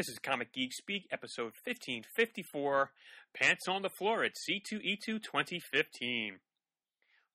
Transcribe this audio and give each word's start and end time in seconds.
This 0.00 0.08
is 0.08 0.18
Comic 0.18 0.54
Geek 0.54 0.72
Speak, 0.72 1.08
episode 1.12 1.52
1554 1.62 2.90
Pants 3.34 3.68
on 3.68 3.82
the 3.82 3.90
Floor 3.90 4.24
at 4.24 4.32
C2E2 4.32 5.22
2015. 5.22 6.38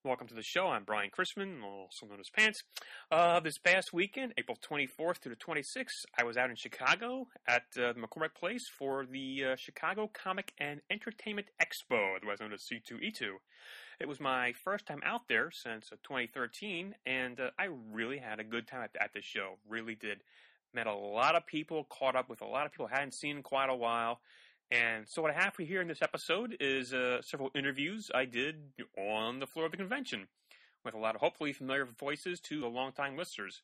Welcome 0.04 0.26
to 0.26 0.34
the 0.34 0.42
show. 0.42 0.66
I'm 0.66 0.82
Brian 0.82 1.10
Chrisman, 1.16 1.62
also 1.62 2.06
known 2.06 2.18
as 2.18 2.28
Pants. 2.28 2.64
Uh, 3.08 3.38
this 3.38 3.56
past 3.58 3.92
weekend, 3.92 4.34
April 4.36 4.58
24th 4.68 5.20
to 5.20 5.28
the 5.28 5.36
26th, 5.36 6.06
I 6.18 6.24
was 6.24 6.36
out 6.36 6.50
in 6.50 6.56
Chicago 6.56 7.28
at 7.46 7.62
uh, 7.78 7.92
the 7.92 8.00
McCormick 8.00 8.34
Place 8.34 8.68
for 8.76 9.06
the 9.06 9.52
uh, 9.52 9.56
Chicago 9.56 10.10
Comic 10.12 10.52
and 10.58 10.80
Entertainment 10.90 11.46
Expo, 11.62 12.16
otherwise 12.16 12.40
known 12.40 12.52
as 12.52 12.62
C2E2. 12.62 13.28
It 14.00 14.08
was 14.08 14.18
my 14.18 14.52
first 14.64 14.86
time 14.86 15.02
out 15.04 15.28
there 15.28 15.52
since 15.52 15.90
uh, 15.92 15.96
2013, 16.02 16.96
and 17.06 17.38
uh, 17.38 17.50
I 17.60 17.68
really 17.92 18.18
had 18.18 18.40
a 18.40 18.44
good 18.44 18.66
time 18.66 18.82
at, 18.82 18.90
at 19.00 19.12
the 19.14 19.22
show. 19.22 19.58
Really 19.68 19.94
did. 19.94 20.22
Met 20.76 20.86
a 20.86 20.94
lot 20.94 21.34
of 21.36 21.46
people, 21.46 21.84
caught 21.84 22.16
up 22.16 22.28
with 22.28 22.42
a 22.42 22.44
lot 22.44 22.66
of 22.66 22.72
people 22.72 22.86
I 22.92 22.98
hadn't 22.98 23.14
seen 23.14 23.38
in 23.38 23.42
quite 23.42 23.70
a 23.70 23.74
while. 23.74 24.20
And 24.70 25.08
so, 25.08 25.22
what 25.22 25.30
I 25.30 25.34
have 25.34 25.54
for 25.54 25.62
you 25.62 25.68
here 25.68 25.80
in 25.80 25.88
this 25.88 26.02
episode 26.02 26.54
is 26.60 26.92
uh, 26.92 27.22
several 27.22 27.50
interviews 27.54 28.10
I 28.14 28.26
did 28.26 28.56
on 28.98 29.38
the 29.38 29.46
floor 29.46 29.64
of 29.64 29.70
the 29.70 29.78
convention 29.78 30.28
with 30.84 30.92
a 30.92 30.98
lot 30.98 31.14
of 31.14 31.22
hopefully 31.22 31.54
familiar 31.54 31.86
voices 31.86 32.40
to 32.40 32.60
the 32.60 32.66
longtime 32.66 33.16
listeners. 33.16 33.62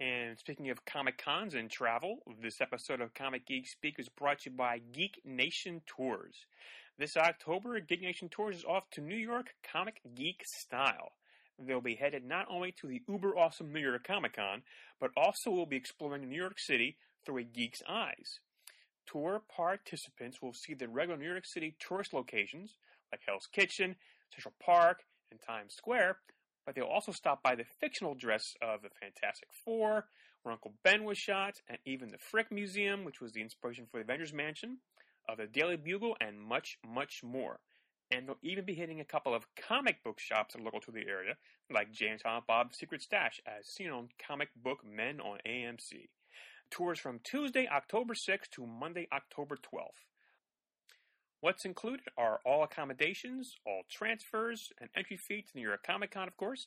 And 0.00 0.36
speaking 0.36 0.68
of 0.70 0.84
Comic 0.84 1.22
Cons 1.22 1.54
and 1.54 1.70
travel, 1.70 2.18
this 2.42 2.60
episode 2.60 3.00
of 3.00 3.14
Comic 3.14 3.46
Geek 3.46 3.68
Speak 3.68 4.00
is 4.00 4.08
brought 4.08 4.40
to 4.40 4.50
you 4.50 4.56
by 4.56 4.80
Geek 4.92 5.20
Nation 5.24 5.80
Tours. 5.86 6.34
This 6.98 7.16
October, 7.16 7.78
Geek 7.78 8.02
Nation 8.02 8.28
Tours 8.28 8.56
is 8.56 8.64
off 8.64 8.90
to 8.90 9.00
New 9.00 9.14
York 9.14 9.54
Comic 9.62 10.00
Geek 10.16 10.42
style. 10.44 11.12
They'll 11.58 11.80
be 11.80 11.94
headed 11.94 12.24
not 12.24 12.46
only 12.50 12.72
to 12.80 12.86
the 12.86 13.02
uber 13.08 13.36
awesome 13.36 13.72
New 13.72 13.80
York 13.80 14.04
Comic 14.04 14.36
Con, 14.36 14.62
but 15.00 15.10
also 15.16 15.50
will 15.50 15.66
be 15.66 15.76
exploring 15.76 16.28
New 16.28 16.36
York 16.36 16.58
City 16.58 16.96
through 17.24 17.38
a 17.38 17.44
geek's 17.44 17.82
eyes. 17.88 18.40
Tour 19.06 19.42
participants 19.54 20.40
will 20.40 20.52
see 20.52 20.74
the 20.74 20.88
regular 20.88 21.18
New 21.18 21.28
York 21.28 21.46
City 21.46 21.76
tourist 21.78 22.12
locations 22.12 22.76
like 23.10 23.20
Hell's 23.26 23.46
Kitchen, 23.46 23.96
Central 24.32 24.54
Park, 24.60 25.04
and 25.30 25.40
Times 25.40 25.74
Square, 25.74 26.18
but 26.64 26.74
they'll 26.74 26.84
also 26.84 27.12
stop 27.12 27.42
by 27.42 27.54
the 27.54 27.64
fictional 27.80 28.14
dress 28.14 28.54
of 28.62 28.82
the 28.82 28.88
Fantastic 29.00 29.48
Four, 29.64 30.06
where 30.42 30.52
Uncle 30.52 30.74
Ben 30.82 31.04
was 31.04 31.18
shot, 31.18 31.60
and 31.68 31.78
even 31.84 32.10
the 32.10 32.18
Frick 32.18 32.50
Museum, 32.50 33.04
which 33.04 33.20
was 33.20 33.32
the 33.32 33.42
inspiration 33.42 33.86
for 33.90 33.98
the 33.98 34.04
Avengers 34.04 34.32
Mansion, 34.32 34.78
of 35.28 35.38
the 35.38 35.46
Daily 35.46 35.76
Bugle, 35.76 36.16
and 36.20 36.40
much, 36.40 36.78
much 36.86 37.22
more. 37.22 37.60
And 38.12 38.28
they'll 38.28 38.36
even 38.42 38.66
be 38.66 38.74
hitting 38.74 39.00
a 39.00 39.06
couple 39.06 39.34
of 39.34 39.46
comic 39.56 40.04
book 40.04 40.20
shops 40.20 40.54
local 40.62 40.80
to 40.80 40.90
the 40.90 41.08
area, 41.08 41.34
like 41.72 41.92
James 41.92 42.20
Bob's 42.46 42.76
Secret 42.76 43.00
Stash, 43.00 43.40
as 43.46 43.66
seen 43.66 43.88
on 43.88 44.10
Comic 44.24 44.50
Book 44.62 44.80
Men 44.84 45.18
on 45.18 45.38
AMC. 45.48 46.10
Tours 46.70 46.98
from 46.98 47.20
Tuesday, 47.24 47.66
October 47.72 48.12
6th 48.12 48.50
to 48.50 48.66
Monday, 48.66 49.08
October 49.14 49.56
12th. 49.56 50.04
What's 51.40 51.64
included 51.64 52.08
are 52.18 52.40
all 52.44 52.62
accommodations, 52.62 53.56
all 53.66 53.82
transfers, 53.90 54.72
an 54.78 54.90
entry 54.94 55.16
fee 55.16 55.42
to 55.42 55.56
New 55.56 55.66
York 55.66 55.82
Comic 55.82 56.10
Con, 56.10 56.28
of 56.28 56.36
course, 56.36 56.66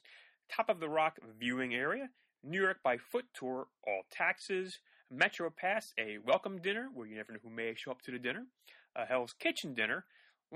top 0.49 0.67
of 0.67 0.79
the 0.79 0.89
rock 0.89 1.19
viewing 1.39 1.75
area, 1.75 2.09
New 2.43 2.59
York 2.59 2.79
by 2.83 2.97
foot 2.97 3.25
tour, 3.35 3.67
all 3.87 4.01
taxes, 4.11 4.79
Metro 5.11 5.51
Pass, 5.51 5.93
a 5.99 6.17
welcome 6.25 6.59
dinner 6.59 6.89
where 6.91 7.05
you 7.05 7.15
never 7.15 7.33
know 7.33 7.39
who 7.43 7.51
may 7.51 7.75
show 7.75 7.91
up 7.91 8.01
to 8.01 8.11
the 8.11 8.19
dinner, 8.19 8.47
a 8.95 9.05
Hell's 9.05 9.33
Kitchen 9.37 9.75
dinner, 9.75 10.05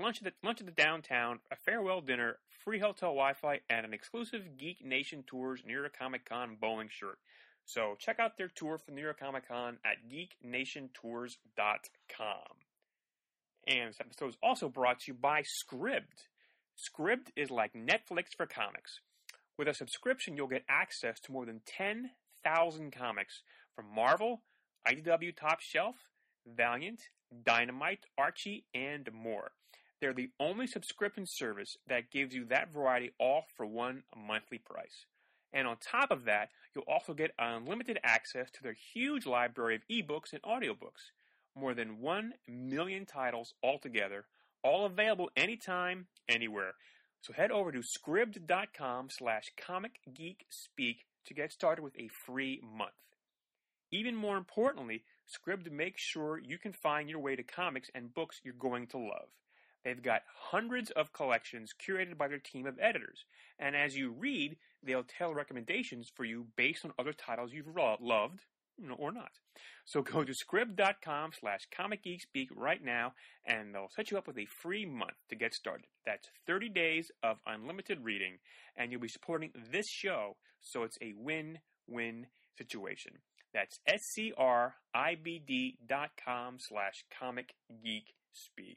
lunch 0.00 0.18
at 0.18 0.24
the, 0.24 0.32
lunch 0.46 0.60
at 0.60 0.66
the 0.66 0.72
downtown, 0.72 1.40
a 1.50 1.56
farewell 1.56 2.00
dinner, 2.00 2.38
free 2.64 2.78
hotel 2.78 3.10
Wi-Fi, 3.10 3.60
and 3.68 3.84
an 3.86 3.94
exclusive 3.94 4.56
Geek 4.58 4.84
Nation 4.84 5.24
Tours 5.26 5.62
New 5.66 5.74
York 5.74 5.96
Comic 5.98 6.28
Con 6.28 6.56
bowling 6.60 6.88
shirt. 6.90 7.18
So 7.64 7.96
check 7.98 8.18
out 8.18 8.36
their 8.36 8.48
tour 8.48 8.78
for 8.78 8.90
New 8.90 9.02
York 9.02 9.20
Comic 9.20 9.48
Con 9.48 9.78
at 9.84 9.98
geeknationtours.com. 10.10 11.36
And 13.66 13.90
this 13.90 14.00
episode 14.00 14.28
is 14.30 14.36
also 14.42 14.68
brought 14.68 15.00
to 15.00 15.12
you 15.12 15.14
by 15.14 15.42
Scribd. 15.42 16.26
Scribd 16.76 17.28
is 17.36 17.50
like 17.50 17.72
Netflix 17.74 18.34
for 18.36 18.46
comics. 18.46 19.00
With 19.58 19.68
a 19.68 19.74
subscription, 19.74 20.36
you'll 20.36 20.46
get 20.48 20.64
access 20.68 21.20
to 21.20 21.32
more 21.32 21.44
than 21.44 21.60
10,000 21.66 22.92
comics 22.92 23.42
from 23.76 23.86
Marvel, 23.94 24.42
IDW 24.88 25.36
Top 25.36 25.60
Shelf, 25.60 25.96
Valiant, 26.46 27.02
Dynamite, 27.44 28.06
Archie, 28.16 28.64
and 28.74 29.08
more. 29.12 29.52
They're 30.00 30.12
the 30.14 30.30
only 30.40 30.66
subscription 30.66 31.26
service 31.26 31.76
that 31.88 32.10
gives 32.10 32.34
you 32.34 32.46
that 32.46 32.72
variety 32.72 33.12
all 33.18 33.44
for 33.56 33.66
one 33.66 34.02
monthly 34.16 34.58
price. 34.58 35.06
And 35.52 35.66
on 35.66 35.76
top 35.76 36.10
of 36.10 36.24
that, 36.24 36.50
you'll 36.74 36.84
also 36.88 37.12
get 37.12 37.34
unlimited 37.38 37.98
access 38.04 38.50
to 38.52 38.62
their 38.62 38.76
huge 38.94 39.26
library 39.26 39.74
of 39.76 39.82
ebooks 39.90 40.32
and 40.32 40.42
audiobooks. 40.42 41.10
More 41.54 41.74
than 41.74 42.00
1 42.00 42.32
million 42.48 43.04
titles 43.04 43.54
altogether, 43.62 44.26
all 44.62 44.86
available 44.86 45.30
anytime, 45.36 46.06
anywhere. 46.28 46.74
So 47.20 47.32
head 47.32 47.50
over 47.50 47.72
to 47.72 47.80
scribd.com 47.80 49.10
slash 49.10 49.52
comicgeekspeak 49.60 50.98
to 51.26 51.34
get 51.34 51.52
started 51.52 51.82
with 51.82 51.98
a 51.98 52.08
free 52.08 52.62
month. 52.62 52.92
Even 53.92 54.14
more 54.14 54.36
importantly, 54.36 55.02
Scribd 55.28 55.70
makes 55.70 56.00
sure 56.00 56.38
you 56.38 56.58
can 56.58 56.72
find 56.72 57.08
your 57.08 57.18
way 57.18 57.36
to 57.36 57.42
comics 57.42 57.90
and 57.94 58.14
books 58.14 58.40
you're 58.44 58.54
going 58.54 58.86
to 58.88 58.98
love. 58.98 59.28
They've 59.84 60.02
got 60.02 60.22
hundreds 60.50 60.90
of 60.90 61.12
collections 61.12 61.72
curated 61.72 62.18
by 62.18 62.28
their 62.28 62.38
team 62.38 62.66
of 62.66 62.78
editors. 62.80 63.24
And 63.58 63.74
as 63.74 63.96
you 63.96 64.10
read, 64.10 64.56
they'll 64.82 65.04
tailor 65.04 65.34
recommendations 65.34 66.10
for 66.14 66.24
you 66.24 66.46
based 66.56 66.84
on 66.84 66.92
other 66.98 67.12
titles 67.12 67.52
you've 67.52 67.74
loved 68.00 68.40
or 68.98 69.12
not. 69.12 69.32
So 69.84 70.02
go 70.02 70.24
to 70.24 70.32
scribd.com 70.32 71.32
slash 71.38 71.68
comicgeekspeak 71.76 72.48
right 72.54 72.82
now, 72.82 73.12
and 73.44 73.74
they'll 73.74 73.90
set 73.94 74.10
you 74.10 74.18
up 74.18 74.26
with 74.26 74.38
a 74.38 74.46
free 74.46 74.86
month 74.86 75.16
to 75.28 75.36
get 75.36 75.54
started. 75.54 75.86
That's 76.06 76.28
30 76.46 76.70
days 76.70 77.10
of 77.22 77.38
unlimited 77.46 78.02
reading, 78.02 78.38
and 78.76 78.90
you'll 78.90 79.00
be 79.00 79.08
supporting 79.08 79.50
this 79.70 79.88
show, 79.88 80.36
so 80.60 80.82
it's 80.82 80.98
a 81.02 81.12
win-win 81.16 82.26
situation. 82.56 83.18
That's 83.52 83.80
S-C-R-I-B-D 83.86 85.78
dot 85.86 86.10
com 86.24 86.58
slash 86.58 87.04
comicgeekspeak. 87.20 88.76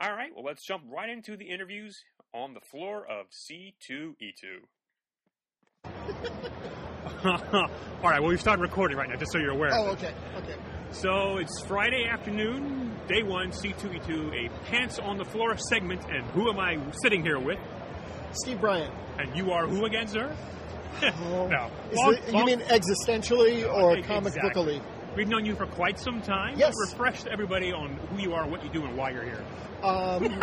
All 0.00 0.12
right, 0.14 0.30
well, 0.34 0.44
let's 0.44 0.64
jump 0.64 0.84
right 0.88 1.08
into 1.08 1.36
the 1.36 1.46
interviews 1.50 2.04
on 2.32 2.54
the 2.54 2.60
floor 2.60 3.04
of 3.06 3.26
C2E2. 3.30 4.62
All 7.24 7.40
right, 8.04 8.20
well, 8.20 8.28
we've 8.28 8.40
started 8.40 8.62
recording 8.62 8.96
right 8.96 9.08
now, 9.08 9.16
just 9.16 9.32
so 9.32 9.38
you're 9.38 9.50
aware. 9.50 9.70
Oh, 9.72 9.88
okay, 9.88 10.14
okay. 10.36 10.54
So 10.92 11.38
it's 11.38 11.60
Friday 11.66 12.04
afternoon, 12.08 12.94
day 13.08 13.22
one, 13.24 13.50
C2E2, 13.50 14.46
a 14.46 14.48
pants 14.66 14.98
on 15.00 15.18
the 15.18 15.24
floor 15.24 15.56
segment, 15.56 16.02
and 16.08 16.24
who 16.30 16.48
am 16.50 16.58
I 16.60 16.78
sitting 17.02 17.22
here 17.24 17.40
with? 17.40 17.58
Steve 18.32 18.60
Bryant. 18.60 18.94
And 19.18 19.36
you 19.36 19.50
are 19.50 19.66
who 19.66 19.84
again, 19.84 20.06
sir? 20.06 20.34
Oh, 21.02 21.48
no. 21.50 21.70
Long- 21.92 22.14
it- 22.14 22.32
long- 22.32 22.48
you 22.48 22.56
mean 22.56 22.66
existentially 22.68 23.68
or 23.68 23.96
Exactly. 23.98 24.30
comic 24.30 24.34
bookily? 24.54 24.82
We've 25.16 25.28
known 25.28 25.44
you 25.44 25.54
for 25.56 25.66
quite 25.66 25.98
some 25.98 26.22
time. 26.22 26.58
Yes. 26.58 26.74
Refresh 26.90 27.26
everybody 27.26 27.72
on 27.72 27.94
who 28.10 28.18
you 28.22 28.34
are, 28.34 28.46
what 28.46 28.62
you 28.62 28.70
do, 28.70 28.84
and 28.84 28.96
why 28.96 29.10
you're 29.10 29.24
here. 29.24 29.44
Um, 29.82 30.42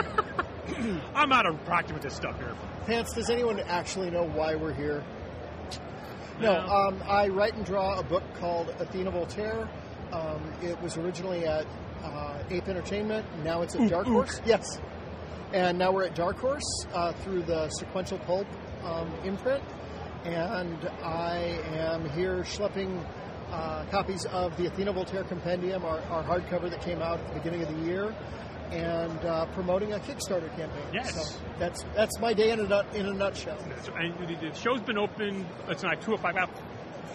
I'm 1.15 1.31
out 1.31 1.45
of 1.45 1.63
practice 1.65 1.93
with 1.93 2.01
this 2.03 2.15
stuff 2.15 2.37
here. 2.37 2.53
Pants, 2.85 3.13
does 3.13 3.29
anyone 3.29 3.59
actually 3.61 4.09
know 4.11 4.23
why 4.27 4.55
we're 4.55 4.73
here? 4.73 5.03
No, 6.41 6.53
No. 6.53 6.67
um, 6.67 7.03
I 7.07 7.29
write 7.29 7.53
and 7.55 7.65
draw 7.65 7.97
a 7.99 8.03
book 8.03 8.23
called 8.39 8.69
Athena 8.79 9.11
Voltaire. 9.11 9.69
Um, 10.11 10.53
it 10.61 10.79
was 10.81 10.97
originally 10.97 11.45
at 11.45 11.65
uh, 12.03 12.37
Ape 12.49 12.67
Entertainment. 12.67 13.25
Now 13.43 13.61
it's 13.61 13.75
at 13.75 13.89
Dark 13.89 14.07
ook. 14.07 14.13
Horse. 14.13 14.41
Yes. 14.45 14.65
And 15.53 15.77
now 15.77 15.91
we're 15.91 16.03
at 16.05 16.15
Dark 16.15 16.37
Horse 16.39 16.85
uh, 16.93 17.13
through 17.13 17.43
the 17.43 17.69
Sequential 17.69 18.17
Pulp 18.19 18.47
um, 18.83 19.09
imprint. 19.23 19.63
And 20.25 20.77
I 21.03 21.59
am 21.77 22.09
here 22.09 22.43
schlepping 22.43 23.05
uh, 23.51 23.85
copies 23.91 24.25
of 24.25 24.55
the 24.57 24.67
Athena 24.67 24.93
Voltaire 24.93 25.23
Compendium, 25.23 25.83
our, 25.85 25.99
our 26.09 26.23
hardcover 26.23 26.69
that 26.69 26.81
came 26.81 27.01
out 27.01 27.19
at 27.19 27.27
the 27.29 27.33
beginning 27.35 27.63
of 27.63 27.69
the 27.75 27.85
year, 27.85 28.15
and 28.71 29.19
uh, 29.25 29.45
promoting 29.47 29.93
a 29.93 29.99
Kickstarter 29.99 30.49
campaign. 30.55 30.83
Yes. 30.93 31.13
So 31.13 31.39
that's 31.59 31.83
that's 31.95 32.19
my 32.19 32.33
day 32.33 32.51
in 32.51 32.59
a, 32.59 32.63
nut, 32.67 32.87
in 32.95 33.05
a 33.05 33.13
nutshell. 33.13 33.57
And 33.97 34.13
the, 34.27 34.35
the 34.49 34.53
show's 34.55 34.81
been 34.81 34.97
open, 34.97 35.45
it's 35.67 35.83
not 35.83 36.01
two 36.01 36.13
or 36.13 36.17
five 36.17 36.35
hours, 36.35 36.49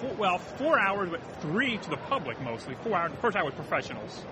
four, 0.00 0.14
well, 0.14 0.38
four 0.38 0.78
hours, 0.78 1.10
but 1.10 1.20
three 1.42 1.78
to 1.78 1.90
the 1.90 1.96
public 1.96 2.40
mostly. 2.40 2.76
Four 2.82 2.96
hours, 2.96 3.12
the 3.12 3.18
first 3.18 3.36
hour 3.36 3.44
with 3.46 3.56
professionals. 3.56 4.24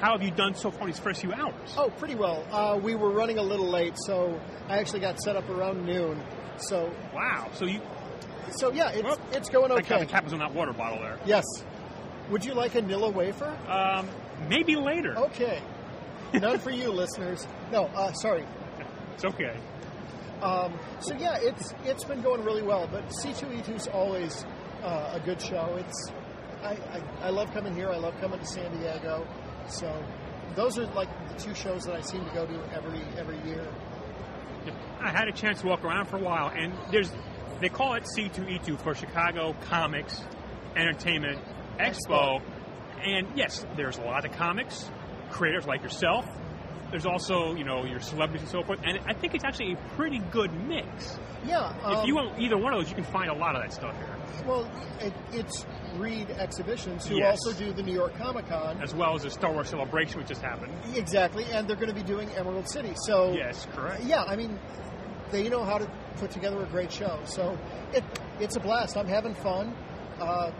How 0.00 0.12
have 0.12 0.22
you 0.22 0.30
done 0.30 0.54
so 0.54 0.70
far 0.70 0.86
these 0.86 0.98
first 0.98 1.22
few 1.22 1.32
hours? 1.32 1.74
Oh, 1.76 1.88
pretty 1.88 2.16
well. 2.16 2.44
Uh, 2.50 2.78
we 2.78 2.94
were 2.94 3.10
running 3.10 3.38
a 3.38 3.42
little 3.42 3.68
late, 3.70 3.94
so 3.96 4.38
I 4.68 4.78
actually 4.78 5.00
got 5.00 5.18
set 5.20 5.36
up 5.36 5.48
around 5.48 5.86
noon. 5.86 6.22
So, 6.58 6.92
Wow. 7.14 7.48
So 7.54 7.64
you, 7.64 7.80
so 8.52 8.72
yeah, 8.72 8.90
it's 8.90 9.02
Well, 9.02 9.18
it's 9.32 9.48
going 9.48 9.70
like 9.70 9.86
how 9.86 9.96
the 9.98 10.04
okay. 10.04 10.12
cap 10.12 10.24
was 10.24 10.32
on 10.32 10.38
that 10.40 10.54
water 10.54 10.72
bottle 10.72 10.98
there. 11.00 11.18
Yes. 11.26 11.44
Would 12.30 12.44
you 12.44 12.54
like 12.54 12.74
a 12.74 12.82
Nilla 12.82 13.12
wafer? 13.12 13.56
Um, 13.68 14.08
maybe 14.48 14.76
later. 14.76 15.16
Okay. 15.16 15.62
None 16.34 16.58
for 16.58 16.70
you, 16.70 16.90
listeners. 17.02 17.46
No, 17.72 17.84
uh, 17.86 18.12
sorry. 18.12 18.44
It's 19.14 19.24
okay. 19.24 19.56
Um, 20.42 20.78
so 21.00 21.14
yeah, 21.14 21.38
it's 21.40 21.72
it's 21.84 22.04
been 22.04 22.20
going 22.22 22.44
really 22.44 22.62
well. 22.62 22.88
But 22.90 23.08
C2E2 23.08 23.74
is 23.76 23.86
always 23.88 24.44
uh, 24.82 25.12
a 25.14 25.20
good 25.24 25.40
show. 25.40 25.76
It's 25.78 26.10
I, 26.62 26.72
I, 26.72 27.02
I 27.22 27.30
love 27.30 27.52
coming 27.54 27.74
here. 27.74 27.88
I 27.90 27.96
love 27.96 28.14
coming 28.20 28.38
to 28.38 28.46
San 28.46 28.76
Diego. 28.78 29.26
So 29.68 30.04
those 30.54 30.78
are 30.78 30.86
like 30.94 31.08
the 31.32 31.42
two 31.42 31.54
shows 31.54 31.84
that 31.84 31.94
I 31.94 32.00
seem 32.02 32.24
to 32.24 32.30
go 32.32 32.44
to 32.44 32.74
every 32.74 33.00
every 33.16 33.38
year. 33.48 33.66
I 35.00 35.10
had 35.10 35.28
a 35.28 35.32
chance 35.32 35.60
to 35.60 35.68
walk 35.68 35.84
around 35.84 36.06
for 36.06 36.16
a 36.16 36.20
while, 36.22 36.48
and 36.48 36.72
there's 36.90 37.10
they 37.60 37.68
call 37.68 37.94
it 37.94 38.04
C2E2 38.16 38.80
for 38.82 38.94
Chicago 38.94 39.54
Comics 39.62 40.22
Entertainment 40.76 41.38
Expo. 41.78 42.40
And 43.04 43.28
yes, 43.36 43.64
there's 43.76 43.98
a 43.98 44.02
lot 44.02 44.24
of 44.24 44.32
comics 44.32 44.90
creators 45.30 45.66
like 45.66 45.82
yourself. 45.82 46.26
There's 46.90 47.06
also, 47.06 47.54
you 47.54 47.64
know, 47.64 47.84
your 47.84 48.00
celebrities 48.00 48.42
and 48.42 48.50
so 48.50 48.62
forth. 48.62 48.78
And 48.84 48.98
I 49.06 49.12
think 49.12 49.34
it's 49.34 49.44
actually 49.44 49.72
a 49.72 49.76
pretty 49.96 50.20
good 50.30 50.52
mix. 50.68 51.18
Yeah. 51.44 51.76
if 51.78 51.84
um, 51.98 52.06
you 52.06 52.14
want 52.14 52.38
either 52.40 52.56
one 52.56 52.72
of 52.72 52.80
those, 52.80 52.88
you 52.88 52.94
can 52.94 53.04
find 53.04 53.28
a 53.28 53.34
lot 53.34 53.56
of 53.56 53.62
that 53.62 53.72
stuff 53.72 53.94
here, 53.96 54.16
well, 54.46 54.70
it, 55.00 55.12
it's 55.32 55.66
Reed 55.96 56.30
Exhibitions 56.30 57.06
who 57.06 57.16
Yes. 57.18 57.38
also 57.44 57.52
do 57.58 57.72
the 57.72 57.82
New 57.82 57.92
York 57.94 58.16
Comic 58.18 58.48
Con. 58.48 58.80
as 58.82 58.94
well 58.94 59.14
as 59.16 59.22
the 59.22 59.30
Star 59.30 59.52
Wars 59.52 59.68
Celebration, 59.68 60.18
which 60.18 60.28
just 60.28 60.42
happened. 60.42 60.72
Exactly, 60.94 61.44
and 61.52 61.66
they're 61.68 61.76
going 61.76 61.88
to 61.88 61.94
be 61.94 62.02
doing 62.02 62.28
Emerald 62.30 62.68
City. 62.68 62.92
So 63.06 63.32
Yes, 63.32 63.66
correct. 63.72 64.04
yeah, 64.04 64.22
I 64.22 64.36
mean, 64.36 64.58
they 65.32 65.48
know 65.48 65.64
how 65.64 65.78
to 65.78 65.90
put 66.16 66.30
together 66.30 66.62
a 66.62 66.66
great 66.66 66.92
show. 66.92 67.18
So 67.24 67.58
it 67.92 68.04
it's 68.40 68.56
a 68.56 68.60
blast. 68.60 68.96
I'm 68.96 69.08
having 69.08 69.34
fun. 69.34 69.74
Uh, 70.20 70.50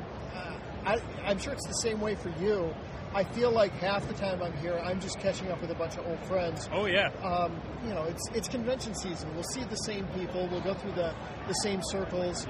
I, 0.84 1.00
I'm 1.24 1.38
sure 1.38 1.52
it's 1.52 1.66
the 1.66 1.72
same 1.82 2.00
way 2.00 2.14
for 2.14 2.28
you. 2.40 2.72
I 3.12 3.24
feel 3.24 3.50
like 3.50 3.72
half 3.72 4.06
the 4.06 4.14
time 4.14 4.40
I'm 4.42 4.56
here, 4.58 4.78
I'm 4.78 5.00
just 5.00 5.18
catching 5.18 5.50
up 5.50 5.60
with 5.60 5.70
a 5.70 5.74
bunch 5.74 5.96
of 5.96 6.06
old 6.06 6.20
friends. 6.26 6.68
Oh 6.72 6.86
yeah, 6.86 7.08
Um, 7.24 7.60
you 7.86 7.92
know, 7.94 8.04
it's 8.04 8.22
it's 8.34 8.46
convention 8.48 8.94
season. 8.94 9.34
We'll 9.34 9.44
see 9.54 9.64
the 9.64 9.76
same 9.76 10.06
people. 10.08 10.46
We'll 10.48 10.60
go 10.60 10.74
through 10.74 10.92
the, 10.92 11.12
the 11.48 11.54
same 11.54 11.80
circles. 11.90 12.46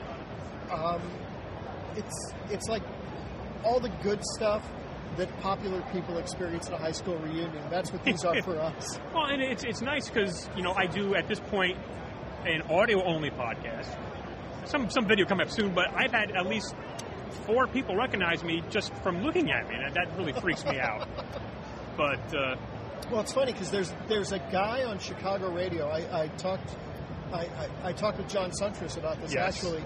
Um, 0.70 1.00
it's 1.97 2.32
it's 2.50 2.69
like 2.69 2.82
all 3.64 3.81
the 3.81 3.91
good 4.03 4.20
stuff 4.37 4.62
that 5.17 5.35
popular 5.41 5.82
people 5.93 6.19
experience 6.19 6.67
at 6.67 6.75
a 6.75 6.79
high 6.79 6.93
school 6.93 7.17
reunion. 7.19 7.62
That's 7.70 7.91
what 7.93 8.05
these 8.05 8.25
are 8.25 8.43
for 8.43 8.58
us. 8.58 8.99
Well, 9.14 9.26
and 9.26 9.41
it's 9.41 9.64
it's 9.64 9.81
nice 9.81 10.08
because 10.11 10.50
you 10.56 10.62
know 10.62 10.73
I 10.73 10.87
do 10.87 11.14
at 11.14 11.29
this 11.29 11.41
point 11.41 11.79
an 12.46 12.62
audio 12.70 13.02
only 13.04 13.31
podcast. 13.31 13.87
Some 14.64 14.88
some 14.90 15.06
video 15.06 15.26
coming 15.26 15.46
up 15.46 15.52
soon, 15.52 15.75
but 15.75 15.93
I've 15.94 16.12
had 16.12 16.31
at 16.32 16.46
least 16.46 16.75
four 17.46 17.66
people 17.66 17.96
recognize 17.96 18.43
me 18.43 18.62
just 18.70 18.93
from 19.02 19.22
looking 19.22 19.50
at 19.50 19.69
me, 19.69 19.76
and 19.76 19.94
that 19.94 20.16
really 20.16 20.32
freaks 20.32 20.64
me 20.64 20.78
out. 20.81 21.08
But 21.96 22.34
uh, 22.34 22.56
Well, 23.10 23.22
it's 23.22 23.32
funny 23.32 23.52
because 23.52 23.70
there's 23.70 23.90
there's 24.06 24.32
a 24.32 24.38
guy 24.38 24.84
on 24.84 24.98
Chicago 24.98 25.50
radio. 25.50 25.88
I, 25.88 26.25
I 26.25 26.28
talked 26.37 26.76
I, 27.32 27.46
I, 27.46 27.69
I 27.84 27.93
talked 27.94 28.19
with 28.19 28.28
John 28.28 28.50
Suntress 28.50 28.98
about 28.98 29.19
this 29.22 29.32
Yes. 29.32 29.56
actually, 29.56 29.81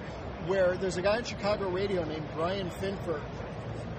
where 0.49 0.77
there's 0.77 0.97
a 0.97 1.03
guy 1.03 1.19
on 1.19 1.23
Chicago 1.25 1.69
radio 1.71 2.05
named 2.05 2.27
Brian 2.35 2.69
Finfer, 2.69 3.21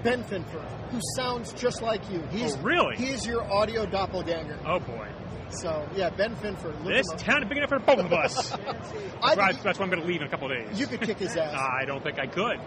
Ben 0.03 0.25
Finfer, 0.25 0.59
who 0.89 0.99
sounds 1.15 1.53
just 1.53 1.81
like 1.81 2.01
you. 2.11 2.21
He's 2.31 2.57
Oh, 2.57 2.61
really? 2.63 2.97
He's 2.97 3.25
your 3.25 3.43
audio 3.49 3.85
doppelganger. 3.85 4.57
oh 4.67 4.79
boy, 4.79 5.07
So 5.53 5.87
yeah, 5.95 6.09
Ben 6.09 6.35
Finfer. 6.35 6.73
Look 6.83 6.93
this 6.93 7.07
town 7.17 7.43
is 7.43 7.49
big 7.49 7.57
enough 7.57 7.69
for 7.69 7.79
both 7.79 7.99
of 7.99 8.13
us. 8.13 8.51
I 9.21 9.35
that's, 9.35 9.61
that's 9.63 9.79
why 9.79 9.85
I'm 9.85 9.91
going 9.91 10.01
to 10.01 10.07
leave 10.07 10.21
in 10.21 10.27
a 10.27 10.29
couple 10.29 10.51
of 10.51 10.57
days. 10.57 10.79
you 10.79 10.87
could 10.87 11.01
kick 11.01 11.17
his 11.17 11.35
ass. 11.35 11.53
I 11.81 11.85
don't 11.85 12.01
think 12.03 12.19
I 12.19 12.27
could. 12.27 12.59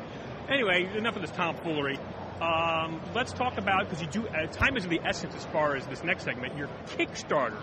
Anyway, 0.48 0.88
enough 0.96 1.16
of 1.16 1.22
this 1.22 1.30
tomfoolery. 1.30 1.98
Um, 2.40 3.00
let's 3.14 3.32
talk 3.32 3.56
about 3.58 3.88
because 3.88 4.02
you 4.02 4.08
do. 4.08 4.26
Uh, 4.28 4.46
time 4.48 4.76
is 4.76 4.84
of 4.84 4.90
the 4.90 5.00
essence 5.04 5.34
as 5.34 5.44
far 5.46 5.76
as 5.76 5.86
this 5.86 6.02
next 6.04 6.24
segment. 6.24 6.56
Your 6.58 6.68
Kickstarter. 6.88 7.56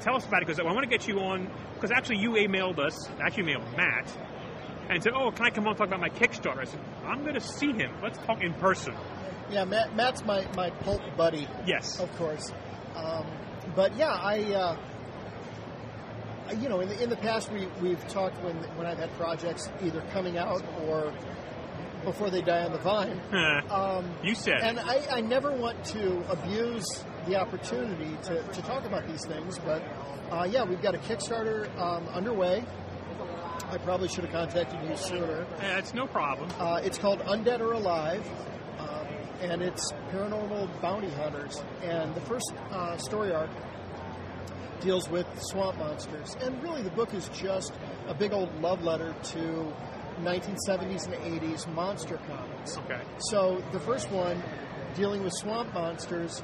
Tell 0.00 0.16
us 0.16 0.26
about 0.26 0.42
it 0.42 0.46
because 0.46 0.58
I 0.60 0.64
want 0.64 0.80
to 0.82 0.88
get 0.90 1.06
you 1.06 1.20
on. 1.20 1.50
Because 1.74 1.90
actually, 1.92 2.18
you 2.18 2.32
emailed 2.32 2.78
us. 2.78 3.08
Actually, 3.24 3.54
emailed 3.54 3.76
Matt 3.76 4.10
and 4.90 5.02
said, 5.02 5.12
"Oh, 5.14 5.30
can 5.30 5.46
I 5.46 5.50
come 5.50 5.64
on 5.64 5.70
and 5.70 5.78
talk 5.78 5.86
about 5.88 6.00
my 6.00 6.08
Kickstarter?" 6.10 6.58
I 6.58 6.64
said, 6.64 6.80
"I'm 7.06 7.22
going 7.22 7.34
to 7.34 7.40
see 7.40 7.72
him. 7.72 7.92
Let's 8.02 8.18
talk 8.18 8.42
in 8.42 8.52
person." 8.54 8.94
Yeah, 9.50 9.64
Matt, 9.64 9.94
Matt's 9.94 10.24
my, 10.24 10.46
my 10.56 10.70
pulp 10.70 11.02
buddy, 11.16 11.46
Yes. 11.66 12.00
of 12.00 12.10
course. 12.16 12.50
Um, 12.96 13.26
but 13.74 13.96
yeah, 13.96 14.12
I, 14.12 14.42
uh, 14.52 14.76
you 16.60 16.68
know, 16.68 16.80
in 16.80 16.88
the, 16.88 17.02
in 17.02 17.10
the 17.10 17.16
past 17.16 17.50
we, 17.50 17.66
we've 17.80 18.06
talked 18.08 18.42
when, 18.42 18.56
when 18.76 18.86
I've 18.86 18.98
had 18.98 19.12
projects 19.16 19.68
either 19.82 20.02
coming 20.12 20.36
out 20.38 20.62
or 20.86 21.12
before 22.04 22.30
they 22.30 22.42
die 22.42 22.64
on 22.64 22.72
the 22.72 22.78
vine. 22.78 23.20
Um, 23.70 24.10
you 24.22 24.34
said. 24.34 24.60
and 24.60 24.78
I, 24.78 25.00
I 25.10 25.20
never 25.22 25.50
want 25.52 25.82
to 25.86 26.18
abuse 26.30 27.04
the 27.26 27.36
opportunity 27.36 28.18
to, 28.24 28.42
to 28.42 28.62
talk 28.62 28.84
about 28.84 29.06
these 29.06 29.24
things, 29.24 29.58
but 29.58 29.82
uh, 30.30 30.44
yeah, 30.50 30.64
we've 30.64 30.82
got 30.82 30.94
a 30.94 30.98
Kickstarter 30.98 31.68
um, 31.78 32.06
underway. 32.08 32.64
I 33.70 33.78
probably 33.78 34.08
should 34.08 34.24
have 34.24 34.32
contacted 34.32 34.86
you 34.88 34.96
sooner. 34.96 35.46
That's 35.58 35.94
no 35.94 36.06
problem. 36.06 36.50
Uh, 36.58 36.80
it's 36.84 36.98
called 36.98 37.20
Undead 37.20 37.60
or 37.60 37.72
Alive, 37.72 38.26
um, 38.78 39.01
and 39.42 39.60
it's 39.60 39.92
paranormal 40.10 40.80
bounty 40.80 41.10
hunters. 41.10 41.62
And 41.82 42.14
the 42.14 42.20
first 42.22 42.52
uh, 42.70 42.96
story 42.96 43.32
arc 43.32 43.50
deals 44.80 45.08
with 45.08 45.26
swamp 45.42 45.78
monsters. 45.78 46.36
And 46.40 46.62
really, 46.62 46.82
the 46.82 46.90
book 46.90 47.12
is 47.14 47.28
just 47.30 47.72
a 48.08 48.14
big 48.14 48.32
old 48.32 48.54
love 48.60 48.82
letter 48.82 49.14
to 49.24 49.72
1970s 50.20 51.06
and 51.06 51.40
80s 51.40 51.72
monster 51.74 52.18
comics. 52.28 52.78
Okay. 52.78 53.00
So 53.30 53.62
the 53.72 53.80
first 53.80 54.10
one, 54.10 54.42
dealing 54.94 55.22
with 55.22 55.32
swamp 55.34 55.72
monsters, 55.74 56.42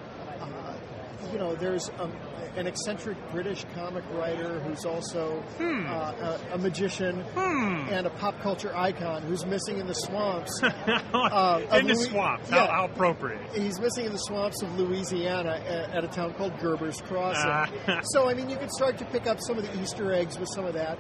you 1.32 1.38
know, 1.38 1.54
there's 1.56 1.88
a, 1.98 2.10
an 2.56 2.66
eccentric 2.66 3.16
British 3.32 3.64
comic 3.74 4.04
writer 4.12 4.60
who's 4.60 4.84
also 4.84 5.42
uh, 5.60 6.38
a, 6.50 6.54
a 6.54 6.58
magician 6.58 7.20
Hmm. 7.34 7.88
and 7.90 8.06
a 8.06 8.10
pop 8.10 8.40
culture 8.40 8.74
icon 8.76 9.22
who's 9.22 9.44
missing 9.46 9.78
in 9.78 9.86
the 9.86 9.94
swamps. 9.94 10.60
Uh, 11.12 11.60
in 11.72 11.86
the 11.86 11.94
Louis- 11.94 12.04
swamps. 12.08 12.48
How, 12.50 12.56
yeah. 12.56 12.66
how 12.72 12.84
appropriate. 12.86 13.40
He's 13.54 13.80
missing 13.80 14.06
in 14.06 14.12
the 14.12 14.18
swamps 14.18 14.62
of 14.62 14.78
Louisiana 14.78 15.60
at, 15.66 15.90
at 15.96 16.04
a 16.04 16.08
town 16.08 16.34
called 16.34 16.52
Gerber's 16.58 17.00
Crossing. 17.02 17.50
Ah. 17.88 18.00
so, 18.12 18.28
I 18.28 18.34
mean, 18.34 18.48
you 18.48 18.56
can 18.56 18.68
start 18.70 18.98
to 18.98 19.04
pick 19.06 19.26
up 19.26 19.38
some 19.46 19.58
of 19.58 19.64
the 19.66 19.80
Easter 19.82 20.12
eggs 20.12 20.38
with 20.38 20.48
some 20.54 20.64
of 20.64 20.74
that. 20.74 20.98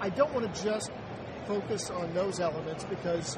I 0.00 0.08
don't 0.10 0.32
want 0.32 0.52
to 0.54 0.62
just 0.64 0.90
focus 1.46 1.90
on 1.90 2.12
those 2.14 2.38
elements 2.40 2.84
because 2.84 3.36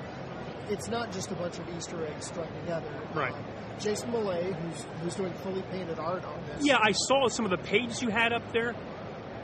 it's 0.68 0.88
not 0.88 1.12
just 1.12 1.30
a 1.30 1.34
bunch 1.34 1.58
of 1.58 1.68
Easter 1.76 2.04
eggs 2.06 2.26
strung 2.26 2.48
together. 2.60 2.90
Right. 3.14 3.34
Jason 3.80 4.10
Millay, 4.12 4.52
who's 4.52 4.86
who's 5.02 5.14
doing 5.14 5.32
fully 5.42 5.62
painted 5.70 5.98
art 5.98 6.24
on 6.24 6.38
this. 6.46 6.64
Yeah, 6.64 6.78
I 6.80 6.92
saw 6.92 7.28
some 7.28 7.44
of 7.44 7.50
the 7.50 7.58
pages 7.58 8.00
you 8.02 8.08
had 8.10 8.32
up 8.32 8.52
there. 8.52 8.74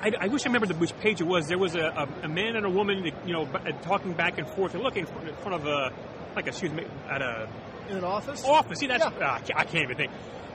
I, 0.00 0.12
I 0.20 0.28
wish 0.28 0.42
I 0.44 0.48
remembered 0.48 0.68
the, 0.70 0.74
which 0.76 0.96
page 1.00 1.20
it 1.20 1.26
was. 1.26 1.48
There 1.48 1.58
was 1.58 1.74
a, 1.74 1.80
a, 1.80 2.08
a 2.26 2.28
man 2.28 2.54
and 2.54 2.64
a 2.64 2.70
woman, 2.70 3.04
you 3.26 3.32
know, 3.32 3.46
b- 3.46 3.58
uh, 3.58 3.72
talking 3.82 4.12
back 4.12 4.38
and 4.38 4.46
forth 4.48 4.74
and 4.74 4.82
looking 4.84 5.06
in 5.06 5.34
front 5.42 5.54
of 5.54 5.66
a, 5.66 5.90
like, 6.36 6.46
excuse 6.46 6.72
me, 6.72 6.84
at 7.10 7.20
a 7.20 7.48
in 7.90 7.96
an 7.96 8.04
office. 8.04 8.44
office. 8.44 8.78
See, 8.78 8.86
that's 8.86 9.04
Yeah. 9.04 9.10
ah, 9.20 9.34
I, 9.34 9.38
can't, 9.40 9.58
I 9.58 9.64
can't 9.64 9.82
even 9.84 9.96
think. 9.96 10.12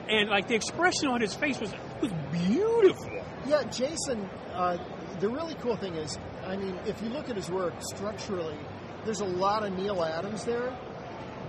And 0.08 0.30
like 0.30 0.48
the 0.48 0.56
expression 0.56 1.08
on 1.10 1.20
his 1.20 1.34
face 1.34 1.60
was 1.60 1.74
was 2.02 2.12
beautiful. 2.32 3.22
Yeah, 3.46 3.64
Jason. 3.64 4.30
Uh, 4.54 4.78
the 5.20 5.30
really 5.30 5.56
cool 5.56 5.76
thing 5.76 5.96
is, 5.96 6.18
I 6.46 6.56
mean, 6.58 6.78
if 6.86 7.02
you 7.02 7.10
look 7.10 7.30
at 7.30 7.36
his 7.36 7.50
work 7.50 7.74
structurally, 7.82 8.58
there's 9.06 9.20
a 9.22 9.26
lot 9.26 9.66
of 9.66 9.78
Neal 9.78 10.04
Adams 10.04 10.46
there, 10.46 10.74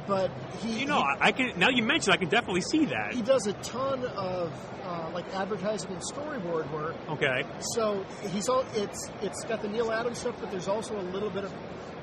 but 0.06 0.30
he 0.60 0.80
You 0.80 0.86
know, 0.86 0.98
I, 0.98 1.28
I 1.28 1.32
can 1.32 1.58
now 1.58 1.68
you 1.68 1.82
mentioned, 1.82 2.14
I 2.14 2.16
can 2.16 2.28
definitely 2.28 2.60
see 2.62 2.84
that. 2.86 3.12
he, 3.12 3.18
he 3.18 3.22
does 3.22 3.46
a 3.46 3.52
ton 3.54 4.04
of 4.04 4.52
uh, 4.84 5.10
like 5.14 5.24
advertising 5.34 5.90
and 5.92 6.02
storyboard 6.02 6.70
work. 6.72 6.94
Okay, 7.08 7.44
So 7.74 8.04
he's 8.28 8.48
all 8.48 8.64
it's 8.74 9.10
it's 9.22 9.44
got 9.44 9.62
the 9.62 9.68
Neal 9.68 9.90
Adams 9.92 10.18
stuff, 10.18 10.36
but 10.40 10.50
there's 10.50 10.68
also 10.68 10.98
a 10.98 11.02
little 11.02 11.30
bit 11.30 11.44
of 11.44 11.52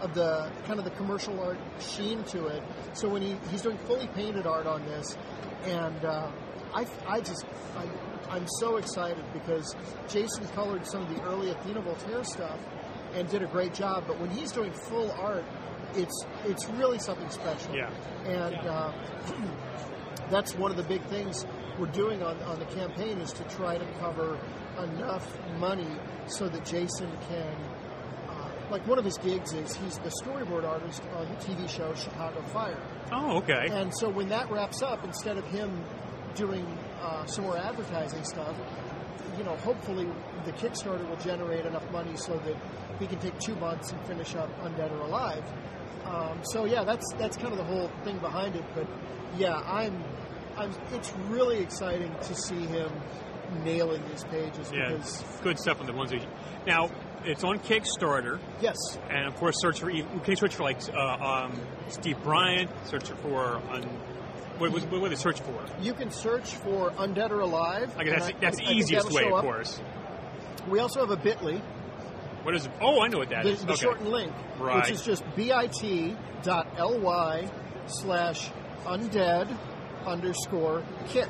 of 0.02 0.14
the 0.16 0.52
kind 0.66 0.80
of 0.80 0.86
the 0.86 0.92
commercial 0.92 1.40
art 1.40 1.60
sheen 1.80 2.24
to 2.26 2.48
it. 2.48 2.64
So 2.94 3.08
when 3.08 3.22
he, 3.22 3.38
he's 3.52 3.62
doing 3.62 3.78
fully 3.80 4.08
painted 4.08 4.48
art 4.48 4.66
on 4.66 4.84
this, 4.86 5.16
and 5.66 6.04
uh, 6.04 6.32
I 6.74 6.88
I 7.08 7.20
just 7.20 7.46
I, 7.78 7.88
I'm 8.30 8.48
so 8.60 8.78
excited 8.78 9.24
because 9.34 9.76
Jason 10.10 10.48
colored 10.50 10.88
some 10.88 11.04
of 11.04 11.16
the 11.16 11.22
early 11.24 11.52
Athena 11.52 11.82
Voltaire 11.82 12.24
stuff 12.24 12.60
and 13.14 13.30
did 13.30 13.44
a 13.44 13.48
great 13.48 13.74
job. 13.74 14.06
But 14.08 14.20
when 14.20 14.30
he's 14.32 14.52
doing 14.52 14.72
full 14.72 15.12
art, 15.12 15.44
it's 15.96 16.26
it's 16.46 16.68
really 16.70 17.00
something 17.00 17.30
special. 17.30 17.76
Yeah. 17.76 17.90
And 18.26 18.56
uh, 18.56 18.94
that's 20.30 20.56
one 20.56 20.72
of 20.72 20.78
the 20.78 20.84
big 20.84 21.04
things 21.06 21.46
we're 21.80 21.88
doing 21.88 22.22
on, 22.24 22.42
on 22.44 22.60
the 22.60 22.66
campaign 22.66 23.20
is 23.20 23.32
to 23.34 23.44
try 23.46 23.78
to 23.78 23.86
cover 24.00 24.38
enough 24.84 25.38
money 25.58 25.88
so 26.28 26.48
that 26.50 26.66
Jason 26.66 27.10
can. 27.28 27.56
Uh, 28.30 28.50
like 28.70 28.86
one 28.88 28.98
of 28.98 29.06
his 29.06 29.18
gigs 29.18 29.54
is 29.54 29.76
he's 29.76 29.98
the 30.00 30.12
storyboard 30.24 30.64
artist 30.64 31.02
on 31.16 31.28
the 31.28 31.36
TV 31.36 31.68
show 31.70 31.94
Chicago 31.96 32.42
Fire. 32.54 32.80
oh 33.12 33.38
okay, 33.38 33.68
And 33.72 33.92
so 33.98 34.10
when 34.10 34.30
that 34.30 34.50
wraps 34.52 34.82
up, 34.82 35.04
instead 35.04 35.38
of 35.38 35.46
him 35.48 35.84
doing 36.36 36.66
uh, 37.02 37.26
some 37.26 37.44
more 37.44 37.58
advertising 37.58 38.24
stuff, 38.24 38.56
you 39.38 39.44
know, 39.44 39.56
hopefully 39.58 40.08
the 40.46 40.52
Kickstarter 40.54 41.08
will 41.10 41.18
generate 41.18 41.66
enough 41.66 41.90
money 41.92 42.16
so 42.16 42.38
that 42.40 42.56
we 43.00 43.08
can 43.08 43.20
take 43.20 43.38
two 43.40 43.56
months 43.56 43.92
and 43.92 44.06
finish 44.06 44.36
up 44.36 44.50
Undead 44.62 44.92
or 44.92 45.02
Alive. 45.02 45.44
Um, 46.06 46.40
so 46.44 46.66
yeah, 46.66 46.84
that's 46.84 47.06
that's 47.18 47.38
kind 47.38 47.52
of 47.52 47.58
the 47.58 47.64
whole 47.64 47.90
thing 48.04 48.18
behind 48.20 48.56
it. 48.56 48.64
But 48.74 48.88
yeah, 49.38 49.56
I'm, 49.66 50.04
I'm. 50.58 50.74
It's 50.92 51.12
really 51.28 51.60
exciting 51.60 52.14
to 52.24 52.36
see 52.36 52.66
him 52.66 52.92
nailing 53.64 54.02
these 54.10 54.24
pages 54.26 54.72
yeah, 54.74 54.90
because 54.90 55.24
good 55.42 55.60
stuff 55.60 55.80
on 55.80 55.86
the 55.86 55.94
ones 55.94 56.12
that. 56.12 56.22
You, 56.22 56.28
now, 56.66 56.90
it's 57.24 57.44
on 57.44 57.60
Kickstarter, 57.60 58.40
Yes. 58.62 58.78
and 59.10 59.28
of 59.28 59.36
course, 59.36 59.56
search 59.60 59.80
for 59.80 59.90
you 59.90 60.06
can 60.24 60.36
search 60.36 60.56
for 60.56 60.64
like 60.64 60.80
uh, 60.94 61.46
um, 61.46 61.60
Steve 61.88 62.22
Bryant. 62.24 62.70
Search 62.86 63.10
for 63.10 63.62
un, 63.72 63.84
what 64.58 64.72
was 64.72 64.84
what 64.86 65.02
would 65.02 65.12
they 65.12 65.16
search 65.16 65.40
for? 65.42 65.66
You 65.82 65.94
can 65.94 66.12
search 66.12 66.56
for 66.56 66.92
Undead 66.92 67.32
or 67.32 67.40
Alive. 67.40 67.94
I 67.98 68.04
guess 68.04 68.20
that's, 68.20 68.32
and 68.32 68.42
that's 68.42 68.60
I 68.62 68.66
the 68.66 68.72
easiest 68.72 69.12
way, 69.12 69.26
of 69.26 69.42
course. 69.42 69.82
We 70.68 70.80
also 70.80 71.00
have 71.00 71.10
a 71.10 71.18
Bitly, 71.18 71.62
What 72.44 72.56
is? 72.56 72.66
it? 72.66 72.72
Oh, 72.82 73.02
I 73.02 73.08
know 73.08 73.20
what 73.20 73.30
that 73.30 73.44
the, 73.44 73.52
is. 73.52 73.64
the 73.66 73.74
okay. 73.74 73.82
shortened 73.82 74.10
link, 74.10 74.32
Right. 74.60 74.82
which 74.84 74.92
is 74.92 75.04
just 75.04 75.24
bit.ly 75.36 76.16
slash 77.88 78.50
undead 78.86 79.58
underscore 80.06 80.84
kick. 81.10 81.30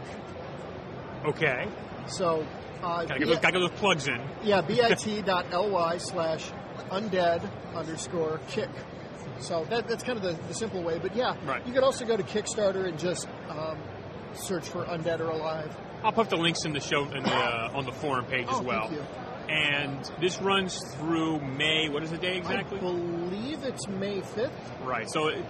okay. 1.25 1.67
So, 2.07 2.45
uh, 2.81 3.05
Gotta 3.05 3.19
get, 3.19 3.27
those, 3.27 3.39
gotta 3.39 3.59
get 3.59 3.69
those 3.69 3.79
plugs 3.79 4.07
in. 4.07 4.19
yeah, 4.43 4.61
bit.ly 4.61 5.97
slash 5.97 6.51
undead 6.89 7.49
underscore 7.75 8.39
kick. 8.47 8.69
So 9.39 9.65
that, 9.69 9.87
that's 9.87 10.03
kind 10.03 10.17
of 10.17 10.23
the, 10.23 10.33
the 10.47 10.53
simple 10.53 10.81
way. 10.83 10.97
But 10.99 11.15
yeah, 11.15 11.35
Right. 11.45 11.65
you 11.65 11.73
could 11.73 11.83
also 11.83 12.05
go 12.05 12.15
to 12.17 12.23
Kickstarter 12.23 12.87
and 12.87 12.97
just 12.97 13.27
um, 13.49 13.77
search 14.33 14.67
for 14.67 14.85
Undead 14.85 15.19
or 15.19 15.29
Alive. 15.29 15.75
I'll 16.03 16.11
put 16.11 16.29
the 16.29 16.37
links 16.37 16.65
in 16.65 16.73
the 16.73 16.79
show 16.79 17.03
in 17.05 17.23
the, 17.23 17.31
uh, 17.33 17.71
on 17.73 17.85
the 17.85 17.91
forum 17.91 18.25
page 18.25 18.47
Oh, 18.49 18.59
as 18.59 18.65
well. 18.65 18.87
thank 18.87 18.99
you. 18.99 19.05
And 19.49 20.03
this 20.19 20.39
runs 20.41 20.79
through 20.95 21.39
May. 21.41 21.89
What 21.89 22.03
is 22.03 22.11
the 22.11 22.17
day 22.17 22.37
exactly? 22.37 22.77
I 22.77 22.81
believe 22.81 23.63
it's 23.63 23.87
May 23.87 24.21
5th. 24.21 24.51
Right. 24.85 25.09
So, 25.09 25.27
it, 25.27 25.43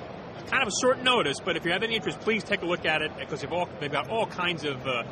kind 0.47 0.63
of 0.63 0.69
a 0.69 0.81
short 0.81 1.01
notice, 1.03 1.37
but 1.43 1.55
if 1.55 1.65
you 1.65 1.71
have 1.71 1.83
any 1.83 1.95
interest, 1.95 2.19
please 2.21 2.43
take 2.43 2.61
a 2.61 2.65
look 2.65 2.85
at 2.85 3.01
it 3.01 3.11
because 3.19 3.41
they've 3.41 3.51
all 3.51 3.69
they've 3.79 3.91
got 3.91 4.09
all 4.09 4.25
kinds 4.25 4.63
of 4.65 4.85
uh, 4.87 5.03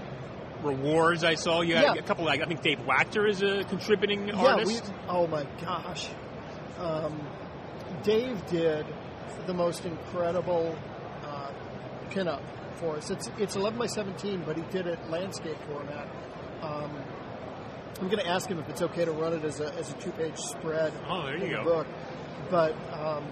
rewards. 0.63 1.23
I 1.23 1.35
saw 1.35 1.61
you 1.61 1.75
had 1.75 1.83
Yeah. 1.83 1.93
a 1.93 2.01
couple. 2.01 2.25
Like, 2.25 2.41
I 2.41 2.45
think 2.45 2.61
Dave 2.61 2.79
Wachter 2.79 3.29
is 3.29 3.41
a 3.43 3.63
contributing 3.65 4.27
Yeah, 4.27 4.35
artist. 4.35 4.83
we. 4.85 4.93
Oh 5.07 5.27
my 5.27 5.45
gosh, 5.61 6.09
um, 6.79 7.19
Dave 8.03 8.43
did 8.47 8.85
the 9.45 9.53
most 9.53 9.85
incredible 9.85 10.75
uh, 11.23 11.51
pinup 12.09 12.41
for 12.75 12.95
us. 12.97 13.09
It's 13.11 13.29
it's 13.37 13.55
11 13.55 13.77
by 13.77 13.85
17, 13.87 14.43
but 14.45 14.57
he 14.57 14.63
did 14.71 14.87
it 14.87 14.99
landscape 15.09 15.57
format. 15.71 16.07
Um, 16.61 16.91
I'm 18.01 18.07
going 18.07 18.23
to 18.23 18.27
ask 18.27 18.47
him 18.49 18.59
if 18.59 18.69
it's 18.69 18.81
okay 18.81 19.05
to 19.05 19.11
run 19.11 19.33
it 19.33 19.43
as 19.43 19.59
a 19.59 19.73
as 19.75 19.91
a 19.91 19.93
two 19.95 20.11
page 20.11 20.37
spread. 20.37 20.93
Oh, 21.07 21.23
there 21.25 21.37
you 21.37 21.43
in 21.45 21.49
the 21.51 21.55
go. 21.57 21.63
Book, 21.63 21.87
but. 22.49 22.75
Um, 22.93 23.25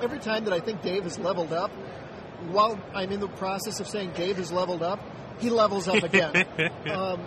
Every 0.00 0.18
time 0.18 0.44
that 0.46 0.52
I 0.52 0.58
think 0.58 0.82
Dave 0.82 1.04
has 1.04 1.16
leveled 1.20 1.52
up, 1.52 1.70
while 2.50 2.76
I'm 2.92 3.12
in 3.12 3.20
the 3.20 3.28
process 3.28 3.78
of 3.78 3.86
saying 3.86 4.12
Dave 4.14 4.36
has 4.36 4.50
leveled 4.50 4.82
up, 4.82 4.98
he 5.38 5.48
levels 5.48 5.86
up 5.86 6.02
again. 6.02 6.34
um, 6.90 7.20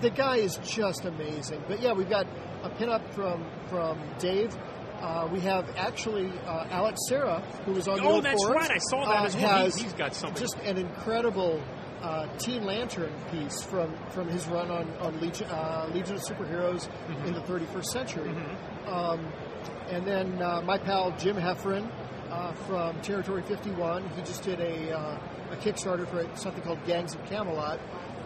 the 0.00 0.10
guy 0.10 0.38
is 0.38 0.56
just 0.64 1.04
amazing. 1.04 1.62
But 1.68 1.80
yeah, 1.80 1.92
we've 1.92 2.10
got 2.10 2.26
a 2.64 2.70
pinup 2.70 3.08
from 3.14 3.44
from 3.68 4.00
Dave. 4.18 4.56
Uh, 5.00 5.28
we 5.30 5.38
have 5.40 5.68
actually 5.76 6.32
uh, 6.46 6.66
Alex 6.70 6.98
Serra, 7.06 7.42
who 7.64 7.72
was 7.72 7.86
on 7.86 7.98
the 7.98 8.02
Oh, 8.02 8.14
old 8.14 8.24
that's 8.24 8.42
forums, 8.42 8.60
right. 8.60 8.70
I 8.72 8.78
saw 8.78 9.04
that 9.04 9.22
uh, 9.22 9.26
as 9.26 9.36
well. 9.36 9.64
Has 9.64 9.76
he's 9.76 9.92
got 9.92 10.14
something. 10.14 10.40
Just 10.40 10.56
an 10.64 10.78
incredible 10.78 11.62
uh, 12.06 12.26
Teen 12.38 12.64
Lantern 12.64 13.12
piece 13.30 13.62
from 13.62 13.92
from 14.10 14.28
his 14.28 14.46
run 14.46 14.70
on 14.70 14.86
on 15.06 15.20
Legion, 15.20 15.48
uh, 15.50 15.90
Legion 15.94 16.16
of 16.16 16.22
Superheroes 16.22 16.88
Mm-hmm. 16.88 17.26
in 17.28 17.32
the 17.34 17.40
31st 17.40 17.84
century. 17.98 18.30
Um, 18.86 19.20
and 19.90 20.06
then 20.06 20.40
uh, 20.42 20.60
my 20.62 20.78
pal 20.78 21.10
Jim 21.18 21.36
Heffron 21.36 21.84
uh, 22.30 22.52
from 22.66 23.00
Territory 23.02 23.42
51, 23.42 24.08
he 24.16 24.22
just 24.22 24.42
did 24.42 24.60
a, 24.60 24.92
uh, 24.92 25.18
a 25.52 25.56
Kickstarter 25.56 26.06
for 26.08 26.26
something 26.36 26.62
called 26.62 26.84
Gangs 26.86 27.14
of 27.14 27.24
Camelot. 27.26 27.78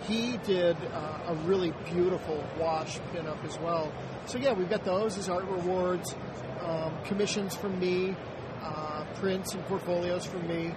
He 0.09 0.39
did 0.39 0.77
uh, 0.93 1.33
a 1.33 1.35
really 1.45 1.73
beautiful 1.93 2.43
wash 2.59 2.99
pinup 3.13 3.45
as 3.45 3.59
well. 3.59 3.93
So 4.27 4.39
yeah, 4.39 4.53
we've 4.55 4.71
got 4.71 4.85
those 4.85 5.19
as 5.19 5.29
art 5.29 5.45
rewards, 5.45 6.15
um, 6.63 6.93
commissions 7.05 7.55
from 7.55 7.79
me, 7.79 8.17
uh, 8.63 9.05
prints 9.17 9.55
and 9.55 9.63
portfolios 9.67 10.25
from 10.25 10.47
me. 10.49 10.73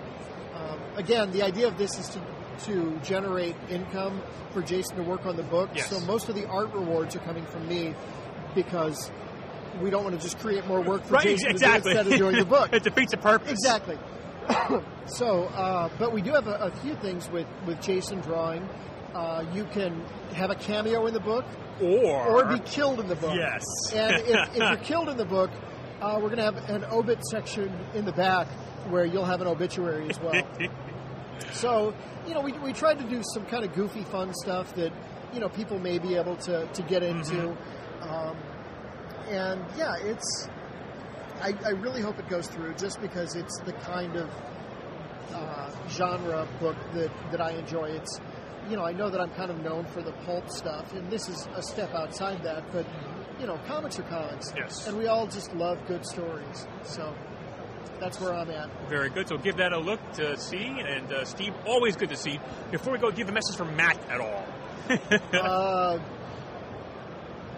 Um, 0.54 0.80
again, 0.96 1.32
the 1.32 1.42
idea 1.44 1.68
of 1.68 1.78
this 1.78 1.98
is 1.98 2.08
to 2.10 2.20
to 2.62 3.00
generate 3.04 3.56
income 3.70 4.22
for 4.52 4.62
Jason 4.62 4.96
to 4.98 5.04
work 5.04 5.26
on 5.26 5.36
the 5.36 5.44
book. 5.44 5.70
Yes. 5.76 5.90
So 5.90 6.00
most 6.02 6.30
of 6.30 6.36
the 6.36 6.48
art 6.48 6.74
rewards 6.74 7.16
are 7.16 7.20
coming 7.20 7.46
from 7.46 7.68
me 7.68 7.94
because 8.56 9.12
we 9.82 9.90
don't 9.90 10.04
want 10.04 10.16
to 10.16 10.22
just 10.22 10.40
create 10.40 10.66
more 10.68 10.82
work 10.82 11.04
for 11.06 11.14
right. 11.16 11.24
Jason 11.24 11.50
Exactly. 11.52 11.94
to 11.94 11.96
do 11.96 12.00
instead 12.00 12.14
of 12.14 12.20
doing 12.20 12.36
the 12.38 12.46
book. 12.50 12.72
it 12.74 12.84
defeats 12.84 13.12
the 13.12 13.18
purpose. 13.18 13.52
Exactly. 13.52 13.98
so, 15.08 15.46
uh, 15.46 15.90
but 15.98 16.12
we 16.12 16.22
do 16.22 16.32
have 16.34 16.48
a, 16.48 16.56
a 16.56 16.72
few 16.82 16.96
things 16.96 17.30
with, 17.30 17.48
with 17.66 17.82
Jason 17.82 18.20
drawing. 18.22 18.68
Uh, 19.14 19.46
you 19.54 19.66
can 19.66 20.04
have 20.34 20.50
a 20.50 20.56
cameo 20.56 21.06
in 21.06 21.14
the 21.14 21.20
book 21.20 21.46
Or 21.82 22.44
or 22.44 22.46
be 22.46 22.60
killed 22.60 23.00
in 23.00 23.08
the 23.08 23.16
book. 23.16 23.36
Yes. 23.36 23.64
And 23.94 24.16
if, 24.28 24.50
if 24.50 24.56
you're 24.58 24.76
killed 24.84 25.10
in 25.10 25.18
the 25.18 25.26
book, 25.26 25.52
uh, 26.02 26.16
we're 26.16 26.30
going 26.30 26.38
to 26.38 26.44
have 26.44 26.70
an 26.70 26.84
obit 26.86 27.24
section 27.26 27.72
in 27.94 28.06
the 28.06 28.12
back 28.12 28.48
where 28.90 29.06
you'll 29.06 29.26
have 29.26 29.40
an 29.42 29.48
obituary 29.48 30.10
as 30.10 30.20
well. 30.20 30.34
so, 31.52 31.94
you 32.28 32.34
know, 32.34 32.42
we, 32.42 32.54
we 32.54 32.74
tried 32.74 33.00
to 33.00 33.06
do 33.06 33.22
some 33.34 33.46
kind 33.46 33.64
of 33.64 33.74
goofy, 33.74 34.04
fun 34.04 34.34
stuff 34.34 34.74
that, 34.76 34.92
you 35.34 35.40
know, 35.40 35.50
people 35.50 35.80
may 35.80 36.00
be 36.00 36.16
able 36.16 36.36
to, 36.38 36.66
to 36.68 36.82
get 36.84 37.04
into. 37.04 37.50
Um, 38.02 38.38
and 39.30 39.64
yeah, 39.78 39.96
it's. 40.00 40.48
I, 41.42 41.54
I 41.66 41.70
really 41.72 42.02
hope 42.02 42.20
it 42.20 42.30
goes 42.30 42.48
through 42.48 42.76
just 42.76 43.02
because 43.02 43.36
it's 43.36 43.60
the 43.66 43.74
kind 43.74 44.16
of 44.16 44.30
uh, 45.34 45.70
genre 45.90 46.48
book 46.60 46.78
that, 46.94 47.12
that 47.32 47.42
I 47.42 47.52
enjoy. 47.52 47.90
It's, 47.90 48.20
you 48.70 48.78
know, 48.78 48.86
I 48.86 48.94
know 48.94 49.10
that 49.10 49.20
I'm 49.20 49.32
kind 49.32 49.52
of 49.52 49.62
known 49.62 49.86
for 49.86 50.02
the 50.02 50.14
pulp 50.26 50.50
stuff, 50.50 50.94
and 50.94 51.10
this 51.12 51.28
is 51.28 51.48
a 51.56 51.62
step 51.62 51.94
outside 51.94 52.44
that, 52.44 52.64
but, 52.72 52.86
you 53.42 53.48
know, 53.48 53.60
comics 53.68 54.00
are 54.00 54.04
comics. 54.04 54.54
Yes. 54.56 54.88
And 54.88 54.98
we 54.98 55.08
all 55.08 55.28
just 55.28 55.54
love 55.56 55.80
good 55.86 56.06
stories. 56.06 56.66
So 56.84 57.14
that's 58.00 58.20
where 58.20 58.34
I'm 58.34 58.50
at. 58.52 58.70
Very 58.90 59.10
good. 59.10 59.28
So 59.28 59.38
give 59.38 59.58
that 59.58 59.74
a 59.74 59.80
look 59.80 60.00
to 60.14 60.38
see. 60.38 60.66
And 60.66 61.12
uh, 61.12 61.26
Steve, 61.26 61.54
always 61.66 61.96
good 61.96 62.10
to 62.10 62.18
see. 62.18 62.40
Before 62.72 62.94
we 62.94 63.00
go, 63.00 63.12
give 63.12 63.30
a 63.30 63.32
message 63.32 63.56
from 63.56 63.76
Matt 63.76 63.98
at 64.10 64.20
all. 64.22 64.46
Uh, 65.34 66.00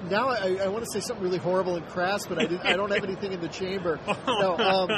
now 0.10 0.29
I, 0.29 0.58
I 0.63 0.67
want 0.67 0.86
to 0.86 0.91
say 0.91 1.00
something 1.00 1.24
really 1.24 1.39
horrible 1.39 1.75
and 1.75 1.88
crass, 1.88 2.27
but 2.27 2.39
I, 2.39 2.46
did, 2.46 2.62
I 2.62 2.75
don't 2.75 2.91
have 2.91 3.03
anything 3.03 3.34
in 3.34 3.41
the 3.41 3.48
chamber. 3.48 4.00
No, 4.27 4.58
um, 4.58 4.89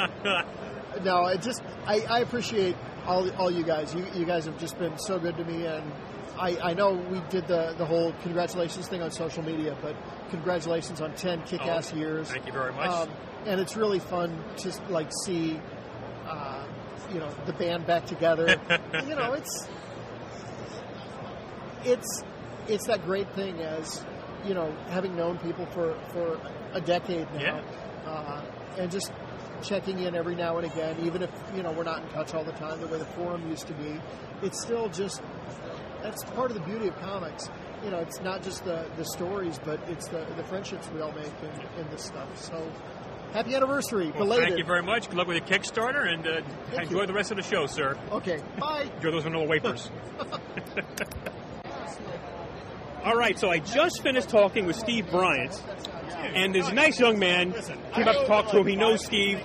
no, 1.02 1.22
I 1.22 1.36
just 1.36 1.62
I, 1.86 2.00
I 2.00 2.20
appreciate 2.20 2.76
all 3.06 3.30
all 3.36 3.50
you 3.50 3.64
guys. 3.64 3.94
You 3.94 4.06
you 4.14 4.26
guys 4.26 4.44
have 4.44 4.58
just 4.58 4.78
been 4.78 4.98
so 4.98 5.18
good 5.18 5.36
to 5.36 5.44
me, 5.44 5.64
and 5.64 5.90
I, 6.38 6.70
I 6.70 6.74
know 6.74 6.92
we 6.94 7.20
did 7.30 7.46
the 7.48 7.74
the 7.76 7.84
whole 7.84 8.12
congratulations 8.22 8.86
thing 8.88 9.02
on 9.02 9.10
social 9.10 9.42
media, 9.42 9.76
but 9.82 9.96
congratulations 10.30 11.00
on 11.00 11.14
ten 11.14 11.42
kick-ass 11.42 11.92
Oh, 11.92 11.96
years. 11.98 12.30
Thank 12.30 12.46
you 12.46 12.52
very 12.52 12.72
much. 12.72 12.88
Um, 12.88 13.08
and 13.46 13.60
it's 13.60 13.76
really 13.76 13.98
fun 13.98 14.42
to 14.58 14.72
like 14.88 15.10
see, 15.24 15.60
uh, 16.26 16.64
you 17.12 17.18
know, 17.18 17.30
the 17.46 17.52
band 17.52 17.86
back 17.86 18.06
together. 18.06 18.46
you 19.06 19.14
know, 19.16 19.32
it's 19.32 19.66
it's 21.84 22.22
it's 22.68 22.86
that 22.86 23.04
great 23.04 23.30
thing 23.34 23.60
as 23.60 24.04
you 24.46 24.54
know, 24.54 24.70
having 24.88 25.16
known 25.16 25.38
people 25.38 25.66
for 25.66 25.94
for 26.12 26.40
a 26.72 26.80
decade 26.80 27.26
now, 27.34 27.40
Yeah. 27.40 27.62
uh, 28.06 28.42
and 28.78 28.90
just 28.90 29.12
checking 29.62 29.98
in 29.98 30.14
every 30.14 30.36
now 30.36 30.56
and 30.58 30.66
again, 30.70 30.96
even 31.02 31.22
if 31.22 31.30
you 31.56 31.62
know 31.62 31.72
we're 31.72 31.82
not 31.84 32.02
in 32.02 32.08
touch 32.10 32.34
all 32.34 32.44
the 32.44 32.52
time, 32.52 32.80
the 32.80 32.86
way 32.86 32.98
the 32.98 33.04
forum 33.06 33.48
used 33.50 33.66
to 33.66 33.72
be. 33.74 34.00
It's 34.42 34.60
still 34.62 34.88
just 34.88 35.20
that's 36.02 36.24
part 36.24 36.50
of 36.50 36.56
the 36.56 36.62
beauty 36.64 36.88
of 36.88 36.96
comics. 37.00 37.48
You 37.84 37.90
know, 37.90 37.98
it's 37.98 38.20
not 38.20 38.42
just 38.42 38.64
the, 38.64 38.86
the 38.96 39.04
stories, 39.04 39.60
but 39.64 39.80
it's 39.88 40.08
the, 40.08 40.26
the 40.36 40.44
friendships 40.44 40.88
we 40.90 41.00
all 41.00 41.12
make 41.12 41.32
in, 41.42 41.80
in 41.80 41.90
this 41.90 42.02
stuff. 42.04 42.28
So, 42.40 42.70
happy 43.32 43.54
anniversary, 43.54 44.06
well, 44.10 44.24
belated. 44.24 44.48
thank 44.48 44.58
you 44.58 44.64
very 44.64 44.82
much. 44.82 45.08
Good 45.08 45.16
luck 45.16 45.28
with 45.28 45.36
your 45.36 45.46
Kickstarter, 45.46 46.12
and 46.12 46.26
uh, 46.26 46.40
enjoy 46.80 47.02
you. 47.02 47.06
the 47.06 47.12
rest 47.12 47.30
of 47.30 47.36
the 47.36 47.42
show, 47.42 47.66
sir. 47.66 47.96
Okay, 48.10 48.40
bye. 48.58 48.82
Enjoy 48.96 49.10
those 49.12 49.22
vanilla 49.22 49.46
wafers. 49.46 49.90
All 53.04 53.16
right, 53.16 53.38
so 53.38 53.48
I 53.48 53.58
just 53.60 54.02
finished 54.02 54.28
talking 54.28 54.66
with 54.66 54.76
Steve 54.76 55.08
Bryant, 55.10 55.62
and 56.34 56.52
this 56.54 56.70
nice 56.72 56.98
young 56.98 57.18
man 57.18 57.52
came 57.94 58.08
up 58.08 58.16
to 58.16 58.26
talk 58.26 58.50
to 58.50 58.58
him. 58.58 58.66
He 58.66 58.76
knows 58.76 59.04
Steve. 59.04 59.40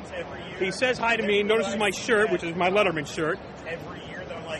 He 0.60 0.72
says 0.72 0.98
hi 0.98 1.16
to 1.16 1.24
me, 1.24 1.44
notices 1.44 1.76
my 1.78 1.92
shirt, 1.92 2.32
which 2.32 2.44
is 2.44 2.56
my 2.56 2.70
Letterman 2.70 3.06
shirt. 3.08 3.40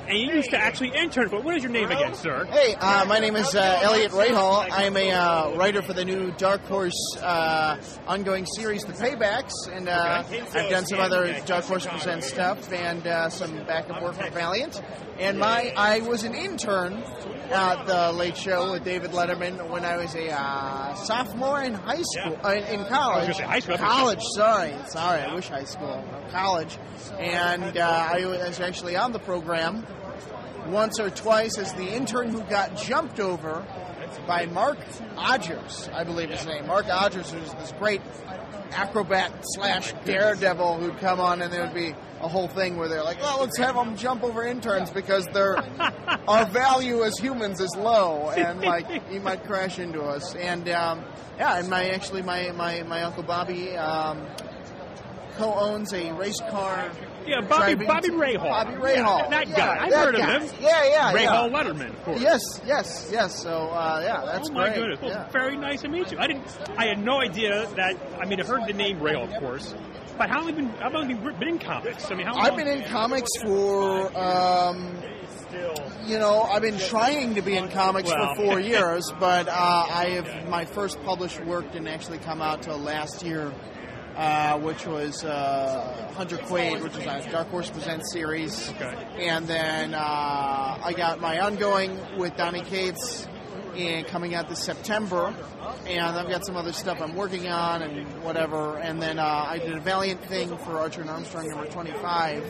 And 0.08 0.18
you 0.18 0.34
used 0.34 0.50
to 0.50 0.58
actually 0.58 0.90
intern 0.90 1.30
for. 1.30 1.40
What 1.40 1.56
is 1.56 1.64
your 1.64 1.72
name 1.72 1.90
again, 1.90 2.14
sir? 2.14 2.44
Hey, 2.46 2.76
uh, 2.76 3.06
my 3.06 3.20
name 3.20 3.38
is 3.38 3.56
uh, 3.56 3.80
Elliot 3.82 4.12
Rahal. 4.12 4.68
I'm 4.70 4.98
a 4.98 5.12
uh, 5.12 5.56
writer 5.56 5.82
for 5.82 5.94
the 5.94 6.04
new 6.04 6.32
Dark 6.32 6.62
Horse 6.66 7.18
uh, 7.22 7.78
ongoing 8.06 8.46
series, 8.46 8.84
The 8.84 8.92
Paybacks, 8.92 9.54
and 9.72 9.88
uh, 9.88 10.24
I've 10.28 10.70
done 10.70 10.86
some 10.86 11.00
other 11.00 11.40
Dark 11.46 11.64
Horse 11.64 11.88
Presents 11.88 12.28
stuff 12.28 12.70
and 12.74 13.08
uh, 13.08 13.30
some 13.30 13.56
back 13.66 13.88
and 13.88 13.98
forth 14.00 14.22
with 14.22 14.34
Valiant. 14.34 14.82
And 15.20 15.40
my, 15.40 15.74
I 15.78 16.02
was 16.02 16.24
an 16.26 16.36
intern 16.36 17.02
at 17.52 17.86
the 17.86 18.12
Late 18.12 18.38
Show 18.38 18.72
with 18.72 18.84
David 18.84 19.12
Letterman 19.12 19.70
when 19.70 19.86
I 19.86 19.98
was 19.98 20.16
a 20.16 20.32
uh, 20.32 20.96
sophomore 20.96 21.62
in 21.62 21.74
high 21.74 22.02
school, 22.02 22.40
uh, 22.44 22.50
in, 22.50 22.82
in 22.82 22.86
college. 22.86 23.36
say 23.36 23.44
high 23.44 23.60
school. 23.60 23.78
College, 23.78 24.22
sorry, 24.36 24.74
sorry, 24.88 25.22
I 25.22 25.34
wish 25.34 25.48
high 25.48 25.64
school, 25.64 26.04
college, 26.32 26.78
and 27.20 27.78
uh, 27.78 28.10
I 28.12 28.26
was 28.26 28.60
actually 28.60 28.96
on 28.96 29.12
the 29.12 29.20
program 29.20 29.86
once 30.68 31.00
or 31.00 31.10
twice 31.10 31.58
as 31.58 31.74
the 31.74 31.88
intern 31.88 32.30
who 32.30 32.42
got 32.42 32.78
jumped 32.78 33.20
over 33.20 33.66
by 34.28 34.46
Mark 34.48 34.80
Odgers, 35.16 35.94
I 35.94 36.04
believe 36.04 36.30
his 36.30 36.46
name. 36.46 36.68
Mark 36.68 36.86
Odgers, 36.86 37.30
who's 37.32 37.54
this 37.54 37.72
great 37.80 38.02
acrobat 38.72 39.32
slash 39.56 39.94
daredevil 40.06 40.80
who'd 40.80 40.98
come 40.98 41.20
on, 41.20 41.42
and 41.42 41.52
there 41.52 41.64
would 41.64 41.74
be 41.74 41.94
a 42.22 42.28
whole 42.28 42.48
thing 42.48 42.78
where 42.78 42.88
they're 42.88 43.04
like, 43.04 43.22
"Well, 43.22 43.42
let's 43.42 43.58
have 43.58 43.76
them 43.76 43.96
jump 43.98 44.24
over 44.24 44.44
interns 44.46 44.90
because 44.90 45.26
their 45.28 45.58
our 46.28 46.46
value 46.46 47.04
as 47.04 47.18
humans 47.18 47.60
is 47.60 47.76
low, 47.76 48.30
and 48.30 48.62
like 48.62 49.08
he 49.10 49.20
might 49.20 49.44
crash 49.46 49.80
into 49.80 50.02
us." 50.02 50.36
And 50.36 50.70
um, 50.70 51.04
yeah, 51.38 51.60
and 51.60 51.70
my 51.70 51.90
actually 51.90 52.22
my 52.22 52.52
my 52.52 52.84
my 52.84 53.04
uncle 53.04 53.24
Bobby. 53.24 53.76
Um, 53.78 54.26
co-owns 55.38 55.94
a 55.94 56.12
race 56.14 56.40
car. 56.50 56.92
Yeah, 57.26 57.42
Bobby 57.42 57.76
driving- 57.76 57.88
Bobby 57.88 58.10
Rahal. 58.10 58.44
Bobby 58.44 58.74
Rahal. 58.74 59.30
That 59.30 59.48
Yeah, 59.48 59.56
guy. 59.56 59.84
I've 59.86 59.90
that 59.92 60.06
heard 60.06 60.16
guy. 60.16 60.32
of 60.36 60.42
him. 60.52 60.58
Yeah, 60.62 60.84
yeah, 60.90 61.14
Ray 61.14 61.24
yeah. 61.24 61.30
Hall 61.30 61.50
Letterman, 61.50 61.90
of 61.90 62.04
course. 62.04 62.22
Yes, 62.22 62.42
yes, 62.66 63.10
yes. 63.12 63.42
So 63.42 63.50
uh, 63.70 64.02
yeah, 64.04 64.24
that's 64.26 64.50
oh 64.50 64.54
my 64.54 64.66
great. 64.70 64.76
goodness! 64.76 65.00
Well, 65.02 65.12
Yeah. 65.12 65.30
very 65.30 65.58
nice 65.58 65.82
to 65.82 65.90
meet 65.90 66.12
you. 66.12 66.18
I 66.20 66.28
didn't. 66.28 66.44
I 66.78 66.86
had 66.88 67.00
no 67.00 67.22
idea 67.22 67.66
that. 67.76 67.96
I 68.22 68.26
mean, 68.26 68.40
I've 68.40 68.48
heard 68.48 68.68
the 68.68 68.74
name 68.74 69.00
Rail, 69.02 69.24
of 69.24 69.34
course, 69.40 69.74
but 70.18 70.30
how 70.30 70.40
long 70.40 70.48
have 70.50 70.58
you 70.60 70.66
been? 70.66 70.76
How 70.82 70.90
long 70.90 71.10
have 71.10 71.24
you 71.24 71.32
been 71.40 71.48
in 71.48 71.60
comics? 71.60 72.12
I 72.12 72.16
mean, 72.16 72.26
how 72.28 72.34
long? 72.34 72.46
I've 72.46 72.56
been 72.58 72.68
in 72.68 72.84
comics 72.84 73.30
for, 73.42 74.18
um, 74.18 74.98
you 76.06 76.20
know, 76.20 76.42
I've 76.44 76.62
been 76.62 76.78
trying 76.80 77.36
to 77.36 77.42
be 77.42 77.56
in 77.56 77.70
comics 77.70 78.10
Well. 78.10 78.36
for 78.36 78.44
four 78.44 78.60
years, 78.74 79.12
but 79.20 79.48
uh, 79.48 79.52
I 79.54 80.10
have 80.22 80.50
my 80.50 80.66
first 80.66 81.02
published 81.04 81.40
work 81.46 81.72
didn't 81.72 81.88
actually 81.88 82.18
come 82.20 82.42
out 82.42 82.64
till 82.64 82.78
last 82.78 83.24
year, 83.24 83.54
uh, 84.16 84.60
which 84.60 84.86
was 84.86 85.24
uh, 85.24 86.12
Hunter 86.16 86.38
Quaid, 86.38 86.82
which 86.82 86.94
is 86.96 87.06
a 87.06 87.32
Dark 87.32 87.48
Horse 87.50 87.70
Presents 87.70 88.12
series, 88.14 88.70
Okay. 88.72 88.96
and 89.28 89.48
then 89.48 89.94
uh, 89.94 90.00
I 90.00 90.94
got 90.96 91.20
my 91.20 91.40
ongoing 91.40 92.00
with 92.18 92.36
Donny 92.38 92.62
Cates. 92.62 93.28
And 93.76 94.06
coming 94.06 94.36
out 94.36 94.50
this 94.50 94.60
September, 94.64 95.34
and 95.88 96.06
I've 96.06 96.30
got 96.30 96.46
some 96.46 96.56
other 96.56 96.72
stuff 96.74 97.02
I'm 97.02 97.16
working 97.16 97.48
on 97.48 97.82
and 97.82 98.06
whatever. 98.22 98.78
And 98.78 99.02
then 99.02 99.18
uh, 99.18 99.24
I 99.50 99.58
did 99.58 99.74
a 99.74 99.80
Valiant 99.80 100.24
thing 100.26 100.56
for 100.60 100.78
Archer 100.80 101.02
and 101.02 101.10
Armstrong 101.10 101.50
number 101.50 101.66
25, 101.66 102.44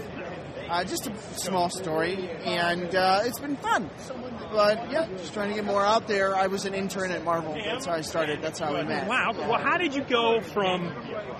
uh, 0.70 0.84
just 0.84 1.08
a 1.08 1.15
small 1.39 1.70
story, 1.70 2.29
and 2.43 2.93
uh, 2.93 3.22
it's 3.24 3.39
been 3.39 3.55
fun. 3.55 3.89
But 4.53 4.91
yeah, 4.91 5.07
just 5.17 5.33
trying 5.33 5.50
to 5.50 5.55
get 5.55 5.65
more 5.65 5.83
out 5.83 6.07
there. 6.07 6.36
I 6.36 6.45
was 6.48 6.65
an 6.65 6.74
intern 6.75 7.10
at 7.12 7.24
Marvel. 7.24 7.55
That's 7.65 7.88
how 7.88 7.93
I 7.93 8.01
started. 8.01 8.39
That's 8.41 8.60
how 8.60 8.75
we 8.75 8.83
met. 8.83 9.07
Wow. 9.07 9.31
Well, 9.36 9.60
how 9.60 9.77
did 9.79 9.95
you 9.95 10.03
go 10.03 10.41
from 10.41 10.93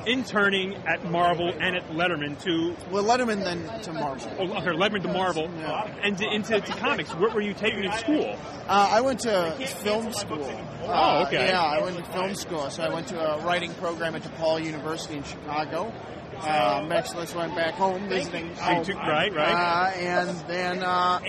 interning 0.08 0.75
at 0.88 1.05
Marvel 1.10 1.50
and 1.50 1.75
at 1.75 1.88
Letterman 1.91 2.41
to 2.43 2.75
Well, 2.91 3.03
Letterman 3.03 3.43
then 3.43 3.82
to 3.84 3.93
Marvel. 3.93 4.32
oh, 4.39 4.43
okay, 4.58 4.72
Letterman 4.72 5.03
to 5.03 5.13
Marvel 5.13 5.50
Yeah. 5.60 5.96
and 6.01 6.17
to, 6.17 6.25
into 6.27 6.60
to 6.60 6.72
comics? 6.74 7.13
What 7.13 7.34
were 7.36 7.41
you 7.41 7.53
taking 7.53 7.84
in 7.84 7.91
school? 7.93 8.36
Uh, 8.67 8.89
I 8.91 9.01
went 9.01 9.20
to 9.22 9.51
film 9.84 10.12
school. 10.12 10.50
Oh, 10.84 10.89
Uh, 10.89 11.24
okay. 11.27 11.48
Yeah, 11.50 11.62
I 11.62 11.82
went 11.82 11.98
to 11.98 12.03
film 12.05 12.34
school. 12.36 12.70
So 12.72 12.84
I 12.84 12.89
went 12.93 13.08
to 13.10 13.20
a 13.20 13.39
writing 13.46 13.74
program 13.75 14.15
at 14.15 14.24
DePaul 14.24 14.63
University 14.63 15.15
in 15.17 15.24
Chicago. 15.24 15.93
Actually, 16.41 17.27
I 17.27 17.37
went 17.37 17.55
back 17.55 17.73
home 17.75 18.07
visiting. 18.09 18.49
Took- 18.83 18.95
right, 18.97 19.33
right. 19.33 19.91
Uh, 19.93 19.97
and 19.97 20.29
then, 20.47 20.83
uh, 20.83 21.19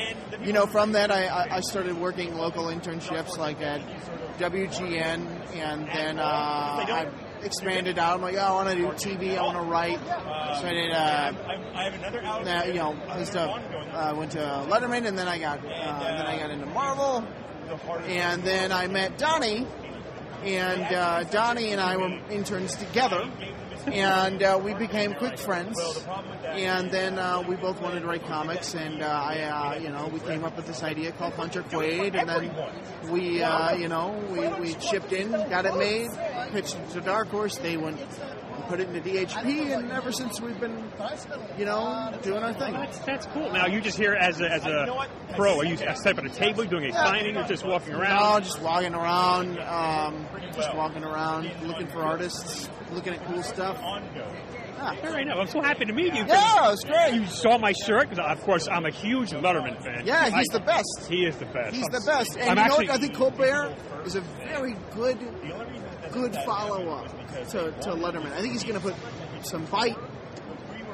you 0.42 0.52
know, 0.52 0.66
from 0.66 0.92
that, 0.92 1.11
I, 1.11 1.56
I 1.56 1.61
started 1.61 1.96
working 1.99 2.37
local 2.37 2.64
internships 2.64 3.37
like 3.38 3.61
at 3.61 3.80
WGN, 4.38 5.54
and 5.54 5.87
then 5.88 6.18
uh, 6.18 6.23
I 6.23 7.08
expanded 7.42 7.99
out. 7.99 8.16
I'm 8.16 8.23
like, 8.23 8.34
oh, 8.37 8.38
I 8.38 8.50
want 8.52 8.70
to 8.70 8.76
do 8.76 8.87
TV. 8.88 9.37
I 9.38 9.42
want 9.42 9.56
to 9.58 9.62
write. 9.64 9.99
So 10.61 10.66
I 10.68 10.73
did. 10.73 10.90
Uh, 10.90 11.32
you 12.66 12.75
know, 12.75 12.96
I 13.08 14.11
uh, 14.11 14.14
went 14.16 14.32
to 14.32 14.38
Letterman, 14.38 15.06
and 15.06 15.16
then 15.18 15.28
I 15.28 15.38
got, 15.38 15.58
uh, 15.58 15.62
then 16.00 16.26
I 16.26 16.38
got 16.38 16.50
into 16.50 16.66
Marvel, 16.66 17.25
and 18.06 18.42
then 18.42 18.73
I 18.73 18.87
met 18.88 19.18
Donnie, 19.18 19.66
and 20.42 20.82
uh, 20.94 21.25
Donnie 21.25 21.70
and 21.73 21.80
I 21.80 21.96
were 21.96 22.18
interns 22.30 22.75
together, 22.76 23.30
and 23.87 24.43
uh, 24.43 24.61
we 24.62 24.75
became 24.75 25.14
quick 25.14 25.38
friends. 25.38 25.79
And 26.45 26.91
then 26.91 27.19
uh, 27.19 27.43
we 27.47 27.57
both 27.57 27.81
wanted 27.81 28.00
to 28.00 28.07
write 28.07 28.25
comics, 28.26 28.75
and 28.75 29.03
uh, 29.03 29.07
I, 29.07 29.41
uh, 29.41 29.79
you 29.81 29.91
know, 29.91 30.09
we 30.09 30.21
came 30.21 30.45
up 30.45 30.57
with 30.57 30.67
this 30.67 30.83
idea 30.83 31.12
called 31.12 31.35
Hunter 31.35 31.62
Quaid, 31.62 32.14
and 32.14 32.29
then 32.29 33.11
we, 33.11 33.43
uh, 33.43 33.75
you 33.75 33.89
know, 33.89 34.23
we, 34.30 34.47
we 34.61 34.75
chipped 34.75 35.13
in, 35.13 35.30
got 35.30 35.67
it 35.67 35.76
made, 35.76 36.11
pitched 36.52 36.76
it 36.76 36.91
to 36.91 37.00
Dark 37.00 37.28
Horse. 37.28 37.58
They 37.58 37.76
went, 37.76 37.99
we 37.99 38.33
put 38.69 38.81
it 38.81 38.89
into 38.89 39.00
DHP, 39.00 39.77
and 39.77 39.91
ever 39.93 40.13
since 40.13 40.41
we've 40.41 40.59
been, 40.59 40.91
you 41.59 41.65
know, 41.65 42.13
doing 42.23 42.43
our 42.43 42.53
thing. 42.55 42.73
That's, 42.73 42.99
that's 43.00 43.27
cool. 43.27 43.53
Now 43.53 43.67
you 43.67 43.81
just 43.81 43.99
here 43.99 44.15
as 44.15 44.41
a, 44.41 44.50
as 44.50 44.65
a 44.65 45.09
pro. 45.35 45.59
Are 45.59 45.65
you 45.65 45.77
set 45.77 46.07
up 46.07 46.19
at 46.19 46.27
a 46.27 46.31
table 46.31 46.65
doing 46.65 46.87
a 46.91 46.93
signing, 46.93 47.37
or 47.37 47.45
just 47.45 47.65
walking 47.65 47.95
around? 47.95 48.35
No, 48.35 48.41
just 48.41 48.61
walking 48.63 48.95
around, 48.95 49.59
um, 49.61 50.27
just 50.55 50.75
walking 50.75 51.05
around, 51.05 51.50
looking 51.63 51.87
for 51.89 52.03
artists, 52.03 52.69
looking 52.93 53.15
at 53.15 53.25
cool 53.27 53.43
stuff. 53.43 53.79
Yeah, 53.83 55.00
Very 55.00 55.25
nice. 55.25 55.37
I'm 55.39 55.47
so 55.47 55.63
happy 55.63 55.85
to 55.87 55.93
meet 55.93 56.15
you. 56.15 56.25
yeah 56.27 56.73
it's 56.73 56.85
great. 56.85 57.15
You 57.15 57.27
saw 57.27 57.59
my 57.59 57.73
shirt 57.73 58.11
because, 58.11 58.19
of 58.19 58.43
course, 58.43 58.69
I'm 58.69 58.85
a 58.85 58.91
huge 58.91 59.31
Letterman 59.31 59.83
fan. 59.83 60.05
Yeah, 60.05 60.25
he's 60.27 60.50
I- 60.50 60.59
the 60.59 60.65
best. 60.65 61.07
He 61.09 61.25
is 61.25 61.37
the 61.37 61.47
best. 61.47 61.75
He's 61.75 61.87
the 61.87 62.03
best. 62.05 62.37
And 62.37 62.50
I'm 62.50 62.57
you 62.59 62.63
actually, 62.65 62.87
know 62.87 62.93
what? 62.93 63.00
I 63.00 63.03
think 63.03 63.17
Colbert 63.17 63.77
is 64.05 64.17
a 64.17 64.21
very 64.21 64.77
good, 64.93 65.19
good 66.15 66.37
follow 66.47 66.89
up 66.91 67.09
to, 67.49 67.73
to 67.73 67.91
Letterman. 67.91 68.33
I 68.33 68.41
think 68.41 68.53
he's 68.53 68.63
going 68.63 68.81
to 68.81 68.81
put 68.81 68.95
some 69.43 69.65
bite, 69.67 69.99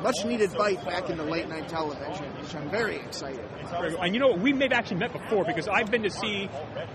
much 0.02 0.24
needed 0.24 0.52
bite 0.56 0.84
back 0.84 1.08
into 1.10 1.22
late 1.22 1.48
night 1.48 1.68
television, 1.68 2.24
which 2.40 2.54
I'm 2.54 2.70
very 2.70 2.96
excited. 2.96 3.40
about. 3.62 4.04
And 4.04 4.14
you 4.14 4.20
know 4.20 4.28
what? 4.28 4.40
We 4.40 4.52
may 4.52 4.64
have 4.66 4.72
actually 4.72 4.98
met 4.98 5.12
before 5.12 5.44
because 5.44 5.68
I've 5.68 5.90
been 5.90 6.02
to 6.02 6.10
see 6.10 6.48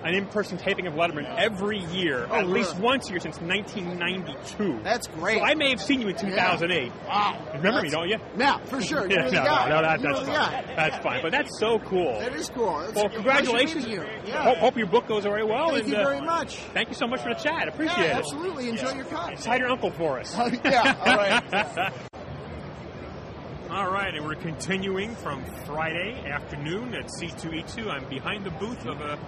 an 0.03 0.13
in-person 0.13 0.57
taping 0.57 0.87
of 0.87 0.93
Letterman 0.93 1.25
every 1.37 1.79
year, 1.85 2.27
Oh, 2.29 2.35
at 2.39 2.47
least 2.47 2.77
once 2.77 3.07
a 3.07 3.11
year 3.11 3.19
since 3.19 3.39
1992. 3.39 4.79
That's 4.83 5.07
great. 5.07 5.39
So 5.39 5.45
I 5.45 5.55
may 5.55 5.69
have 5.69 5.81
seen 5.81 6.01
you 6.01 6.07
in 6.09 6.15
2008. 6.15 6.91
Wow. 7.07 7.41
You 7.45 7.57
remember 7.57 7.81
me, 7.81 7.89
don't 7.89 8.09
you? 8.09 8.17
Yeah, 8.37 8.57
for 8.65 8.81
sure. 8.81 9.05
Yeah, 9.15 9.29
no, 9.29 9.29
no, 9.29 9.81
that, 9.81 10.01
that's 10.01 10.19
fine. 10.19 10.75
That's 10.75 10.97
fine. 11.03 11.21
But 11.21 11.31
that's 11.31 11.59
so 11.59 11.79
cool. 11.79 12.19
That 12.19 12.33
is 12.33 12.49
cool. 12.49 12.81
It's 12.81 12.93
Well, 12.95 13.09
congratulations. 13.09 13.85
you. 13.87 14.03
Yeah. 14.25 14.43
Hope, 14.43 14.57
hope 14.57 14.77
your 14.77 14.87
book 14.87 15.07
goes 15.07 15.23
very 15.23 15.43
well. 15.45 15.69
Thank 15.69 15.83
and, 15.83 15.89
you 15.93 15.97
uh, 15.97 16.03
very 16.03 16.21
much. 16.21 16.57
Thank 16.73 16.89
you 16.89 16.95
so 16.95 17.07
much 17.07 17.21
for 17.21 17.29
the 17.33 17.39
chat. 17.39 17.67
Appreciate 17.67 17.97
Yeah, 17.99 18.15
it. 18.15 18.17
absolutely. 18.17 18.69
Enjoy 18.69 18.91
your 18.93 19.05
comics. 19.05 19.43
Cite 19.43 19.59
your 19.59 19.69
uncle 19.69 19.91
for 19.91 20.19
us. 20.19 20.35
yeah, 20.65 20.95
all 21.05 21.15
right. 21.17 21.93
All 23.75 23.91
right, 23.91 24.15
and 24.15 24.25
we're 24.25 24.35
continuing 24.35 25.13
from 25.15 25.43
Friday 25.65 26.13
afternoon 26.31 26.95
at 26.95 27.07
C2E2. 27.19 27.89
I'm 27.89 28.07
behind 28.07 28.45
the 28.45 28.51
booth 28.51 28.85
of 28.85 29.01
a 29.01 29.19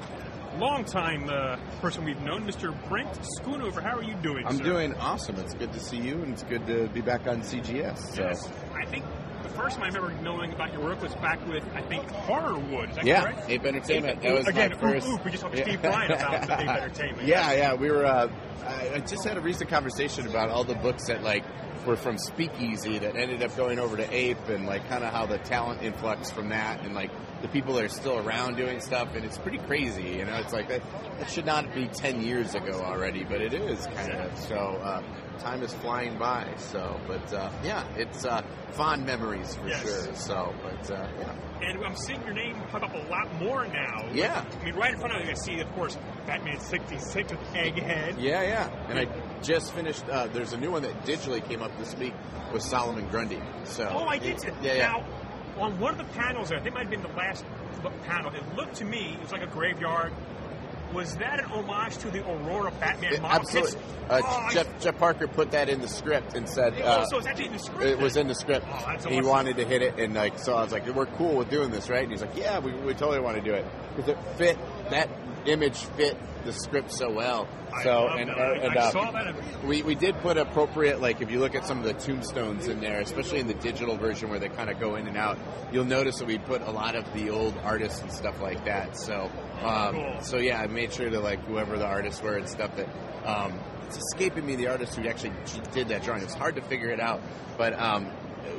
longtime 0.57 1.29
uh, 1.29 1.57
person 1.81 2.05
we've 2.05 2.21
known, 2.21 2.47
Mr. 2.47 2.73
Brent 2.87 3.09
Schoonover. 3.37 3.83
How 3.83 3.97
are 3.97 4.03
you 4.03 4.15
doing, 4.23 4.47
I'm 4.47 4.55
sir? 4.55 4.63
doing 4.63 4.93
awesome. 4.95 5.35
It's 5.35 5.53
good 5.53 5.73
to 5.73 5.79
see 5.81 5.97
you, 5.97 6.21
and 6.23 6.31
it's 6.31 6.43
good 6.43 6.65
to 6.67 6.87
be 6.93 7.01
back 7.01 7.27
on 7.27 7.41
CGS. 7.41 7.97
So. 8.15 8.23
Yes. 8.23 8.49
I 8.73 8.85
think 8.85 9.03
the 9.43 9.49
first 9.49 9.75
time 9.75 9.83
I 9.83 9.87
remember 9.97 10.21
knowing 10.23 10.53
about 10.53 10.71
your 10.71 10.81
work 10.81 11.01
was 11.01 11.13
back 11.15 11.45
with, 11.45 11.65
I 11.75 11.81
think, 11.81 12.07
Horrorwood. 12.07 12.91
Is 12.91 12.95
that 12.95 13.05
Yeah, 13.05 13.23
correct? 13.23 13.49
Ape 13.49 13.65
Entertainment. 13.65 14.21
That 14.21 14.33
was 14.33 14.47
Again, 14.47 14.71
my 14.71 14.77
first. 14.77 15.07
oop, 15.09 15.13
oop, 15.19 15.25
we 15.25 15.31
just 15.31 15.43
talked 15.43 15.57
to. 15.57 15.63
Steve 15.63 15.81
Bryan 15.81 16.11
about 16.13 16.49
Ape 16.49 16.69
Entertainment. 16.69 17.27
Yeah, 17.27 17.51
yeah. 17.51 17.73
We 17.73 17.91
were. 17.91 18.05
Uh, 18.05 18.29
I 18.65 18.91
I 18.95 18.99
just 18.99 19.25
had 19.25 19.35
a 19.35 19.41
recent 19.41 19.69
conversation 19.69 20.25
about 20.25 20.49
all 20.49 20.63
the 20.63 20.75
books 20.75 21.07
that 21.07 21.21
like 21.21 21.43
were 21.87 21.95
from 21.95 22.17
Speakeasy 22.17 22.99
that 22.99 23.15
ended 23.15 23.41
up 23.41 23.55
going 23.57 23.79
over 23.79 23.97
to 23.97 24.13
Ape, 24.13 24.49
and 24.49 24.65
like 24.67 24.87
kind 24.89 25.03
of 25.03 25.11
how 25.11 25.25
the 25.25 25.37
talent 25.39 25.81
influx 25.81 26.29
from 26.29 26.49
that, 26.49 26.81
and 26.85 26.93
like 26.93 27.09
the 27.41 27.47
people 27.47 27.73
that 27.75 27.85
are 27.85 27.89
still 27.89 28.17
around 28.19 28.57
doing 28.57 28.79
stuff, 28.81 29.15
and 29.15 29.23
it's 29.25 29.37
pretty 29.37 29.57
crazy. 29.59 30.03
You 30.03 30.25
know, 30.25 30.35
it's 30.37 30.53
like 30.53 30.67
that. 30.69 30.81
That 31.19 31.31
should 31.31 31.45
not 31.47 31.73
be 31.73 31.87
ten 31.87 32.21
years 32.21 32.53
ago 32.53 32.81
already, 32.83 33.23
but 33.23 33.41
it 33.41 33.53
is 33.53 33.87
kind 33.95 34.11
of. 34.11 34.37
So 34.37 34.55
uh, 34.55 35.01
time 35.39 35.63
is 35.63 35.73
flying 35.75 36.17
by. 36.19 36.45
So, 36.57 36.99
but 37.07 37.33
uh, 37.33 37.49
yeah, 37.63 37.83
it's 37.95 38.25
uh, 38.25 38.43
fond 38.71 39.05
memories 39.05 39.55
for 39.55 39.67
Yes. 39.67 39.81
sure. 39.81 40.13
So, 40.15 40.53
but 40.61 40.91
uh, 40.91 41.07
yeah. 41.19 41.33
And 41.61 41.83
I'm 41.83 41.95
seeing 41.95 42.21
your 42.23 42.33
name 42.35 42.53
pop 42.69 42.83
up 42.83 42.93
a 42.93 43.09
lot 43.09 43.33
more 43.41 43.65
now. 43.65 44.07
Yeah. 44.13 44.45
I 44.61 44.65
mean, 44.65 44.75
right 44.75 44.93
in 44.93 44.99
front 44.99 45.15
of 45.15 45.25
you, 45.25 45.31
I 45.31 45.33
see, 45.33 45.59
of 45.59 45.71
course, 45.73 45.97
Batman 46.27 46.59
66 46.59 47.31
with 47.31 47.39
Egghead. 47.53 48.15
Yeah, 48.19 48.43
yeah. 48.43 48.69
And 48.89 48.99
I 48.99 49.05
just 49.43 49.73
finished. 49.73 50.03
Uh, 50.09 50.27
there's 50.27 50.53
a 50.53 50.57
new 50.57 50.71
one 50.71 50.81
that 50.83 51.05
digitally 51.05 51.43
came 51.47 51.61
up 51.61 51.77
this 51.77 51.95
week 51.97 52.13
with 52.53 52.61
Solomon 52.63 53.07
Grundy. 53.09 53.41
So. 53.65 53.87
Oh, 53.91 54.05
I 54.05 54.17
did 54.17 54.39
see 54.39 54.49
Yeah, 54.61 54.73
yeah. 54.73 54.87
Now, 54.87 55.05
on 55.63 55.79
one 55.79 55.91
of 55.91 55.97
the 55.97 56.13
panels 56.13 56.49
there, 56.49 56.59
I 56.59 56.61
think 56.61 56.73
it 56.73 56.75
might 56.75 56.81
have 56.83 56.91
been 56.91 57.01
the 57.01 57.17
last 57.17 57.43
panel, 58.05 58.33
it 58.33 58.55
looked 58.55 58.75
to 58.75 58.85
me, 58.85 59.13
it 59.15 59.21
was 59.21 59.31
like 59.31 59.41
a 59.43 59.47
graveyard. 59.47 60.11
Was 60.93 61.15
that 61.17 61.39
an 61.39 61.45
homage 61.45 61.97
to 61.97 62.09
the 62.09 62.25
Aurora 62.27 62.71
Batman 62.79 63.13
It- 63.13 63.21
model? 63.21 63.39
absolutely. 63.41 63.79
Uh, 64.09 64.21
Oh, 64.23 64.45
I- 64.47 64.53
Jeff, 64.53 64.79
Jeff 64.79 64.97
Parker 64.97 65.27
put 65.27 65.51
that 65.51 65.67
in 65.67 65.81
the 65.81 65.87
script 65.87 66.33
and 66.33 66.47
said. 66.49 66.73
oh, 66.81 66.87
Uh, 66.87 67.05
so 67.05 67.17
it's 67.17 67.27
actually 67.27 67.47
in 67.47 67.53
the 67.53 67.59
script. 67.59 67.83
it 67.83 67.99
was 67.99 68.15
in 68.15 68.27
the 68.27 68.35
script. 68.35 68.65
Oh, 68.71 69.09
he 69.09 69.21
wanted 69.21 69.57
to 69.57 69.65
hit 69.65 69.81
it, 69.81 69.99
and 69.99 70.13
like 70.13 70.39
so, 70.39 70.55
I 70.55 70.63
was 70.63 70.71
like, 70.71 70.87
"We're 70.87 71.05
cool 71.07 71.35
with 71.35 71.49
doing 71.49 71.71
this, 71.71 71.89
right?" 71.89 72.03
And 72.03 72.11
he's 72.11 72.21
like, 72.21 72.37
"Yeah, 72.37 72.59
we, 72.59 72.71
we 72.71 72.93
totally 72.93 73.19
want 73.19 73.35
to 73.35 73.43
do 73.43 73.53
it 73.53 73.65
because 73.95 74.09
it 74.11 74.17
fit 74.37 74.57
that 74.89 75.09
image 75.45 75.77
fit 75.97 76.15
the 76.45 76.53
script 76.53 76.91
so 76.93 77.11
well. 77.11 77.47
So 77.83 78.07
and, 78.09 78.29
that. 78.29 78.63
and, 78.63 78.77
uh, 78.77 79.11
that. 79.11 79.63
we, 79.65 79.81
we 79.83 79.95
did 79.95 80.15
put 80.19 80.37
appropriate 80.37 81.01
like 81.01 81.21
if 81.21 81.31
you 81.31 81.39
look 81.39 81.55
at 81.55 81.65
some 81.65 81.77
of 81.79 81.83
the 81.83 81.93
tombstones 81.93 82.67
in 82.67 82.79
there 82.81 82.99
especially 83.01 83.39
in 83.39 83.47
the 83.47 83.53
digital 83.55 83.97
version 83.97 84.29
where 84.29 84.39
they 84.39 84.49
kind 84.49 84.69
of 84.69 84.79
go 84.79 84.95
in 84.95 85.07
and 85.07 85.17
out 85.17 85.37
you'll 85.71 85.85
notice 85.85 86.19
that 86.19 86.25
we 86.27 86.37
put 86.37 86.61
a 86.61 86.71
lot 86.71 86.95
of 86.95 87.11
the 87.13 87.29
old 87.29 87.53
artists 87.63 88.01
and 88.01 88.11
stuff 88.11 88.41
like 88.41 88.63
that 88.65 88.97
so 88.97 89.29
um, 89.63 89.95
Cool. 89.95 90.17
so 90.21 90.37
yeah 90.37 90.59
i 90.61 90.67
made 90.67 90.93
sure 90.93 91.09
to 91.09 91.19
like 91.19 91.43
whoever 91.45 91.77
the 91.77 91.85
artists 91.85 92.21
were 92.21 92.37
and 92.37 92.47
stuff 92.49 92.75
that 92.75 92.87
um, 93.25 93.59
it's 93.85 93.97
escaping 93.97 94.45
me 94.45 94.55
the 94.55 94.67
artist 94.67 94.95
who 94.95 95.07
actually 95.07 95.33
did 95.73 95.87
that 95.89 96.03
drawing 96.03 96.21
it's 96.23 96.33
hard 96.33 96.55
to 96.55 96.61
figure 96.61 96.89
it 96.89 96.99
out 96.99 97.21
but 97.57 97.73
um, 97.79 98.11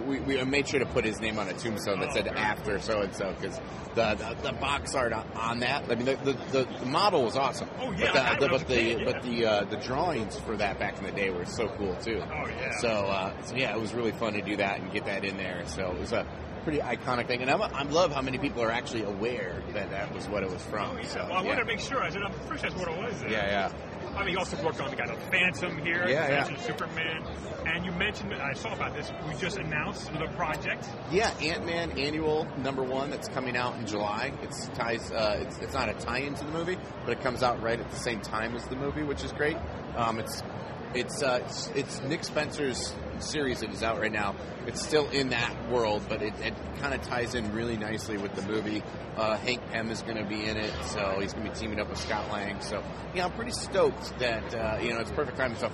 we, 0.06 0.20
we 0.20 0.42
made 0.44 0.68
sure 0.68 0.80
to 0.80 0.86
put 0.86 1.04
his 1.04 1.20
name 1.20 1.38
on 1.38 1.48
a 1.48 1.54
tombstone 1.54 2.00
that 2.00 2.12
said 2.12 2.28
after 2.28 2.80
so 2.80 3.00
and 3.00 3.14
so 3.14 3.34
because 3.40 3.58
the, 3.94 4.14
the 4.14 4.36
the 4.42 4.52
box 4.52 4.94
art 4.94 5.12
on, 5.12 5.60
that 5.60 5.90
I 5.90 5.94
mean 5.94 6.04
the, 6.04 6.16
the, 6.52 6.64
the, 6.64 6.86
model 6.86 7.24
was 7.24 7.36
awesome 7.36 7.68
Oh, 7.80 7.92
yeah, 7.92 8.36
but 8.36 8.40
the, 8.40 8.48
but 8.48 8.68
the 8.68 8.82
yeah. 8.82 9.04
but 9.04 9.22
the 9.22 9.46
uh, 9.46 9.64
the 9.64 9.76
drawings 9.76 10.38
for 10.40 10.56
that 10.56 10.78
back 10.78 10.98
in 10.98 11.04
the 11.04 11.12
day 11.12 11.30
were 11.30 11.44
so 11.44 11.68
cool 11.68 11.94
too. 11.96 12.22
Oh, 12.22 12.46
yeah. 12.48 12.72
So, 12.80 12.88
uh, 12.88 13.42
so 13.42 13.56
yeah, 13.56 13.74
it 13.74 13.80
was 13.80 13.94
really 13.94 14.12
fun 14.12 14.32
to 14.34 14.42
do 14.42 14.56
that 14.56 14.80
and 14.80 14.92
get 14.92 15.06
that 15.06 15.24
in 15.24 15.36
there. 15.36 15.62
So 15.66 15.90
it 15.90 15.98
was 15.98 16.12
a 16.12 16.26
pretty 16.64 16.78
iconic 16.80 17.26
thing, 17.26 17.40
and 17.42 17.50
I'm, 17.50 17.62
I 17.62 17.82
love 17.84 18.12
how 18.12 18.20
many 18.20 18.38
people 18.38 18.62
are 18.62 18.70
actually 18.70 19.04
aware 19.04 19.62
that 19.72 19.90
that 19.90 20.14
was 20.14 20.28
what 20.28 20.42
it 20.42 20.50
was 20.50 20.62
from. 20.64 20.96
Oh, 20.96 21.00
yeah. 21.00 21.08
So 21.08 21.18
well, 21.20 21.32
I 21.32 21.42
yeah. 21.42 21.48
wanted 21.48 21.60
to 21.60 21.66
make 21.66 21.80
sure. 21.80 22.02
I 22.02 22.10
said, 22.10 22.22
I'm 22.22 22.32
pretty 22.32 22.62
sure 22.62 22.70
that's 22.70 22.80
what 22.80 22.88
it 22.88 22.98
was. 22.98 23.22
yeah, 23.22 23.30
yeah. 23.30 23.72
I 24.18 24.24
mean, 24.24 24.32
you 24.32 24.38
also 24.40 24.60
worked 24.64 24.80
on 24.80 24.90
the 24.90 24.96
guy, 24.96 25.06
the 25.06 25.20
Phantom 25.30 25.78
here. 25.78 26.08
Yeah, 26.08 26.28
yeah. 26.28 26.56
Superman. 26.56 27.22
And 27.66 27.84
you 27.84 27.92
mentioned, 27.92 28.34
I 28.34 28.52
saw 28.52 28.72
about 28.72 28.96
this, 28.96 29.12
we 29.28 29.34
just 29.34 29.58
announced 29.58 30.12
the 30.12 30.26
project. 30.34 30.88
Yeah, 31.12 31.30
Ant 31.40 31.64
Man 31.64 31.92
annual 31.92 32.48
number 32.58 32.82
one 32.82 33.10
that's 33.10 33.28
coming 33.28 33.56
out 33.56 33.76
in 33.76 33.86
July. 33.86 34.32
It's 34.42 34.66
ties. 34.70 35.12
Uh, 35.12 35.38
it's, 35.42 35.58
it's 35.58 35.72
not 35.72 35.88
a 35.88 35.94
tie-in 35.94 36.34
to 36.34 36.44
the 36.44 36.50
movie, 36.50 36.78
but 37.04 37.12
it 37.12 37.20
comes 37.20 37.44
out 37.44 37.62
right 37.62 37.78
at 37.78 37.88
the 37.90 37.96
same 37.96 38.20
time 38.20 38.56
as 38.56 38.66
the 38.66 38.74
movie, 38.74 39.04
which 39.04 39.22
is 39.22 39.30
great. 39.32 39.56
Um, 39.96 40.18
it's 40.18 40.42
it's, 40.94 41.22
uh, 41.22 41.40
it's 41.44 41.68
it's 41.74 42.02
Nick 42.02 42.24
Spencer's 42.24 42.94
series 43.18 43.60
that 43.60 43.70
is 43.72 43.82
out 43.82 43.98
right 44.00 44.12
now. 44.12 44.34
It's 44.66 44.84
still 44.84 45.08
in 45.10 45.30
that 45.30 45.70
world, 45.70 46.02
but 46.08 46.22
it, 46.22 46.34
it 46.40 46.54
kind 46.80 46.94
of 46.94 47.02
ties 47.02 47.34
in 47.34 47.52
really 47.52 47.76
nicely 47.76 48.16
with 48.16 48.34
the 48.34 48.42
movie. 48.42 48.82
Uh, 49.16 49.36
Hank 49.38 49.60
Pym 49.70 49.90
is 49.90 50.02
going 50.02 50.16
to 50.16 50.24
be 50.24 50.44
in 50.44 50.56
it, 50.56 50.72
so 50.86 51.18
he's 51.20 51.32
going 51.32 51.44
to 51.46 51.50
be 51.50 51.56
teaming 51.56 51.80
up 51.80 51.88
with 51.88 51.98
Scott 51.98 52.30
Lang. 52.30 52.60
So 52.60 52.82
yeah, 53.14 53.24
I'm 53.24 53.32
pretty 53.32 53.52
stoked 53.52 54.18
that 54.18 54.54
uh, 54.54 54.78
you 54.80 54.92
know 54.92 55.00
it's 55.00 55.10
perfect 55.10 55.36
time. 55.36 55.56
So 55.56 55.70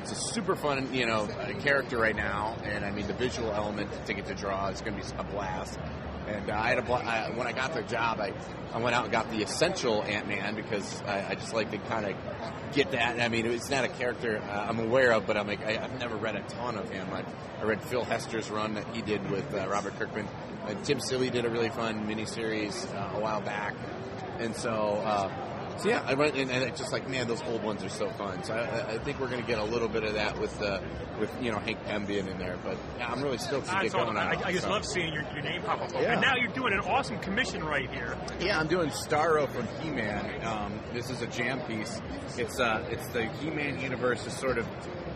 it's 0.00 0.12
a 0.12 0.14
super 0.14 0.56
fun, 0.56 0.92
you 0.94 1.06
know, 1.06 1.28
character 1.60 1.98
right 1.98 2.16
now, 2.16 2.56
and 2.64 2.84
I 2.84 2.90
mean 2.90 3.06
the 3.06 3.14
visual 3.14 3.50
element 3.52 3.90
to 4.06 4.14
get 4.14 4.26
to 4.26 4.34
draw 4.34 4.68
is 4.68 4.80
going 4.80 4.96
to 4.98 5.02
be 5.02 5.18
a 5.18 5.24
blast. 5.24 5.78
And 6.28 6.50
uh, 6.50 6.54
I 6.54 6.68
had 6.68 6.78
a 6.78 6.82
when 6.82 7.46
I 7.46 7.52
got 7.52 7.74
the 7.74 7.82
job, 7.82 8.20
I, 8.20 8.32
I 8.72 8.78
went 8.78 8.94
out 8.94 9.04
and 9.04 9.12
got 9.12 9.30
the 9.30 9.42
essential 9.42 10.02
Ant 10.02 10.28
Man 10.28 10.54
because 10.54 11.00
I, 11.02 11.30
I 11.30 11.34
just 11.34 11.54
like 11.54 11.70
to 11.70 11.78
kind 11.78 12.06
of 12.06 12.72
get 12.74 12.90
that. 12.90 13.18
I 13.20 13.28
mean, 13.28 13.46
it's 13.46 13.70
not 13.70 13.84
a 13.84 13.88
character 13.88 14.38
uh, 14.38 14.66
I'm 14.68 14.78
aware 14.78 15.12
of, 15.12 15.26
but 15.26 15.36
I'm 15.36 15.46
like 15.46 15.64
I, 15.64 15.82
I've 15.82 15.98
never 15.98 16.16
read 16.16 16.36
a 16.36 16.42
ton 16.42 16.76
of 16.76 16.90
him. 16.90 17.08
I, 17.12 17.24
I 17.60 17.64
read 17.64 17.82
Phil 17.82 18.04
Hester's 18.04 18.50
run 18.50 18.74
that 18.74 18.94
he 18.94 19.02
did 19.02 19.30
with 19.30 19.54
uh, 19.54 19.66
Robert 19.68 19.98
Kirkman. 19.98 20.28
Uh, 20.66 20.74
Tim 20.84 21.00
Seeley 21.00 21.30
did 21.30 21.44
a 21.46 21.50
really 21.50 21.70
fun 21.70 22.06
miniseries 22.06 22.86
uh, 22.94 23.16
a 23.16 23.20
while 23.20 23.40
back, 23.40 23.74
and 24.38 24.54
so. 24.54 25.30
So 25.78 25.88
yeah, 25.88 26.02
I 26.06 26.14
went 26.14 26.34
and, 26.36 26.50
and 26.50 26.64
it's 26.64 26.78
just 26.78 26.92
like, 26.92 27.08
man, 27.08 27.28
those 27.28 27.42
old 27.42 27.62
ones 27.62 27.84
are 27.84 27.88
so 27.88 28.10
fun. 28.10 28.42
So 28.44 28.54
I- 28.54 28.58
I, 28.58 28.92
I 28.94 28.98
think 28.98 29.20
we're 29.20 29.28
going 29.28 29.40
to 29.40 29.46
get 29.46 29.58
a 29.58 29.64
little 29.64 29.88
bit 29.88 30.02
of 30.04 30.14
that 30.14 30.38
with 30.38 30.60
uh, 30.60 30.80
with 31.18 31.30
you 31.40 31.50
know 31.52 31.58
Hank 31.58 31.78
Pym 31.86 32.04
being 32.04 32.26
in 32.26 32.38
there. 32.38 32.56
But 32.64 32.76
yeah, 32.98 33.10
I'm 33.10 33.22
really 33.22 33.38
stoked 33.38 33.66
to 33.66 33.76
I, 33.76 33.82
get 33.84 33.92
going 33.92 34.08
on. 34.08 34.16
I, 34.16 34.40
I 34.44 34.52
just 34.52 34.64
so. 34.64 34.70
love 34.70 34.84
seeing 34.84 35.12
your, 35.12 35.22
your 35.32 35.42
name 35.42 35.62
pop 35.62 35.80
up. 35.80 35.92
Yeah. 35.92 36.12
And 36.12 36.20
now 36.20 36.34
you're 36.36 36.52
doing 36.52 36.72
an 36.72 36.80
awesome 36.80 37.18
commission 37.20 37.64
right 37.64 37.90
here. 37.90 38.16
Yeah, 38.40 38.58
I'm 38.58 38.68
doing 38.68 38.90
Stratos 38.90 39.50
from 39.50 39.66
He-Man. 39.80 40.44
Um, 40.46 40.80
this 40.92 41.10
is 41.10 41.22
a 41.22 41.26
jam 41.26 41.60
piece. 41.62 42.00
It's 42.36 42.58
uh, 42.60 42.84
it's 42.90 43.06
the 43.08 43.26
He-Man 43.40 43.80
universe 43.80 44.26
is 44.26 44.32
sort 44.34 44.58
of 44.58 44.66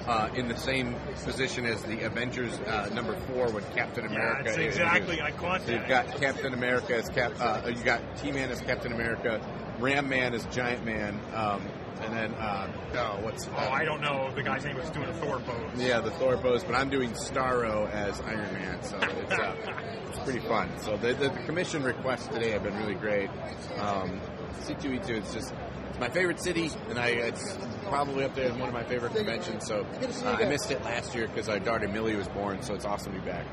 uh, 0.06 0.28
in 0.34 0.48
the 0.48 0.56
same 0.56 0.96
position 1.24 1.64
as 1.64 1.82
the 1.84 2.02
Avengers 2.02 2.58
uh, 2.60 2.88
number 2.92 3.14
four 3.28 3.50
with 3.50 3.68
Captain 3.74 4.06
America. 4.06 4.50
is. 4.50 4.56
exactly, 4.56 5.20
I 5.20 5.30
caught 5.32 5.62
So 5.62 5.72
you've 5.72 5.88
got 5.88 6.06
Captain 6.20 6.54
America 6.54 6.96
as 6.96 7.08
Cap. 7.08 7.32
Uh, 7.38 7.68
you 7.68 7.82
got 7.84 8.00
He-Man 8.20 8.50
as 8.50 8.60
Captain 8.60 8.92
America, 8.92 9.40
Ram 9.82 10.08
Man 10.08 10.32
is 10.32 10.44
Giant 10.46 10.84
Man, 10.84 11.18
um, 11.34 11.60
and 12.02 12.14
then 12.14 12.34
uh, 12.34 12.72
oh, 12.94 13.18
what's 13.22 13.48
Oh, 13.48 13.56
I 13.56 13.84
don't 13.84 14.00
know 14.00 14.30
the 14.32 14.42
guy's 14.42 14.64
name 14.64 14.76
was 14.76 14.88
doing 14.90 15.08
a 15.08 15.14
Thor 15.14 15.40
pose. 15.40 15.70
Yeah, 15.76 16.00
the 16.00 16.12
Thor 16.12 16.36
pose, 16.36 16.62
but 16.62 16.76
I'm 16.76 16.88
doing 16.88 17.10
Stratos 17.10 17.90
as 17.90 18.20
Iron 18.20 18.52
Man, 18.54 18.82
so 18.84 18.96
it's, 19.00 19.32
uh, 19.32 19.56
it's 20.08 20.18
pretty 20.20 20.38
fun. 20.46 20.70
So 20.78 20.96
the, 20.96 21.14
the, 21.14 21.30
the 21.30 21.42
commission 21.46 21.82
requests 21.82 22.28
today 22.28 22.50
have 22.50 22.62
been 22.62 22.76
really 22.78 22.94
great. 22.94 23.28
Um, 23.78 24.20
C2E2 24.60 25.24
is 25.24 25.34
just 25.34 25.52
it's 25.90 25.98
my 25.98 26.08
favorite 26.08 26.40
city, 26.40 26.70
and 26.88 26.96
I 26.98 27.08
it's 27.08 27.58
probably 27.88 28.24
up 28.24 28.36
there 28.36 28.50
as 28.50 28.56
one 28.56 28.68
of 28.68 28.74
my 28.74 28.84
favorite 28.84 29.14
conventions. 29.16 29.66
So 29.66 29.84
uh, 30.24 30.28
I 30.28 30.44
missed 30.44 30.70
it 30.70 30.82
last 30.84 31.12
year 31.12 31.26
because 31.26 31.48
our 31.48 31.58
daughter 31.58 31.88
Millie 31.88 32.14
was 32.14 32.28
born, 32.28 32.62
so 32.62 32.74
it's 32.74 32.84
awesome 32.84 33.14
to 33.14 33.18
be 33.20 33.26
back. 33.26 33.46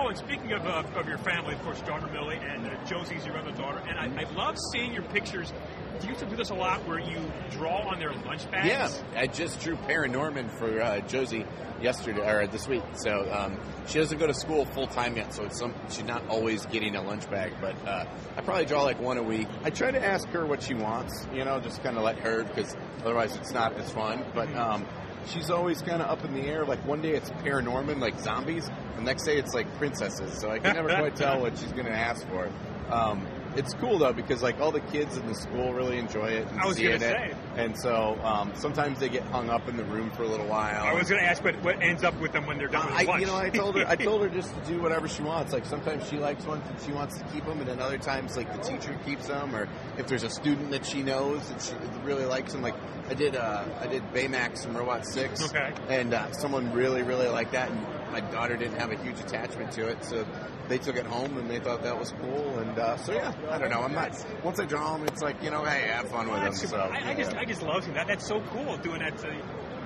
Oh, 0.00 0.06
and 0.06 0.16
speaking 0.16 0.52
of, 0.52 0.64
uh, 0.64 0.84
of 0.94 1.08
your 1.08 1.18
family, 1.18 1.54
of 1.54 1.62
course, 1.62 1.80
daughter 1.80 2.06
Millie 2.12 2.36
and 2.36 2.64
uh, 2.68 2.84
Josie's 2.84 3.26
your 3.26 3.36
other 3.36 3.50
daughter, 3.50 3.82
and 3.88 3.98
I, 3.98 4.22
I 4.22 4.30
love 4.32 4.56
seeing 4.72 4.92
your 4.92 5.02
pictures. 5.02 5.52
Do 5.98 6.06
You 6.06 6.10
used 6.10 6.20
to 6.20 6.26
do 6.30 6.36
this 6.36 6.50
a 6.50 6.54
lot 6.54 6.86
where 6.86 7.00
you 7.00 7.18
draw 7.50 7.78
on 7.78 7.98
their 7.98 8.12
lunch 8.12 8.48
bags. 8.48 8.68
Yeah, 8.68 9.20
I 9.20 9.26
just 9.26 9.60
drew 9.60 9.74
Paranorman 9.74 10.56
for 10.56 10.80
uh, 10.80 11.00
Josie 11.00 11.44
yesterday 11.82 12.20
or 12.20 12.46
this 12.46 12.68
week. 12.68 12.84
So 12.94 13.28
um, 13.32 13.58
she 13.88 13.98
doesn't 13.98 14.18
go 14.18 14.28
to 14.28 14.34
school 14.34 14.66
full 14.66 14.86
time 14.86 15.16
yet, 15.16 15.34
so 15.34 15.42
it's 15.42 15.58
some, 15.58 15.74
she's 15.90 16.04
not 16.04 16.24
always 16.28 16.64
getting 16.66 16.94
a 16.94 17.02
lunch 17.02 17.28
bag. 17.28 17.54
But 17.60 17.74
uh, 17.84 18.04
I 18.36 18.40
probably 18.42 18.66
draw 18.66 18.84
like 18.84 19.00
one 19.00 19.18
a 19.18 19.22
week. 19.24 19.48
I 19.64 19.70
try 19.70 19.90
to 19.90 20.00
ask 20.00 20.28
her 20.28 20.46
what 20.46 20.62
she 20.62 20.74
wants, 20.74 21.26
you 21.34 21.44
know, 21.44 21.58
just 21.58 21.82
kind 21.82 21.96
of 21.96 22.04
let 22.04 22.20
her 22.20 22.44
because 22.44 22.76
otherwise 23.00 23.34
it's 23.34 23.50
not 23.50 23.76
as 23.76 23.90
fun. 23.90 24.24
But 24.32 24.54
um, 24.54 24.86
she's 25.26 25.50
always 25.50 25.82
kind 25.82 26.00
of 26.02 26.08
up 26.08 26.24
in 26.24 26.34
the 26.34 26.42
air. 26.42 26.64
Like 26.64 26.86
one 26.86 27.02
day 27.02 27.14
it's 27.14 27.30
Paranorman, 27.30 28.00
like 28.00 28.20
zombies. 28.20 28.70
The 28.98 29.04
next 29.04 29.24
day 29.24 29.38
it's 29.38 29.54
like 29.54 29.72
princesses. 29.78 30.40
So 30.40 30.50
I 30.50 30.58
can 30.58 30.74
never 30.74 30.88
quite 30.88 31.14
tell 31.14 31.40
what 31.40 31.56
she's 31.56 31.70
going 31.70 31.86
to 31.86 31.92
ask 31.92 32.26
for. 32.26 32.50
Um, 32.90 33.28
it's 33.54 33.72
cool 33.74 33.98
though 33.98 34.12
because 34.12 34.42
like 34.42 34.60
all 34.60 34.72
the 34.72 34.80
kids 34.80 35.16
in 35.16 35.24
the 35.26 35.36
school 35.36 35.72
really 35.72 35.98
enjoy 35.98 36.26
it. 36.26 36.48
And 36.48 36.60
I 36.60 36.66
was 36.66 36.76
gonna 36.78 36.94
it. 36.94 37.36
And 37.58 37.76
so 37.76 38.16
um, 38.22 38.52
sometimes 38.54 39.00
they 39.00 39.08
get 39.08 39.24
hung 39.24 39.50
up 39.50 39.68
in 39.68 39.76
the 39.76 39.82
room 39.82 40.10
for 40.12 40.22
a 40.22 40.28
little 40.28 40.46
while. 40.46 40.80
I 40.84 40.92
was 40.94 41.08
going 41.10 41.20
to 41.20 41.26
ask 41.28 41.42
what, 41.42 41.60
what 41.64 41.82
ends 41.82 42.04
up 42.04 42.18
with 42.20 42.30
them 42.30 42.46
when 42.46 42.56
they're 42.56 42.68
done 42.68 42.86
with 42.86 43.08
I, 43.08 43.18
you 43.18 43.26
know, 43.26 43.34
I 43.36 43.50
told 43.50 43.76
her, 43.76 43.84
I 43.84 43.96
told 43.96 44.22
her 44.22 44.28
just 44.40 44.54
to 44.54 44.60
do 44.70 44.80
whatever 44.80 45.08
she 45.08 45.22
wants. 45.22 45.52
Like 45.52 45.66
sometimes 45.66 46.08
she 46.08 46.18
likes 46.18 46.44
one 46.44 46.62
and 46.62 46.80
she 46.86 46.92
wants 46.92 47.18
to 47.18 47.24
keep 47.32 47.44
them, 47.44 47.58
and 47.58 47.68
then 47.68 47.80
other 47.80 47.98
times 47.98 48.36
like 48.36 48.52
the 48.56 48.62
teacher 48.62 48.96
keeps 49.04 49.26
them, 49.26 49.56
or 49.56 49.68
if 49.98 50.06
there's 50.06 50.22
a 50.22 50.30
student 50.30 50.70
that 50.70 50.86
she 50.86 51.02
knows 51.02 51.48
that 51.48 51.60
she 51.60 51.74
really 52.04 52.26
likes 52.26 52.52
them. 52.52 52.62
Like 52.62 52.76
I 53.08 53.14
did, 53.14 53.34
uh, 53.34 53.64
I 53.80 53.88
did 53.88 54.02
Baymax 54.12 54.64
from 54.64 54.76
Robot 54.76 55.04
Six, 55.04 55.42
Okay. 55.48 55.72
and 55.88 56.14
uh, 56.14 56.30
someone 56.32 56.72
really, 56.72 57.02
really 57.02 57.26
liked 57.26 57.52
that, 57.52 57.70
and 57.70 58.12
my 58.12 58.20
daughter 58.20 58.56
didn't 58.56 58.78
have 58.78 58.92
a 58.92 58.96
huge 59.02 59.18
attachment 59.18 59.72
to 59.72 59.88
it, 59.88 60.04
so 60.04 60.24
they 60.68 60.78
took 60.78 60.96
it 60.96 61.06
home 61.06 61.38
and 61.38 61.50
they 61.50 61.58
thought 61.58 61.82
that 61.82 61.98
was 61.98 62.12
cool, 62.20 62.58
and 62.58 62.78
uh, 62.78 62.96
so 62.98 63.12
yeah, 63.14 63.32
I 63.50 63.58
don't 63.58 63.70
know. 63.70 63.80
I'm 63.80 63.94
not 63.94 64.12
once 64.44 64.60
I 64.60 64.66
draw 64.66 64.96
them, 64.96 65.06
it's 65.08 65.22
like 65.22 65.42
you 65.42 65.50
know, 65.50 65.64
hey, 65.64 65.88
have 65.88 66.08
fun 66.10 66.30
with 66.30 66.42
them. 66.42 66.52
So 66.54 66.76
I, 66.78 67.10
I 67.10 67.14
just. 67.14 67.34
I 67.34 67.44
just 67.48 67.62
love 67.62 67.82
seeing 67.82 67.94
that. 67.94 68.06
That's 68.06 68.26
so 68.26 68.40
cool 68.52 68.76
doing 68.76 69.00
that 69.00 69.18
to, 69.18 69.34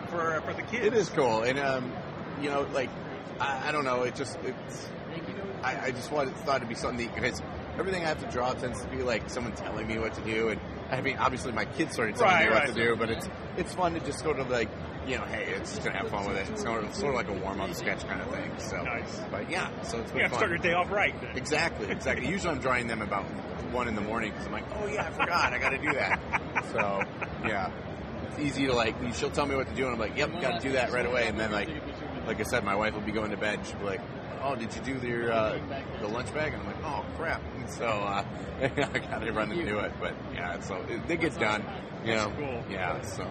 for 0.08 0.42
for 0.44 0.52
the 0.52 0.62
kids. 0.62 0.86
It 0.86 0.94
is 0.94 1.08
cool, 1.08 1.42
and 1.42 1.58
um, 1.58 1.92
you 2.40 2.50
know, 2.50 2.66
like 2.72 2.90
I, 3.40 3.68
I 3.68 3.72
don't 3.72 3.84
know, 3.84 4.02
it 4.02 4.14
just 4.14 4.38
it's. 4.44 4.88
I, 5.62 5.86
I 5.86 5.90
just 5.92 6.10
wanted 6.10 6.34
thought 6.38 6.56
it'd 6.56 6.68
be 6.68 6.74
something 6.74 7.06
that 7.06 7.14
because 7.14 7.40
everything 7.78 8.02
I 8.04 8.08
have 8.08 8.24
to 8.24 8.30
draw 8.30 8.52
tends 8.54 8.80
to 8.82 8.86
be 8.88 9.02
like 9.02 9.28
someone 9.30 9.52
telling 9.54 9.86
me 9.86 9.98
what 9.98 10.14
to 10.14 10.20
do, 10.22 10.48
and 10.50 10.60
I 10.90 11.00
mean, 11.00 11.16
obviously 11.18 11.52
my 11.52 11.64
kids 11.64 11.92
started 11.94 12.16
telling 12.16 12.32
Right, 12.34 12.44
me 12.48 12.50
what 12.54 12.64
right. 12.64 12.74
to 12.74 12.74
do, 12.74 12.96
but 12.96 13.10
it's 13.10 13.28
it's 13.56 13.74
fun 13.74 13.94
to 13.94 14.00
just 14.00 14.20
sort 14.20 14.38
of 14.38 14.50
like 14.50 14.68
you 15.06 15.16
know, 15.16 15.24
hey, 15.24 15.52
it's 15.56 15.72
just 15.72 15.82
gonna 15.84 15.98
have 15.98 16.08
fun 16.10 16.26
with 16.28 16.36
it. 16.36 16.48
It's 16.50 16.62
sort 16.62 16.84
of, 16.84 16.94
sort 16.94 17.14
of 17.14 17.16
like 17.16 17.28
a 17.28 17.40
warm 17.42 17.60
up 17.60 17.74
sketch 17.74 18.06
kind 18.06 18.20
of 18.20 18.28
thing. 18.30 18.52
So, 18.58 18.76
Nice. 18.82 19.20
but 19.32 19.50
yeah, 19.50 19.68
so 19.82 19.98
it's 19.98 20.10
been 20.12 20.18
You 20.18 20.22
have 20.22 20.30
to 20.32 20.36
start 20.36 20.50
your 20.50 20.58
day 20.60 20.74
off 20.74 20.92
right. 20.92 21.20
then. 21.20 21.36
Exactly, 21.36 21.90
exactly. 21.90 22.28
Usually 22.28 22.52
I'm 22.54 22.60
drawing 22.60 22.86
them 22.86 23.02
about 23.02 23.24
one 23.72 23.88
in 23.88 23.96
the 23.96 24.00
morning 24.00 24.30
because 24.30 24.46
I'm 24.46 24.52
like, 24.52 24.64
oh 24.76 24.86
yeah, 24.86 25.06
I 25.08 25.10
forgot, 25.10 25.52
I 25.52 25.58
got 25.58 25.70
to 25.70 25.78
do 25.78 25.92
that. 25.94 26.20
So 26.70 27.02
yeah, 27.44 27.72
it's 28.28 28.38
easy 28.38 28.66
to 28.66 28.74
like. 28.74 28.94
She'll 29.14 29.30
tell 29.30 29.46
me 29.46 29.56
what 29.56 29.66
to 29.68 29.74
do, 29.74 29.86
and 29.86 29.94
I'm 29.94 29.98
like, 29.98 30.16
yep, 30.16 30.30
got 30.40 30.60
to 30.60 30.68
do 30.68 30.74
that 30.74 30.92
right 30.92 31.04
away. 31.06 31.26
And 31.26 31.40
then 31.40 31.50
like, 31.50 31.68
like 32.28 32.38
I 32.38 32.44
said, 32.44 32.62
my 32.62 32.76
wife 32.76 32.94
will 32.94 33.00
be 33.00 33.10
going 33.12 33.32
to 33.32 33.36
bed. 33.36 33.58
She'll 33.66 33.78
be 33.80 33.86
like, 33.86 34.00
oh, 34.42 34.54
did 34.56 34.74
you 34.74 34.82
do 34.82 35.06
your 35.08 35.32
uh, 35.32 35.58
the 36.00 36.08
lunch 36.08 36.32
bag? 36.34 36.52
And 36.52 36.62
I'm 36.62 36.66
like, 36.66 36.84
oh 36.84 37.04
crap. 37.16 37.42
And 37.56 37.70
so 37.78 37.86
uh, 37.86 38.24
I 38.62 38.68
got 38.68 39.20
to 39.20 39.32
run 39.32 39.50
and 39.52 39.64
do 39.66 39.78
it. 39.78 39.92
But 40.00 40.14
yeah, 40.34 40.60
so 40.60 40.76
it, 40.88 41.10
it 41.10 41.20
gets 41.20 41.36
done. 41.36 41.64
You 42.04 42.14
know, 42.16 42.32
cool. 42.36 42.64
yeah. 42.68 43.00
So 43.02 43.24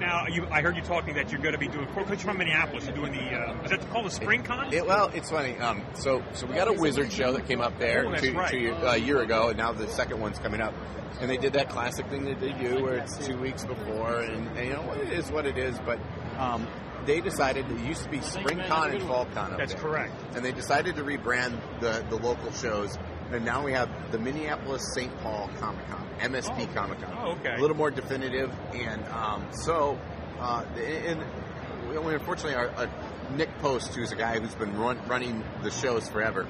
Now, 0.00 0.26
you, 0.28 0.46
I 0.50 0.60
heard 0.62 0.76
you 0.76 0.82
talking 0.82 1.14
that 1.14 1.32
you're 1.32 1.40
going 1.40 1.54
to 1.54 1.58
be 1.58 1.66
doing. 1.68 1.86
Because 1.86 2.08
you're 2.10 2.18
from 2.18 2.38
Minneapolis, 2.38 2.84
you're 2.86 2.94
doing 2.94 3.12
the. 3.12 3.34
Uh, 3.34 3.62
is 3.64 3.70
that 3.70 3.90
called 3.90 4.06
the 4.06 4.10
Spring 4.10 4.42
Con? 4.44 4.72
It, 4.72 4.86
well, 4.86 5.10
it's 5.14 5.30
funny. 5.30 5.56
Um, 5.58 5.82
so, 5.94 6.22
so 6.34 6.46
we 6.46 6.54
got 6.54 6.68
a 6.68 6.72
wizard 6.72 7.10
show 7.12 7.32
that 7.32 7.48
came 7.48 7.60
up 7.60 7.78
there 7.78 8.06
Oh, 8.06 8.14
two, 8.16 8.32
right. 8.32 8.50
two 8.50 8.58
year, 8.58 8.74
uh, 8.74 8.92
a 8.94 8.96
year 8.96 9.22
ago, 9.22 9.48
and 9.48 9.58
now 9.58 9.72
the 9.72 9.88
second 9.88 10.20
one's 10.20 10.38
coming 10.38 10.60
up. 10.60 10.72
And 11.20 11.30
they 11.30 11.38
did 11.38 11.54
that 11.54 11.70
classic 11.70 12.06
thing 12.08 12.26
that 12.26 12.38
they 12.40 12.52
do, 12.52 12.84
where 12.84 12.98
it's 12.98 13.26
two 13.26 13.38
weeks 13.38 13.64
before, 13.64 14.20
and, 14.20 14.46
and 14.56 14.68
you 14.68 14.74
know 14.74 14.82
what 14.82 14.98
it 14.98 15.10
is, 15.12 15.30
what 15.32 15.46
it 15.46 15.56
is. 15.56 15.78
But 15.78 15.98
um, 16.38 16.66
they 17.06 17.20
decided 17.20 17.70
it 17.70 17.78
used 17.80 18.02
to 18.04 18.10
be 18.10 18.20
Spring 18.20 18.60
Con 18.68 18.90
and 18.90 19.02
Fall 19.04 19.26
Con. 19.34 19.52
up 19.52 19.58
That's 19.58 19.72
there. 19.72 19.82
correct. 19.82 20.12
And 20.34 20.44
they 20.44 20.52
decided 20.52 20.96
to 20.96 21.02
rebrand 21.04 21.58
the, 21.80 22.04
the 22.10 22.16
local 22.16 22.52
shows. 22.52 22.96
And 23.32 23.44
now 23.44 23.64
we 23.64 23.72
have 23.72 23.88
the 24.12 24.18
Minneapolis 24.18 24.82
St. 24.94 25.16
Paul 25.20 25.50
Comic 25.58 25.86
Con, 25.88 26.06
MSP 26.20 26.68
Oh. 26.70 26.74
Comic 26.74 27.00
Con. 27.00 27.16
Oh, 27.18 27.30
okay. 27.32 27.54
A 27.56 27.60
little 27.60 27.76
more 27.76 27.90
definitive. 27.90 28.52
And 28.74 29.04
um, 29.06 29.46
so, 29.52 29.98
uh, 30.38 30.64
and 30.76 31.20
we 31.90 31.98
we 31.98 32.14
unfortunately, 32.14 32.54
our, 32.54 32.68
uh, 32.68 32.86
Nick 33.36 33.56
Post, 33.58 33.94
who's 33.94 34.12
a 34.12 34.16
guy 34.16 34.38
who's 34.38 34.54
been 34.54 34.76
run, 34.78 35.00
running 35.08 35.42
the 35.62 35.70
shows 35.70 36.08
forever, 36.08 36.46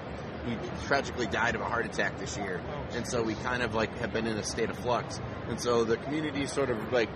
he 0.47 0.57
tragically 0.87 1.27
died 1.27 1.55
of 1.55 1.61
a 1.62 1.64
heart 1.64 1.87
attack 1.87 2.19
this 2.19 2.37
year. 2.37 2.61
Oh. 2.69 2.97
And 2.97 3.09
so 3.09 3.23
we 3.23 3.35
kind 3.37 3.62
of 3.62 3.75
like 3.75 3.97
have 3.99 4.12
been 4.12 4.27
in 4.27 4.37
a 4.37 4.45
state 4.45 4.69
of 4.71 4.79
flux. 4.79 5.19
And 5.49 5.59
so 5.61 5.85
the 5.85 5.97
community 5.97 6.42
is 6.42 6.53
sort 6.53 6.69
of 6.71 6.92
like 6.92 7.09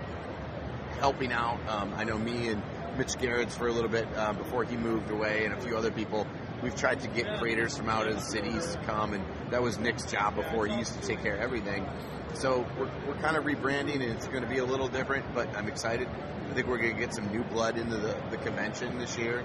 helping 0.99 1.31
out. 1.31 1.59
Um, 1.69 1.93
I 1.95 2.03
know 2.03 2.17
me 2.17 2.49
and 2.49 2.61
Mitch 3.01 3.17
Garrett's 3.17 3.57
for 3.57 3.67
a 3.67 3.71
little 3.71 3.89
bit 3.89 4.07
uh, 4.15 4.31
before 4.33 4.63
he 4.63 4.77
moved 4.77 5.09
away, 5.09 5.43
and 5.45 5.55
a 5.55 5.59
few 5.59 5.75
other 5.75 5.89
people. 5.89 6.27
We've 6.61 6.75
tried 6.75 6.99
to 6.99 7.07
get 7.07 7.39
creators 7.39 7.75
from 7.75 7.89
out 7.89 8.05
of 8.05 8.13
the 8.13 8.21
cities 8.21 8.75
to 8.75 8.77
come, 8.83 9.13
and 9.13 9.25
that 9.49 9.63
was 9.63 9.79
Nick's 9.79 10.05
job 10.05 10.35
before. 10.35 10.67
He 10.67 10.77
used 10.77 11.01
to 11.01 11.07
take 11.07 11.23
care 11.23 11.33
of 11.33 11.41
everything. 11.41 11.89
So 12.35 12.63
we're, 12.77 12.91
we're 13.07 13.19
kind 13.19 13.35
of 13.37 13.45
rebranding, 13.45 13.95
and 13.95 14.03
it's 14.03 14.27
going 14.27 14.43
to 14.43 14.47
be 14.47 14.59
a 14.59 14.63
little 14.63 14.87
different, 14.87 15.25
but 15.33 15.49
I'm 15.57 15.67
excited. 15.67 16.07
I 16.07 16.53
think 16.53 16.67
we're 16.67 16.77
going 16.77 16.93
to 16.93 16.99
get 16.99 17.15
some 17.15 17.31
new 17.31 17.43
blood 17.43 17.79
into 17.79 17.97
the, 17.97 18.15
the 18.29 18.37
convention 18.37 18.99
this 18.99 19.17
year. 19.17 19.43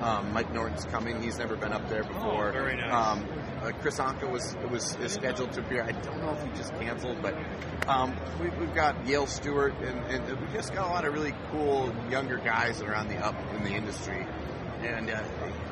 Um, 0.00 0.32
Mike 0.32 0.54
Norton's 0.54 0.84
coming; 0.84 1.20
he's 1.20 1.38
never 1.38 1.56
been 1.56 1.72
up 1.72 1.88
there 1.88 2.04
before. 2.04 2.50
Oh, 2.50 2.52
very 2.52 2.76
nice. 2.76 2.92
Um, 2.92 3.26
uh, 3.62 3.72
Kris 3.80 3.98
Anka 3.98 4.30
was 4.30 4.56
was 4.70 4.96
is 4.96 5.12
scheduled 5.12 5.52
to 5.52 5.60
appear. 5.60 5.82
I 5.82 5.92
don't 5.92 6.20
know 6.20 6.30
if 6.32 6.42
he 6.42 6.50
just 6.56 6.72
canceled, 6.74 7.22
but 7.22 7.34
um, 7.86 8.14
we, 8.40 8.48
we've 8.50 8.74
got 8.74 9.06
Yale 9.06 9.26
Stewart, 9.26 9.74
and, 9.80 9.98
and 10.10 10.40
we 10.40 10.52
just 10.52 10.74
got 10.74 10.88
a 10.88 10.92
lot 10.92 11.04
of 11.04 11.14
really 11.14 11.34
cool 11.50 11.94
younger 12.10 12.38
guys 12.38 12.78
that 12.78 12.88
are 12.88 12.94
on 12.94 13.08
the 13.08 13.16
up 13.16 13.36
in 13.54 13.64
the 13.64 13.70
industry. 13.70 14.26
And 14.82 15.10
uh, 15.10 15.22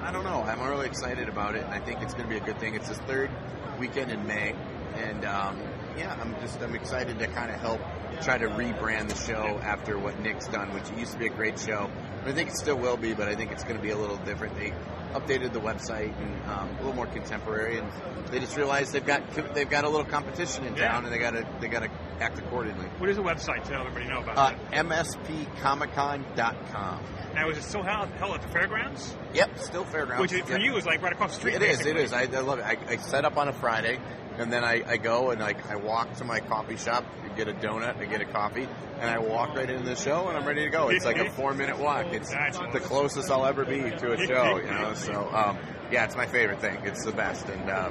I 0.02 0.12
don't 0.12 0.24
know. 0.24 0.42
I'm 0.42 0.60
really 0.68 0.86
excited 0.86 1.28
about 1.28 1.56
it, 1.56 1.64
and 1.64 1.74
I 1.74 1.80
think 1.80 2.00
it's 2.00 2.14
going 2.14 2.28
to 2.28 2.30
be 2.30 2.40
a 2.40 2.44
good 2.44 2.58
thing. 2.60 2.74
It's 2.74 2.88
his 2.88 2.98
third 2.98 3.30
weekend 3.78 4.12
in 4.12 4.24
May, 4.26 4.54
and 4.94 5.24
um, 5.24 5.60
yeah, 5.96 6.16
I'm 6.20 6.34
just 6.40 6.60
I'm 6.60 6.74
excited 6.74 7.18
to 7.18 7.26
kind 7.26 7.50
of 7.50 7.60
help 7.60 7.80
try 8.22 8.38
to 8.38 8.46
rebrand 8.46 9.08
the 9.08 9.16
show 9.16 9.58
after 9.62 9.98
what 9.98 10.18
Nick's 10.20 10.46
done, 10.48 10.72
which 10.74 10.88
used 10.96 11.12
to 11.12 11.18
be 11.18 11.26
a 11.26 11.30
great 11.30 11.58
show. 11.58 11.90
I 12.24 12.32
think 12.32 12.50
it 12.50 12.56
still 12.56 12.76
will 12.76 12.96
be, 12.96 13.14
but 13.14 13.28
I 13.28 13.34
think 13.34 13.50
it's 13.50 13.64
going 13.64 13.76
to 13.76 13.82
be 13.82 13.90
a 13.90 13.96
little 13.96 14.18
different. 14.18 14.54
They 14.56 14.74
updated 15.14 15.52
the 15.52 15.60
website 15.60 16.16
and 16.20 16.50
um, 16.50 16.68
a 16.70 16.76
little 16.78 16.94
more 16.94 17.06
contemporary, 17.06 17.78
and 17.78 17.90
they 18.30 18.38
just 18.38 18.56
realized 18.56 18.92
they've 18.92 19.04
got 19.06 19.22
they've 19.54 19.68
got 19.68 19.84
a 19.84 19.88
little 19.88 20.06
competition 20.06 20.64
in 20.64 20.76
Yeah. 20.76 20.88
town, 20.88 21.04
and 21.04 21.12
they 21.12 21.18
got 21.18 21.32
to 21.32 21.44
they 21.60 21.68
got 21.68 21.82
to 21.82 21.90
act 22.20 22.38
accordingly. 22.38 22.86
What 22.98 23.10
is 23.10 23.16
the 23.16 23.22
website 23.22 23.64
to 23.64 23.72
let 23.72 23.80
everybody 23.86 24.06
know 24.08 24.20
about 24.20 24.38
Uh? 24.38 24.54
MSPComicCon.com. 24.72 27.00
Now, 27.34 27.48
is 27.48 27.58
it 27.58 27.62
still 27.62 27.82
held, 27.84 28.08
held 28.10 28.34
at 28.34 28.42
the 28.42 28.48
fairgrounds? 28.48 29.16
Yep, 29.34 29.58
still 29.58 29.84
fairgrounds. 29.84 30.20
Which 30.32 30.42
for 30.42 30.52
Yep. 30.52 30.60
you 30.60 30.76
is 30.76 30.86
like 30.86 31.02
right 31.02 31.12
across 31.12 31.34
the 31.34 31.40
street. 31.40 31.54
It 31.54 31.62
is. 31.62 31.80
It 31.86 31.94
basically. 31.94 32.02
is. 32.02 32.12
I, 32.12 32.22
I 32.22 32.40
love 32.40 32.58
it. 32.58 32.64
I, 32.64 32.76
I 32.88 32.96
set 32.96 33.24
up 33.24 33.36
on 33.36 33.48
a 33.48 33.52
Friday, 33.52 33.98
and 34.38 34.52
then 34.52 34.64
I, 34.64 34.82
I 34.86 34.96
go 34.96 35.30
and 35.30 35.40
like 35.40 35.64
I 35.70 35.76
walk 35.76 36.14
to 36.16 36.24
my 36.24 36.40
coffee 36.40 36.76
shop, 36.76 37.04
I 37.24 37.28
get 37.36 37.46
a 37.48 37.52
donut, 37.52 37.98
I 37.98 38.06
get 38.06 38.20
a 38.20 38.24
coffee, 38.24 38.66
and 38.98 39.08
I 39.10 39.18
walk 39.18 39.54
right 39.54 39.70
into 39.70 39.84
the 39.84 39.94
show, 39.96 40.28
and 40.28 40.36
I'm 40.36 40.44
ready 40.46 40.64
to 40.64 40.70
go. 40.70 40.88
It's 40.88 41.04
like 41.04 41.18
a 41.18 41.30
four 41.36 41.54
minute 41.54 41.78
walk. 41.78 42.06
It's 42.06 42.32
Gotcha. 42.32 42.68
the 42.72 42.80
closest 42.80 43.30
I'll 43.30 43.46
ever 43.46 43.64
be 43.64 43.78
to 43.80 44.12
a 44.12 44.26
show. 44.26 44.56
You 44.56 44.66
know, 44.70 44.92
so 44.96 45.28
um, 45.32 45.58
yeah, 45.92 46.04
it's 46.04 46.16
my 46.16 46.26
favorite 46.26 46.60
thing. 46.60 46.78
It's 46.84 47.04
the 47.04 47.12
best, 47.12 47.48
and 47.48 47.70
uh, 47.70 47.90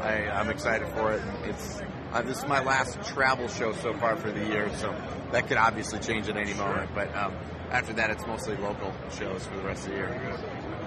I, 0.00 0.28
I'm 0.28 0.50
excited 0.50 0.86
for 0.90 1.12
it. 1.12 1.22
It's 1.44 1.80
uh, 2.12 2.22
this 2.22 2.38
is 2.38 2.46
my 2.46 2.62
last 2.62 3.02
travel 3.02 3.48
show 3.48 3.72
so 3.72 3.92
far 3.94 4.16
for 4.16 4.30
the 4.30 4.46
year, 4.46 4.70
so 4.76 4.94
that 5.32 5.48
could 5.48 5.56
obviously 5.56 5.98
change 5.98 6.28
at 6.28 6.36
any 6.36 6.54
moment. 6.54 6.90
But 6.94 7.14
um, 7.16 7.34
after 7.70 7.92
that, 7.94 8.10
it's 8.10 8.24
mostly 8.26 8.56
local 8.58 8.92
shows 9.18 9.44
for 9.46 9.56
the 9.56 9.62
rest 9.62 9.86
of 9.86 9.90
the 9.92 9.96
year. 9.98 10.38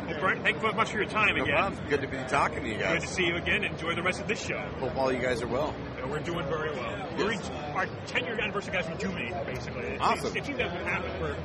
Well, 0.09 0.19
Brent, 0.19 0.43
thank 0.43 0.55
you 0.55 0.61
very 0.61 0.73
much 0.73 0.91
for 0.91 0.97
your 0.97 1.05
time 1.07 1.35
No 1.37 1.43
again. 1.43 1.55
problem. 1.55 1.87
Good 1.89 2.01
to 2.01 2.07
be 2.07 2.17
talking 2.27 2.63
to 2.63 2.69
you 2.69 2.77
guys. 2.77 2.99
Good 2.99 3.07
to 3.07 3.13
see 3.13 3.25
you 3.25 3.35
again. 3.35 3.63
Enjoy 3.63 3.93
the 3.95 4.01
rest 4.03 4.19
of 4.21 4.27
this 4.27 4.43
show. 4.43 4.57
Hope 4.79 4.95
all 4.95 5.11
you 5.11 5.19
guys 5.19 5.41
are 5.41 5.47
well. 5.47 5.75
Uh, 6.03 6.07
We're 6.07 6.19
doing 6.19 6.45
very 6.47 6.71
well. 6.71 7.07
We're 7.17 7.33
Yes. 7.33 7.49
our 7.75 7.85
10 8.07 8.25
year 8.25 8.39
anniversary 8.39 8.73
guys 8.73 8.87
rejuvenate, 8.89 9.33
basically. 9.45 9.83
It 9.87 10.01
Awesome. 10.01 10.31
Seems, 10.31 10.35
it 10.37 10.45
seems 10.45 10.57
that 10.57 10.71
would 10.71 10.81
happen. 10.87 11.11
We're, 11.21 11.35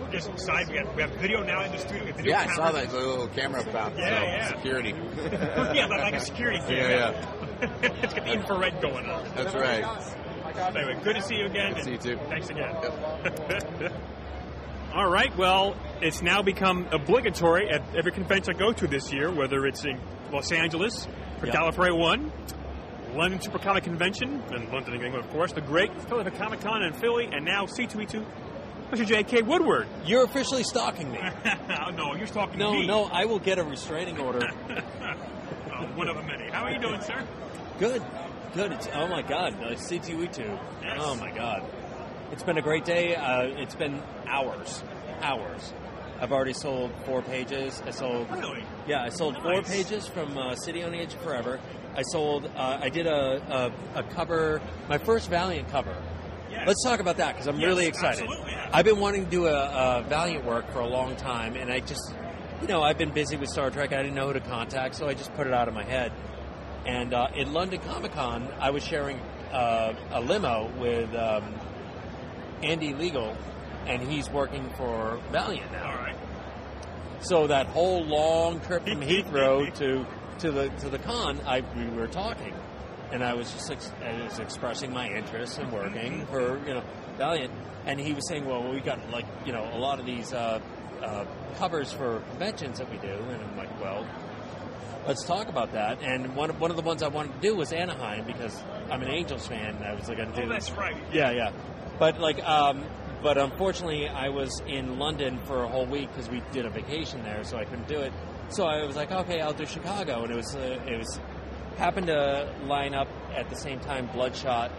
we're 0.00 0.10
just 0.12 0.28
excited. 0.30 0.68
We 0.70 0.76
have, 0.78 0.94
we 0.94 1.02
have 1.02 1.10
video 1.12 1.42
now 1.42 1.64
in 1.64 1.72
the 1.72 1.78
studio. 1.78 2.04
Video 2.12 2.24
Yeah, 2.32 2.40
I 2.48 2.54
saw 2.54 2.70
that 2.70 2.92
little 2.92 3.28
camera 3.28 3.62
about 3.62 3.96
Yeah, 3.98 4.06
so, 4.18 4.22
yeah. 4.24 4.48
security. 4.56 4.90
yeah, 5.74 5.86
like, 5.86 6.00
like 6.02 6.14
a 6.14 6.20
security 6.20 6.58
cam. 6.58 6.70
Yeah, 6.70 6.88
yeah. 7.60 7.68
it's 8.02 8.14
got 8.14 8.24
the 8.24 8.32
infrared 8.32 8.80
going 8.80 9.06
on. 9.06 9.24
That's 9.34 9.54
right. 9.54 9.84
Anyway, 10.76 11.00
good 11.02 11.16
to 11.16 11.22
see 11.22 11.36
you 11.36 11.46
again. 11.46 11.72
Good 11.74 11.78
to 11.78 11.84
see 11.84 11.90
you 11.92 11.98
too. 11.98 12.18
Thanks 12.28 12.50
again. 12.50 12.76
All 14.94 15.08
right. 15.08 15.34
Well, 15.36 15.74
it's 16.02 16.20
now 16.22 16.42
become 16.42 16.86
obligatory 16.92 17.70
at 17.70 17.82
every 17.96 18.12
convention 18.12 18.54
I 18.54 18.58
go 18.58 18.72
to 18.72 18.86
this 18.86 19.12
year, 19.12 19.30
whether 19.30 19.64
it's 19.66 19.84
in 19.84 19.98
Los 20.30 20.52
Angeles 20.52 21.06
for 21.40 21.46
Yep. 21.46 21.54
Gallifrey 21.54 21.96
One, 21.98 22.30
London 23.14 23.40
Super 23.40 23.58
Comic 23.58 23.84
Convention, 23.84 24.42
and 24.50 24.70
London, 24.70 24.94
England, 24.94 25.16
of 25.16 25.30
course, 25.30 25.52
the 25.52 25.60
Great 25.62 25.90
Philadelphia 26.02 26.38
Comic 26.38 26.60
Con 26.60 26.82
in 26.82 26.92
Philly, 26.92 27.26
and 27.32 27.44
now 27.44 27.64
C2E2. 27.66 28.24
Mr. 28.90 29.06
J.K. 29.06 29.40
Woodward. 29.42 29.86
You're 30.04 30.24
officially 30.24 30.62
stalking 30.64 31.10
me. 31.10 31.18
oh, 31.86 31.90
no, 31.92 32.14
you're 32.14 32.26
talking 32.26 32.58
No, 32.58 32.72
me. 32.72 32.86
no, 32.86 33.04
no, 33.06 33.10
I 33.10 33.24
will 33.24 33.38
get 33.38 33.58
a 33.58 33.64
restraining 33.64 34.18
order. 34.18 34.46
Oh, 35.74 35.86
one 35.96 36.06
of 36.06 36.16
many. 36.26 36.48
How 36.50 36.64
are 36.64 36.70
you 36.70 36.78
doing, 36.78 37.00
sir? 37.00 37.26
Good, 37.80 38.02
good. 38.54 38.72
It's, 38.72 38.86
oh 38.94 39.08
my 39.08 39.22
God, 39.22 39.54
uh, 39.54 39.70
C2E2. 39.70 40.38
Yes. 40.82 40.96
Oh 41.00 41.16
my 41.16 41.30
God, 41.34 41.64
it's 42.32 42.42
been 42.42 42.58
a 42.58 42.62
great 42.62 42.84
day. 42.84 43.14
Uh, 43.14 43.42
it's 43.42 43.74
been 43.74 44.02
hours, 44.26 44.82
hours. 45.20 45.72
I've 46.20 46.32
already 46.32 46.52
sold 46.52 46.92
four 47.04 47.22
pages. 47.22 47.82
I 47.84 47.90
sold. 47.90 48.30
Really? 48.30 48.64
Yeah, 48.86 49.02
I 49.02 49.08
sold 49.08 49.36
four 49.42 49.62
pages 49.62 50.06
from 50.06 50.36
uh, 50.38 50.54
City 50.56 50.82
on 50.84 50.92
the 50.92 50.98
Edge 50.98 51.14
of 51.14 51.20
Forever. 51.20 51.60
I 51.96 52.02
sold. 52.02 52.46
Uh, 52.56 52.78
I 52.80 52.88
did 52.90 53.06
a, 53.06 53.72
a 53.94 53.98
a 54.00 54.02
cover, 54.04 54.60
my 54.88 54.98
first 54.98 55.28
Valiant 55.30 55.68
cover. 55.70 55.94
Yes. 56.50 56.64
Let's 56.66 56.84
talk 56.84 57.00
about 57.00 57.16
that 57.16 57.32
because 57.32 57.46
I'm 57.48 57.58
Yes, 57.58 57.66
really 57.66 57.86
excited. 57.86 58.28
yeah. 58.46 58.70
I've 58.72 58.84
been 58.84 59.00
wanting 59.00 59.24
to 59.24 59.30
do 59.30 59.46
a, 59.46 60.00
a 60.00 60.02
Valiant 60.08 60.44
work 60.44 60.70
for 60.72 60.80
a 60.80 60.86
long 60.86 61.16
time, 61.16 61.56
and 61.56 61.72
I 61.72 61.80
just, 61.80 62.14
you 62.60 62.68
know, 62.68 62.82
I've 62.82 62.98
been 62.98 63.10
busy 63.10 63.36
with 63.36 63.48
Star 63.48 63.70
Trek. 63.70 63.92
I 63.92 64.02
didn't 64.02 64.14
know 64.14 64.26
who 64.28 64.34
to 64.34 64.40
contact, 64.40 64.94
so 64.94 65.08
I 65.08 65.14
just 65.14 65.34
put 65.34 65.46
it 65.46 65.52
out 65.54 65.66
of 65.68 65.74
my 65.74 65.82
head. 65.84 66.12
And 66.86 67.14
uh, 67.14 67.28
in 67.34 67.52
London 67.52 67.80
Comic 67.80 68.12
Con, 68.12 68.48
I 68.60 68.70
was 68.70 68.84
sharing 68.84 69.18
uh, 69.50 69.94
a 70.12 70.20
limo 70.20 70.70
with 70.78 71.12
um, 71.14 71.42
Andy 72.62 72.92
Liegl, 72.92 73.36
and 73.86 74.02
he's 74.02 74.30
working 74.30 74.68
for 74.76 75.18
Valiant 75.30 75.70
now. 75.72 75.90
All 75.90 75.96
right. 75.98 76.16
So 77.20 77.46
that 77.48 77.66
whole 77.66 78.04
long 78.04 78.60
trip 78.60 78.82
from 78.86 79.00
Heathrow 79.02 79.72
to 79.74 80.06
to 80.40 80.50
the 80.50 80.68
to 80.80 80.88
the 80.88 80.98
con, 80.98 81.40
I 81.46 81.62
we 81.76 81.86
were 81.96 82.06
talking, 82.08 82.54
and 83.12 83.22
I 83.22 83.34
was 83.34 83.50
just 83.52 83.70
ex- 83.70 83.92
I 84.04 84.22
was 84.24 84.38
expressing 84.38 84.92
my 84.92 85.08
interest 85.08 85.58
in 85.58 85.70
working 85.70 86.26
for 86.26 86.58
you 86.66 86.74
know 86.74 86.82
Valiant, 87.18 87.52
and 87.86 88.00
he 88.00 88.12
was 88.12 88.26
saying, 88.28 88.44
well, 88.46 88.68
we 88.72 88.80
got 88.80 89.10
like 89.10 89.26
you 89.46 89.52
know 89.52 89.68
a 89.72 89.78
lot 89.78 90.00
of 90.00 90.06
these 90.06 90.32
uh, 90.32 90.60
uh, 91.02 91.24
covers 91.58 91.92
for 91.92 92.20
conventions 92.30 92.78
that 92.78 92.90
we 92.90 92.96
do, 92.98 93.08
and 93.12 93.42
I'm 93.42 93.56
like, 93.56 93.80
well. 93.80 94.06
Let's 95.04 95.24
talk 95.24 95.48
about 95.48 95.72
that. 95.72 96.00
And 96.00 96.36
one 96.36 96.48
of, 96.48 96.60
one 96.60 96.70
of 96.70 96.76
the 96.76 96.82
ones 96.84 97.02
I 97.02 97.08
wanted 97.08 97.32
to 97.34 97.40
do 97.40 97.56
was 97.56 97.72
Anaheim 97.72 98.24
because 98.24 98.56
I'm 98.88 99.02
an 99.02 99.08
Angels 99.10 99.48
fan. 99.48 99.74
And 99.74 99.84
I 99.84 99.94
was 99.94 100.08
like, 100.08 100.18
to 100.18 100.26
do 100.26 100.42
Oh, 100.44 100.48
that's 100.48 100.70
right. 100.70 100.94
yeah, 101.12 101.32
yeah. 101.32 101.50
But 101.98 102.20
like, 102.20 102.42
um, 102.44 102.84
but 103.22 103.38
unfortunately, 103.38 104.08
I 104.08 104.28
was 104.28 104.60
in 104.66 104.98
London 104.98 105.38
for 105.44 105.62
a 105.62 105.68
whole 105.68 105.86
week 105.86 106.08
because 106.08 106.28
we 106.28 106.42
did 106.52 106.66
a 106.66 106.70
vacation 106.70 107.22
there, 107.22 107.44
so 107.44 107.56
I 107.56 107.64
couldn't 107.64 107.88
do 107.88 108.00
it. 108.00 108.12
So 108.48 108.64
I 108.66 108.84
was 108.84 108.96
like, 108.96 109.12
okay, 109.12 109.40
I'll 109.40 109.52
do 109.52 109.66
Chicago, 109.66 110.24
and 110.24 110.32
it 110.32 110.36
was 110.36 110.54
uh, 110.54 110.80
it 110.86 110.98
was 110.98 111.20
happened 111.78 112.08
to 112.08 112.52
line 112.64 112.94
up 112.94 113.08
at 113.34 113.48
the 113.48 113.56
same 113.56 113.80
time. 113.80 114.08
Bloodshot, 114.12 114.70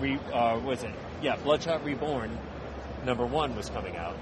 re 0.00 0.18
uh, 0.32 0.60
was 0.64 0.82
it? 0.82 0.92
Yeah, 1.22 1.36
Bloodshot 1.36 1.84
Reborn, 1.84 2.36
number 3.04 3.24
one 3.24 3.54
was 3.56 3.70
coming 3.70 3.96
out. 3.96 4.16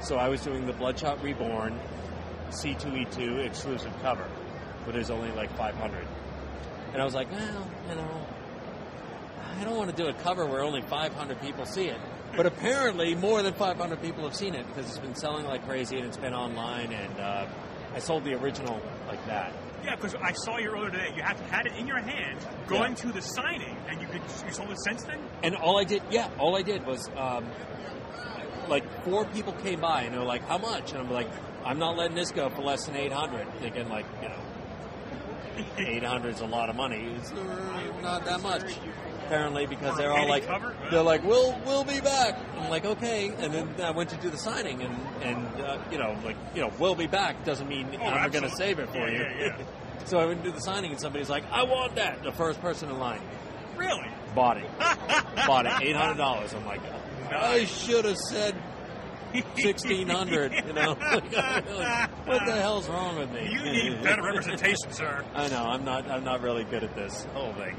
So 0.00 0.16
I 0.16 0.28
was 0.28 0.42
doing 0.42 0.66
the 0.66 0.72
Bloodshot 0.72 1.22
Reborn 1.22 1.78
C2E2 2.50 3.46
exclusive 3.46 3.92
cover, 4.02 4.26
but 4.84 4.94
there's 4.94 5.10
only 5.10 5.30
like 5.32 5.50
500. 5.56 6.06
And 6.92 7.02
I 7.02 7.04
was 7.04 7.14
like, 7.14 7.30
well, 7.32 7.66
you 7.88 7.94
know, 7.96 8.26
I 9.58 9.64
don't 9.64 9.76
want 9.76 9.94
to 9.94 9.96
do 9.96 10.08
a 10.08 10.12
cover 10.12 10.46
where 10.46 10.62
only 10.62 10.82
500 10.82 11.40
people 11.40 11.64
see 11.64 11.86
it. 11.86 11.98
But 12.36 12.46
apparently, 12.46 13.14
more 13.14 13.42
than 13.42 13.54
500 13.54 14.02
people 14.02 14.24
have 14.24 14.34
seen 14.34 14.54
it 14.54 14.66
because 14.66 14.88
it's 14.88 14.98
been 14.98 15.14
selling 15.14 15.46
like 15.46 15.64
crazy 15.66 15.96
and 15.96 16.06
it's 16.06 16.16
been 16.16 16.34
online. 16.34 16.92
And 16.92 17.20
uh, 17.20 17.46
I 17.94 17.98
sold 18.00 18.24
the 18.24 18.34
original 18.34 18.80
like 19.06 19.24
that. 19.26 19.52
Yeah, 19.84 19.94
because 19.94 20.14
I 20.14 20.32
saw 20.32 20.56
you 20.58 20.70
earlier 20.70 20.90
today. 20.90 21.12
You 21.14 21.22
had 21.22 21.36
had 21.50 21.66
it 21.66 21.76
in 21.76 21.86
your 21.86 22.00
hand, 22.00 22.38
going 22.66 22.94
to 22.96 23.12
the 23.12 23.20
signing, 23.20 23.76
and 23.88 24.00
you 24.00 24.08
could 24.08 24.22
you 24.46 24.52
sold 24.52 24.70
it 24.70 24.78
since 24.82 25.04
then. 25.04 25.20
And 25.42 25.54
all 25.54 25.78
I 25.78 25.84
did, 25.84 26.02
yeah, 26.10 26.28
all 26.38 26.56
I 26.56 26.62
did 26.62 26.86
was 26.86 27.08
um, 27.16 27.46
like 28.68 29.04
four 29.04 29.26
people 29.26 29.52
came 29.52 29.80
by 29.80 30.02
and 30.02 30.14
they 30.14 30.18
were 30.18 30.24
like, 30.24 30.42
"How 30.48 30.58
much?" 30.58 30.92
And 30.92 31.02
I'm 31.02 31.10
like, 31.10 31.28
"I'm 31.64 31.78
not 31.78 31.96
letting 31.96 32.16
this 32.16 32.32
go 32.32 32.48
for 32.48 32.62
less 32.62 32.86
than 32.86 32.96
800." 32.96 33.46
Thinking 33.60 33.88
like, 33.90 34.06
you 34.22 34.28
know, 34.30 34.40
800 35.78 36.34
is 36.34 36.40
a 36.40 36.46
lot 36.46 36.70
of 36.70 36.76
money. 36.76 37.14
It's 37.16 37.30
not 38.02 38.24
that 38.24 38.40
much. 38.40 38.62
Apparently, 39.26 39.66
because 39.66 39.96
they're 39.96 40.12
all 40.12 40.28
like, 40.28 40.46
they're 40.90 41.02
like, 41.02 41.24
we'll 41.24 41.58
we'll 41.64 41.84
be 41.84 42.00
back. 42.00 42.38
I'm 42.58 42.68
like, 42.70 42.84
okay. 42.84 43.28
And 43.38 43.52
then 43.54 43.74
I 43.82 43.90
went 43.90 44.10
to 44.10 44.16
do 44.16 44.28
the 44.30 44.36
signing, 44.38 44.82
and 44.82 44.94
and 45.22 45.46
uh, 45.60 45.78
you 45.90 45.98
know, 45.98 46.16
like 46.24 46.36
you 46.54 46.60
know, 46.60 46.70
we'll 46.78 46.94
be 46.94 47.06
back 47.06 47.44
doesn't 47.44 47.68
mean 47.68 47.86
I'm 48.02 48.30
going 48.30 48.44
to 48.44 48.54
save 48.56 48.78
it 48.78 48.88
for 48.90 48.98
Yeah, 48.98 49.06
you. 49.08 49.18
yeah, 49.40 49.56
yeah. 49.58 49.64
so 50.04 50.18
I 50.18 50.26
went 50.26 50.42
to 50.44 50.50
do 50.50 50.54
the 50.54 50.60
signing, 50.60 50.90
and 50.90 51.00
somebody's 51.00 51.30
like, 51.30 51.44
I 51.50 51.62
want 51.64 51.94
that. 51.96 52.22
The 52.22 52.32
first 52.32 52.60
person 52.60 52.90
in 52.90 52.98
line 52.98 53.20
Really? 53.76 54.08
bought 54.34 54.58
it. 54.58 54.66
bought 55.46 55.66
it. 55.66 55.72
Eight 55.82 55.96
hundred 55.96 56.18
dollars. 56.18 56.52
I'm 56.54 56.64
like, 56.66 56.80
I 57.32 57.64
should 57.64 58.04
have 58.04 58.18
said 58.18 58.54
sixteen 59.56 60.08
hundred. 60.08 60.52
You 60.52 60.72
know, 60.74 60.96
Like, 61.00 62.10
what 62.26 62.44
the 62.46 62.52
hell's 62.52 62.88
wrong 62.88 63.18
with 63.18 63.32
me? 63.32 63.48
You 63.50 63.62
need 63.62 64.02
better 64.02 64.22
representation, 64.22 64.90
sir. 64.92 65.24
I 65.34 65.48
know. 65.48 65.64
I'm 65.64 65.84
not. 65.84 66.08
I'm 66.10 66.24
not 66.24 66.40
really 66.42 66.64
good 66.64 66.84
at 66.84 66.94
this 66.94 67.24
whole 67.34 67.52
thing. 67.54 67.76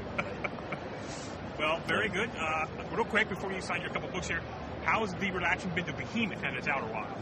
Well, 1.58 1.80
very 1.86 2.08
good. 2.08 2.30
Uh, 2.38 2.66
real 2.92 3.04
quick, 3.04 3.28
before 3.28 3.52
you 3.52 3.60
sign 3.60 3.80
your 3.80 3.90
couple 3.90 4.08
books 4.10 4.28
here, 4.28 4.40
how's 4.84 5.12
the 5.14 5.30
reaction 5.30 5.70
been 5.70 5.84
to 5.86 5.92
Behemoth 5.92 6.42
and 6.44 6.56
it's 6.56 6.68
out 6.68 6.82
a 6.82 6.86
while? 6.86 7.16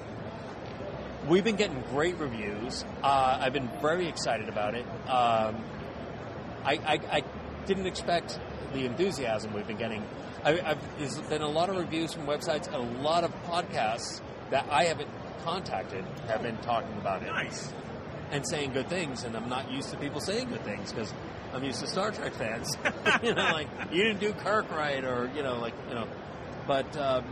We've 1.28 1.44
been 1.44 1.56
getting 1.56 1.82
great 1.90 2.18
reviews. 2.18 2.84
Uh, 3.02 3.38
I've 3.40 3.52
been 3.52 3.70
very 3.80 4.08
excited 4.08 4.48
about 4.48 4.74
it. 4.74 4.84
Um, 5.08 5.62
I, 6.64 6.74
I, 6.84 7.00
I 7.12 7.22
didn't 7.66 7.86
expect 7.86 8.38
the 8.72 8.84
enthusiasm 8.84 9.54
we've 9.54 9.66
been 9.66 9.78
getting. 9.78 10.04
I, 10.44 10.60
I've, 10.60 10.98
there's 10.98 11.18
been 11.20 11.42
a 11.42 11.48
lot 11.48 11.70
of 11.70 11.76
reviews 11.76 12.12
from 12.12 12.26
websites, 12.26 12.70
a 12.72 12.78
lot 12.78 13.24
of 13.24 13.32
podcasts 13.44 14.20
that 14.50 14.66
I 14.70 14.84
haven't 14.84 15.08
contacted 15.44 16.04
have 16.26 16.42
been 16.42 16.56
talking 16.58 16.92
about 16.98 17.22
it 17.22 17.26
Nice. 17.26 17.72
and 18.30 18.46
saying 18.46 18.72
good 18.72 18.88
things. 18.88 19.24
And 19.24 19.36
I'm 19.36 19.48
not 19.48 19.70
used 19.70 19.90
to 19.90 19.96
people 19.96 20.20
saying 20.20 20.48
good 20.48 20.64
things 20.64 20.92
because 20.92 21.14
I'm 21.54 21.62
used 21.64 21.80
to 21.80 21.86
Star 21.86 22.10
Trek 22.10 22.32
fans. 22.34 22.76
you 23.22 23.32
know, 23.34 23.42
like 23.52 23.68
you 23.92 24.02
didn't 24.02 24.20
do 24.20 24.32
Kirk 24.32 24.70
right, 24.72 25.04
or 25.04 25.30
you 25.36 25.42
know, 25.42 25.58
like 25.60 25.74
you 25.88 25.94
know. 25.94 26.08
But 26.66 26.96
um, 26.96 27.24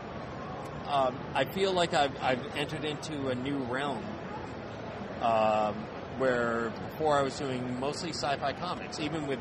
um, 0.87 1.19
I 1.35 1.45
feel 1.45 1.73
like 1.73 1.93
I've, 1.95 2.13
I've 2.23 2.57
entered 2.57 2.85
into 2.85 3.29
a 3.29 3.35
new 3.35 3.57
realm 3.65 4.05
um, 5.23 5.75
where 6.19 6.71
before 6.91 7.19
I 7.19 7.23
was 7.23 7.39
doing 7.39 7.81
mostly 7.81 8.11
sci-fi 8.11 8.53
comics. 8.53 9.01
Even 9.01 9.27
with 9.27 9.41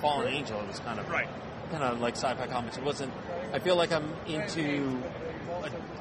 Fallen 0.00 0.28
Angel, 0.32 0.58
it 0.60 0.66
was 0.68 0.78
kind 0.80 0.98
of 1.00 1.08
Right. 1.10 1.28
kind 1.70 1.82
of 1.82 2.00
like 2.00 2.14
sci-fi 2.16 2.46
comics. 2.46 2.76
It 2.78 2.84
wasn't. 2.84 3.12
I 3.52 3.58
feel 3.58 3.76
like 3.76 3.92
I'm 3.92 4.10
into 4.26 4.98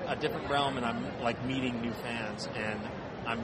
a, 0.08 0.12
a 0.12 0.16
different 0.16 0.50
realm, 0.50 0.78
and 0.78 0.86
I'm 0.86 1.04
like 1.22 1.44
meeting 1.46 1.82
new 1.82 1.92
fans, 1.94 2.48
and 2.56 2.80
I'm 3.26 3.40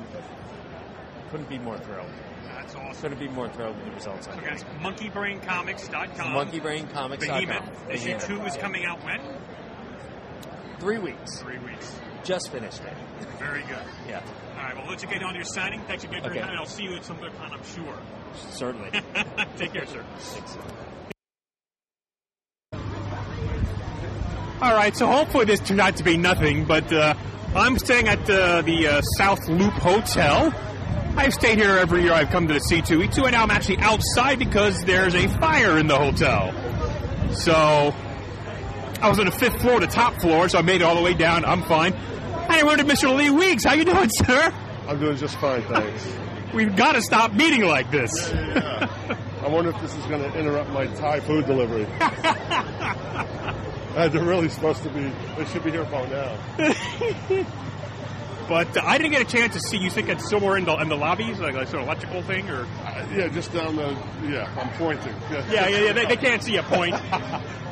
couldn't 1.32 1.50
be 1.50 1.60
more 1.60 1.78
thrilled. 1.78 2.10
That's 2.56 2.76
awesome. 2.76 3.02
Couldn't 3.02 3.20
be 3.20 3.28
more 3.34 3.50
thrilled 3.50 3.76
with 3.78 3.86
the 3.86 3.92
results. 3.92 4.28
I'm 4.28 4.36
So, 4.40 4.42
guys, 4.46 4.64
getting. 4.64 5.12
monkeybraincomics.com. 5.12 6.34
MonkeyBrainComics.com. 6.34 7.46
Behemoth. 7.46 7.90
Issue 7.90 8.20
two 8.20 8.42
is 8.44 8.56
coming 8.58 8.86
out 8.86 9.04
when? 9.04 9.20
Three 10.80 10.98
weeks. 10.98 11.40
Three 11.42 11.58
weeks. 11.60 12.00
Just 12.24 12.52
finished 12.52 12.82
it. 12.84 12.94
Very 13.40 13.62
good. 13.64 13.78
Yeah, 14.08 14.22
All 14.58 14.64
right, 14.64 14.76
well, 14.76 14.88
let 14.90 15.02
you 15.02 15.08
get 15.08 15.24
on 15.24 15.32
to 15.32 15.36
your 15.38 15.46
signing. 15.46 15.82
Thanks 15.88 16.04
again 16.04 16.22
for 16.22 16.28
Okay. 16.30 16.40
your 16.40 16.46
time, 16.48 16.58
I'll 16.58 16.66
see 16.66 16.84
you 16.84 16.96
at 16.96 17.06
some 17.06 17.18
other 17.18 17.30
time, 17.32 17.52
I'm 17.54 17.64
sure. 17.64 17.98
certainly. 18.52 18.90
Take 19.58 19.74
care, 19.74 19.86
sir. 19.86 20.04
Thanks. 20.18 20.58
All 24.62 24.74
right, 24.74 24.96
so 24.96 25.08
hopefully 25.08 25.46
this 25.46 25.62
turned 25.62 25.80
out 25.80 25.96
to 25.98 26.04
be 26.04 26.18
nothing, 26.18 26.66
but 26.66 26.92
uh, 26.92 27.14
I'm 27.56 27.80
staying 27.80 28.10
at 28.10 28.30
uh, 28.30 28.62
the 28.62 28.88
uh, 28.88 29.02
South 29.18 29.48
Loop 29.48 29.72
Hotel. 29.74 30.54
I've 31.18 31.34
stayed 31.34 31.58
here 31.58 31.78
every 31.78 32.04
year 32.04 32.14
I've 32.14 32.30
come 32.30 32.48
to 32.48 32.54
the 32.54 32.60
C2E2, 32.60 33.24
and 33.24 33.32
now 33.34 33.44
I'm 33.44 33.52
actually 33.52 33.80
outside 33.80 34.40
because 34.40 34.84
there's 34.84 35.16
a 35.16 35.28
fire 35.28 35.78
in 35.78 35.88
the 35.88 35.98
hotel. 35.98 36.54
So 37.34 37.94
I 39.02 39.10
was 39.10 39.20
on 39.20 39.26
the 39.26 39.32
fifth 39.32 39.62
floor, 39.62 39.80
the 39.80 39.88
top 39.88 40.20
floor, 40.22 40.50
so 40.50 40.58
I 40.58 40.62
made 40.62 40.82
it 40.82 40.84
all 40.84 40.96
the 40.96 41.02
way 41.02 41.14
down. 41.14 41.46
I'm 41.46 41.64
fine. 41.64 41.94
Hey, 41.94 42.64
where 42.64 42.78
did 42.78 42.86
Mr. 42.88 43.16
Lee 43.16 43.30
Weeks? 43.30 43.64
How 43.66 43.74
you 43.74 43.86
doing, 43.86 44.10
sir? 44.26 44.54
I'm 44.88 45.00
doing 45.00 45.18
just 45.18 45.38
fine, 45.40 45.62
thanks. 45.64 46.08
We've 46.54 46.76
got 46.76 46.94
to 46.94 47.02
stop 47.02 47.34
meeting 47.34 47.64
like 47.66 47.92
this. 47.92 48.32
I 48.32 49.48
wonder 49.48 49.70
if 49.70 49.80
this 49.82 49.96
is 49.96 50.06
going 50.06 50.22
to 50.22 50.38
interrupt 50.40 50.70
my 50.72 50.88
Thai 50.88 51.20
food 51.20 51.46
delivery. 51.46 51.88
Uh, 53.90 54.08
they're 54.08 54.24
really 54.24 54.48
supposed 54.48 54.84
to 54.84 54.90
be, 54.92 55.12
they 55.36 55.46
should 55.46 55.64
be 55.64 55.72
here 55.72 55.84
by 55.86 56.06
now. 56.08 56.38
But 58.50 58.76
uh, 58.76 58.82
I 58.84 58.98
didn't 58.98 59.12
get 59.12 59.22
a 59.22 59.26
chance 59.26 59.54
to 59.54 59.60
see. 59.62 59.78
You 59.78 59.90
think 59.92 60.10
it's 60.10 60.28
somewhere 60.30 60.58
in 60.58 60.66
the 60.66 60.76
in 60.78 60.90
the 60.90 60.96
lobbies, 60.98 61.40
like 61.40 61.54
a 61.56 61.66
sort 61.68 61.84
of 61.84 61.88
electrical 61.88 62.24
thing, 62.24 62.50
or 62.50 62.64
Uh, 62.84 63.06
yeah, 63.16 63.28
just 63.30 63.54
down 63.54 63.76
the, 63.76 63.96
yeah, 64.28 64.50
I'm 64.60 64.70
pointing. 64.72 65.14
yeah, 65.32 65.46
yeah, 65.50 65.68
yeah. 65.70 65.94
They, 65.94 66.06
they 66.08 66.18
can't 66.18 66.42
see 66.44 66.58
a 66.58 66.64
point. 66.64 66.96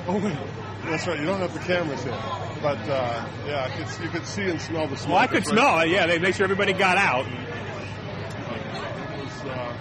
Oh, 0.10 0.18
wait. 0.24 0.38
That's 0.86 1.06
right, 1.06 1.20
you 1.20 1.26
don't 1.26 1.42
have 1.42 1.54
the 1.54 1.60
cameras 1.60 2.02
here. 2.02 2.14
But, 2.62 2.78
uh, 2.88 3.26
yeah, 3.46 3.78
it's, 3.82 4.00
you 4.00 4.08
could 4.08 4.26
see 4.26 4.44
and 4.50 4.62
smell 4.62 4.88
the 4.88 4.96
smoke. 4.96 5.10
Well, 5.16 5.18
I 5.18 5.28
could 5.28 5.40
It's 5.40 5.50
right- 5.52 5.58
smell. 5.60 5.86
Yeah, 5.86 6.06
they 6.06 6.18
make 6.18 6.34
sure 6.36 6.46
everybody 6.46 6.72
got 6.72 6.98
out. 6.98 7.26
It 7.28 7.34
was, 9.20 9.42
uh, 9.44 9.74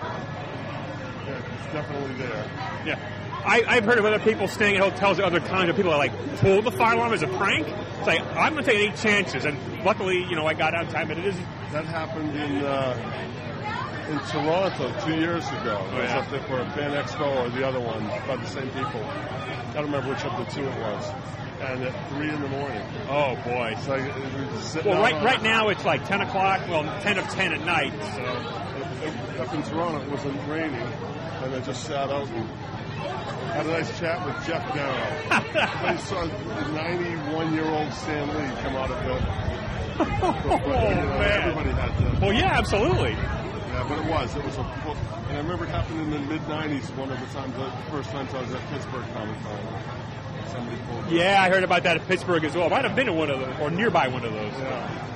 yeah, 1.27 1.43
it's 1.55 1.73
definitely 1.73 2.15
there. 2.17 2.45
Yeah. 2.85 2.99
I, 3.45 3.63
I've 3.69 3.85
heard 3.85 3.99
of 3.99 4.05
other 4.05 4.19
people 4.19 4.49
staying 4.49 4.77
at 4.79 4.83
hotels, 4.83 5.21
other 5.21 5.39
kinds 5.39 5.71
of 5.71 5.77
people 5.77 5.93
that 5.93 5.99
like 5.99 6.13
pull 6.39 6.61
the 6.63 6.73
fire 6.73 6.95
alarm 6.97 7.13
as 7.13 7.23
a 7.23 7.29
prank. 7.29 7.69
It's 7.99 8.07
like 8.07 8.23
I'm 8.37 8.53
going 8.53 8.65
to 8.65 8.71
take 8.71 8.89
any 8.89 8.97
chances, 8.97 9.45
and 9.45 9.59
luckily, 9.85 10.25
you 10.25 10.37
know, 10.37 10.47
I 10.47 10.55
got 10.55 10.75
out 10.75 10.87
in 10.87 10.93
time. 10.93 11.09
But 11.09 11.19
it 11.19 11.27
is 11.27 11.37
That 11.73 11.85
happened 11.85 12.37
in 12.37 12.65
uh, 12.65 13.27
in 14.09 14.19
Toronto 14.31 14.95
two 15.05 15.17
years 15.17 15.47
ago. 15.49 15.77
I 15.91 16.01
was 16.01 16.11
yeah. 16.11 16.19
up 16.19 16.31
there 16.31 16.43
for 16.43 16.61
a 16.61 16.71
Fan 16.71 16.93
Expo 16.93 17.45
or 17.45 17.51
the 17.51 17.67
other 17.67 17.81
one 17.81 18.07
by 18.27 18.37
the 18.37 18.47
same 18.47 18.69
people. 18.69 19.03
I 19.03 19.73
don't 19.75 19.87
remember 19.87 20.11
which 20.11 20.25
of 20.25 20.37
the 20.39 20.53
two 20.53 20.67
it 20.67 20.79
was. 20.79 21.13
And 21.61 21.83
at 21.85 22.11
three 22.11 22.29
in 22.29 22.41
the 22.43 22.49
morning, 22.49 22.83
oh 23.09 23.35
boy. 23.43 23.73
it's 23.75 23.89
like 23.89 24.03
we 24.15 24.23
were 24.23 24.51
just 24.53 24.73
sitting 24.73 24.93
Well, 24.93 25.01
right 25.01 25.15
right 25.25 25.43
now 25.43 25.69
it's 25.69 25.87
like 25.87 26.07
10 26.07 26.21
o'clock. 26.21 26.69
Well, 26.69 26.85
10 27.01 27.19
of 27.19 27.27
10 27.31 27.55
at 27.55 27.65
night. 27.65 27.95
So 28.15 29.43
up 29.43 29.55
in 29.55 29.63
Toronto, 29.63 30.03
it 30.03 30.11
wasn't 30.11 30.49
raining, 30.49 30.75
and 30.75 31.55
I 31.55 31.61
just 31.61 31.85
sat 31.85 32.11
out 32.11 32.29
and 32.29 32.49
had 32.97 33.67
a 33.67 33.71
nice 33.71 33.99
chat 33.99 34.25
with 34.25 34.37
Geof 34.45 34.75
Darrow. 34.75 35.17
I 35.31 35.97
saw 36.09 36.27
the 36.27 36.73
91 36.73 37.55
year 37.55 37.65
old 37.65 37.93
Stan 37.93 38.29
Lee 38.29 38.63
come 38.63 38.77
out 38.77 38.91
of 38.91 39.05
the. 39.05 39.47
oh 39.99 41.19
man. 41.19 41.43
Everybody 41.43 41.71
had. 41.71 42.21
Well, 42.21 42.33
yeah, 42.33 42.59
absolutely. 42.59 43.13
Yeah, 43.13 43.87
but 43.89 43.99
it 43.99 44.11
was. 44.11 44.37
It 44.37 44.45
was 44.45 44.57
a. 44.59 44.63
And 45.29 45.37
I 45.39 45.41
remember 45.41 45.65
it 45.65 45.71
happened 45.71 46.01
in 46.01 46.11
the 46.11 46.19
mid 46.21 46.41
90s, 46.43 46.95
one 46.97 47.11
of 47.11 47.19
the 47.19 47.27
times, 47.27 47.55
the 47.57 47.71
first 47.91 48.11
times 48.11 48.33
I 48.35 48.43
was 48.43 48.53
at 48.53 48.61
Pittsburgh 48.71 49.05
Comic 49.13 49.41
Con. 49.43 49.59
Somebody 50.53 50.77
pulled 50.89 51.11
me. 51.11 51.19
Yeah, 51.19 51.43
I 51.43 51.49
heard 51.49 51.65
about 51.65 51.83
that 51.83 51.97
at 51.97 52.07
Pittsburgh 52.07 52.45
as 52.45 52.55
well. 52.55 52.71
Might 52.71 52.85
have 52.85 52.95
been 52.95 53.09
in 53.09 53.17
one 53.17 53.31
of 53.31 53.41
those 53.41 53.59
or 53.61 53.71
nearby 53.71 54.09
one 54.09 54.25
of 54.25 54.33
those. 54.33 54.53
Yeah. 54.53 55.16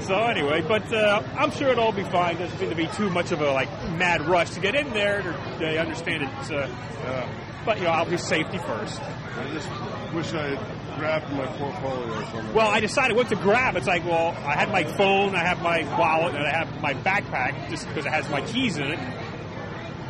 So 0.00 0.16
anyway, 0.24 0.62
but 0.62 0.92
uh, 0.92 1.22
I'm 1.36 1.50
sure 1.50 1.68
it'll 1.68 1.84
all 1.84 1.92
be 1.92 2.04
fine. 2.04 2.38
Doesn't 2.38 2.58
seem 2.58 2.70
to 2.70 2.76
be 2.76 2.86
too 2.88 3.10
much 3.10 3.32
of 3.32 3.40
a 3.40 3.50
like 3.52 3.68
mad 3.90 4.26
rush 4.26 4.50
to 4.50 4.60
get 4.60 4.74
in 4.74 4.90
there. 4.90 5.22
They 5.58 5.78
understand 5.78 6.22
it, 6.24 6.28
uh, 6.50 6.68
yeah. 7.02 7.62
but 7.64 7.78
you 7.78 7.84
know, 7.84 7.90
I'll 7.90 8.08
be 8.08 8.16
safety 8.16 8.58
first. 8.58 9.00
I 9.02 9.50
just 9.52 9.68
wish 10.14 10.32
I 10.32 10.56
had 10.56 10.98
grabbed 10.98 11.32
my 11.32 11.46
portfolio 11.46 12.12
or 12.12 12.24
something. 12.24 12.54
Well, 12.54 12.68
I 12.68 12.80
decided 12.80 13.16
what 13.16 13.28
to 13.28 13.36
grab. 13.36 13.76
It's 13.76 13.86
like, 13.86 14.04
well, 14.04 14.28
I 14.44 14.54
had 14.54 14.70
my 14.70 14.84
phone, 14.84 15.34
I 15.34 15.44
have 15.44 15.62
my 15.62 15.82
wallet, 15.98 16.34
and 16.34 16.44
I 16.44 16.50
have 16.50 16.80
my 16.80 16.94
backpack 16.94 17.70
just 17.70 17.86
because 17.88 18.06
it 18.06 18.12
has 18.12 18.28
my 18.30 18.40
keys 18.40 18.78
in 18.78 18.88
it. 18.88 18.98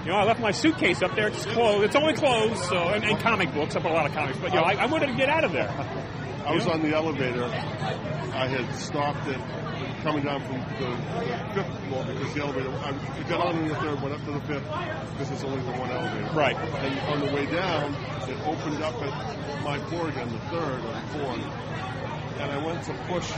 You 0.05 0.12
know, 0.12 0.16
I 0.16 0.24
left 0.24 0.40
my 0.40 0.53
suitcase 0.53 1.03
up 1.03 1.14
there. 1.16 1.29
It's 1.29 1.44
closed. 1.46 1.85
It's 1.85 1.96
only 1.96 2.14
closed, 2.14 2.62
so 2.64 2.88
and, 2.88 3.05
and 3.05 3.18
comic 3.20 3.53
books. 3.53 3.77
I 3.77 3.81
put 3.81 3.90
a 3.90 3.94
lot 3.94 4.07
of 4.07 4.12
comics, 4.12 4.38
but 4.38 4.53
you 4.53 4.57
know, 4.57 4.64
I, 4.64 4.74
I 4.74 4.87
wanted 4.87 5.09
to 5.09 5.14
get 5.14 5.29
out 5.29 5.44
of 5.44 5.53
there. 5.53 5.68
I 6.46 6.53
was 6.53 6.66
on 6.66 6.81
the 6.83 6.94
elevator. 6.96 7.44
I 7.44 8.46
had 8.46 8.74
stopped 8.74 9.27
it 9.27 9.38
coming 10.02 10.22
down 10.24 10.40
from 10.42 10.58
the, 10.78 10.96
fifth 11.54 11.88
floor 11.88 12.04
because 12.04 12.34
the 12.34 12.40
elevator. 12.40 12.70
I 12.70 13.28
got 13.28 13.40
on 13.46 13.56
in 13.58 13.68
the 13.68 13.74
third, 13.76 14.00
went 14.02 14.14
up 14.14 14.24
to 14.24 14.32
the 14.32 14.40
fifth 14.40 14.64
because 14.64 15.30
it's 15.30 15.44
only 15.44 15.61
the 15.64 15.72
one 15.78 15.90
elevator. 15.90 16.30
Right. 16.34 16.56
And 16.56 16.98
on 17.12 17.26
the 17.26 17.32
way 17.32 17.46
down, 17.46 17.94
it 18.28 18.38
opened 18.46 18.82
up 18.82 18.94
at 19.02 19.62
my 19.64 19.78
floor 19.88 20.08
again, 20.08 20.28
the 20.30 20.38
third 20.50 20.80
or 20.84 20.92
the 20.92 21.00
fourth, 21.12 22.38
and 22.40 22.50
I 22.52 22.64
went 22.64 22.82
to 22.84 22.94
push 23.08 23.30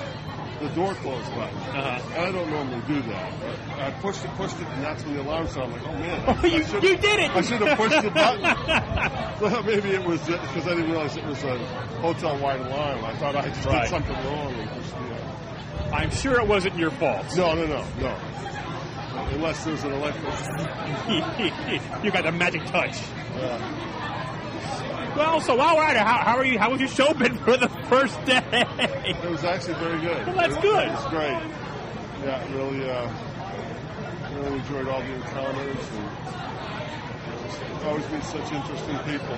the 0.61 0.68
door 0.75 0.92
close 0.96 1.25
button. 1.31 1.57
Uh-huh. 1.57 2.03
And 2.14 2.27
I 2.27 2.33
don't 2.33 2.51
normally 2.51 2.83
do 2.87 3.01
that. 3.09 3.33
But 3.40 3.81
I 3.81 3.90
pushed 4.03 4.23
it, 4.25 4.31
pushed 4.37 4.57
it, 4.61 4.66
and 4.68 4.83
that's 4.85 5.03
when 5.05 5.14
the 5.14 5.23
alarm 5.23 5.49
sounded. 5.49 5.81
I'm 5.81 5.83
like, 5.83 5.88
oh 5.88 5.99
man, 5.99 6.38
Oh, 6.42 6.46
you, 6.46 6.59
you 6.59 6.96
did 6.99 7.18
it! 7.20 7.31
I 7.31 7.40
should 7.40 7.62
have 7.62 7.79
pushed 7.79 8.03
the 8.03 8.11
button. 8.11 8.42
well, 9.40 9.62
maybe 9.62 9.88
it 9.90 10.05
was 10.05 10.20
because 10.20 10.66
I 10.66 10.75
didn't 10.75 10.90
realize 10.90 11.16
it 11.16 11.25
was 11.25 11.42
a 11.44 11.57
hotel-wide 12.05 12.61
alarm. 12.61 13.05
I 13.07 13.16
thought 13.16 13.37
I 13.37 13.49
just 13.49 13.64
Right. 13.64 13.83
did 13.83 13.88
something 13.90 14.14
wrong 14.27 14.53
and 14.53 14.68
pushed 14.70 14.90
the. 14.90 15.00
I'm 15.92 16.11
sure 16.11 16.40
it 16.40 16.46
wasn't 16.46 16.76
your 16.76 16.90
fault. 16.92 17.26
no, 17.37 17.55
no, 17.55 17.66
no, 17.66 17.85
no. 18.00 18.16
Unless 19.33 19.64
there's 19.64 19.85
an 19.85 19.92
electrical. 19.92 20.31
you 22.05 22.11
got 22.11 22.24
the 22.24 22.33
magic 22.33 22.64
touch. 22.66 22.96
Uh, 23.35 23.87
Well, 25.16 25.40
so 25.40 25.55
while 25.57 25.76
we're 25.76 25.83
at 25.85 25.96
it, 25.96 26.03
how, 26.03 26.18
how 26.18 26.37
are 26.37 26.44
you? 26.44 26.59
How 26.59 26.70
was 26.70 26.81
your 26.81 26.88
show 26.88 27.12
been 27.14 27.37
for 27.38 27.57
the 27.57 27.68
first 27.88 28.22
day? 28.24 28.42
it 28.53 29.31
was 29.31 29.44
actually 29.44 29.74
very 29.74 30.00
good. 30.00 30.26
Well, 30.26 30.37
that's 30.37 30.57
It- 30.57 30.62
good. 30.62 30.88
It 30.88 30.92
was 30.92 31.07
great. 31.07 31.42
Yeah, 32.25 32.54
really, 32.54 32.88
uh, 32.88 33.08
really 34.37 34.58
enjoyed 34.58 34.88
all 34.88 35.00
the 35.00 35.12
encounters 35.12 35.77
and 35.94 36.08
always 37.87 38.08
meet 38.10 38.23
such 38.25 38.52
interesting 38.52 38.98
people. 39.10 39.37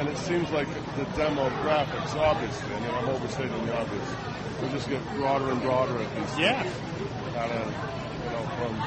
And 0.00 0.08
it 0.08 0.16
seems 0.16 0.50
like 0.50 0.66
the 0.96 1.04
demographics, 1.20 2.16
obviously, 2.16 2.74
I 2.74 2.80
mean, 2.80 2.90
I'm 2.90 3.08
overstating 3.10 3.66
the 3.66 3.78
obvious, 3.78 4.08
we 4.62 4.68
just 4.70 4.88
get 4.88 4.98
broader 5.14 5.50
and 5.50 5.60
broader 5.60 5.98
at 5.98 6.16
these 6.16 6.38
Yeah. 6.38 6.62
kind 7.34 7.52
of, 7.52 7.66
you 8.24 8.30
know, 8.30 8.42
from, 8.56 8.78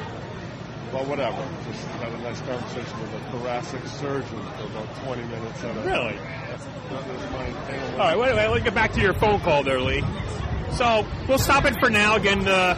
well, 0.92 1.04
whatever. 1.04 1.38
Just 1.70 1.86
had 2.02 2.12
a 2.12 2.18
nice 2.18 2.40
conversation 2.40 3.00
with 3.00 3.14
a 3.14 3.30
thoracic 3.30 3.86
surgeon 3.86 4.40
for 4.58 4.64
about 4.64 5.04
20 5.04 5.22
minutes. 5.22 5.62
At 5.62 5.76
a, 5.76 5.80
Really? 5.80 6.18
That's 6.50 6.66
my 7.32 7.44
animal. 7.72 7.92
All 7.92 7.98
right, 8.08 8.18
wait, 8.18 8.34
wait, 8.34 8.48
let's 8.48 8.64
get 8.64 8.74
back 8.74 8.92
to 8.94 9.00
your 9.00 9.14
phone 9.14 9.38
call 9.40 9.62
there, 9.62 9.80
Lee. 9.80 10.02
So 10.72 11.06
we'll 11.28 11.38
stop 11.38 11.64
it 11.64 11.78
for 11.78 11.90
now. 11.90 12.16
Again, 12.16 12.48
uh, 12.48 12.76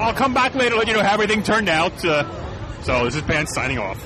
I'll 0.00 0.12
come 0.12 0.34
back 0.34 0.56
later, 0.56 0.74
let 0.74 0.88
you 0.88 0.94
know 0.94 1.04
how 1.04 1.14
everything 1.14 1.44
turned 1.44 1.68
out. 1.68 2.04
Uh, 2.04 2.24
so 2.82 3.04
this 3.04 3.14
is 3.14 3.22
Pants 3.22 3.54
signing 3.54 3.78
off. 3.78 4.04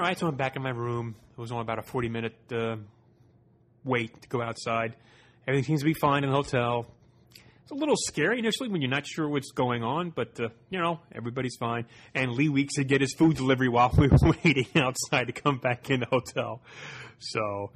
All 0.00 0.06
right, 0.06 0.18
so 0.18 0.26
I'm 0.26 0.34
back 0.34 0.56
in 0.56 0.62
my 0.62 0.70
room. 0.70 1.14
It 1.32 1.38
was 1.38 1.52
only 1.52 1.60
about 1.60 1.78
a 1.78 1.82
40 1.82 2.08
minute 2.08 2.34
uh, 2.50 2.76
wait 3.84 4.22
to 4.22 4.28
go 4.30 4.40
outside. 4.40 4.96
Everything 5.46 5.66
seems 5.66 5.80
to 5.80 5.84
be 5.84 5.92
fine 5.92 6.24
in 6.24 6.30
the 6.30 6.36
hotel. 6.36 6.86
It's 7.34 7.70
a 7.70 7.74
little 7.74 7.96
scary 7.98 8.38
initially 8.38 8.70
when 8.70 8.80
you're 8.80 8.90
not 8.90 9.06
sure 9.06 9.28
what's 9.28 9.50
going 9.50 9.84
on, 9.84 10.08
but 10.08 10.40
uh, 10.40 10.48
you 10.70 10.78
know 10.78 11.00
everybody's 11.14 11.54
fine. 11.60 11.84
And 12.14 12.32
Lee 12.32 12.48
Weeks 12.48 12.78
had 12.78 12.88
get 12.88 13.02
his 13.02 13.12
food 13.12 13.36
delivery 13.36 13.68
while 13.68 13.92
we 13.94 14.08
were 14.22 14.32
waiting 14.42 14.68
outside 14.74 15.26
to 15.26 15.34
come 15.34 15.58
back 15.58 15.90
in 15.90 16.00
the 16.00 16.06
hotel. 16.06 16.62
So, 17.18 17.70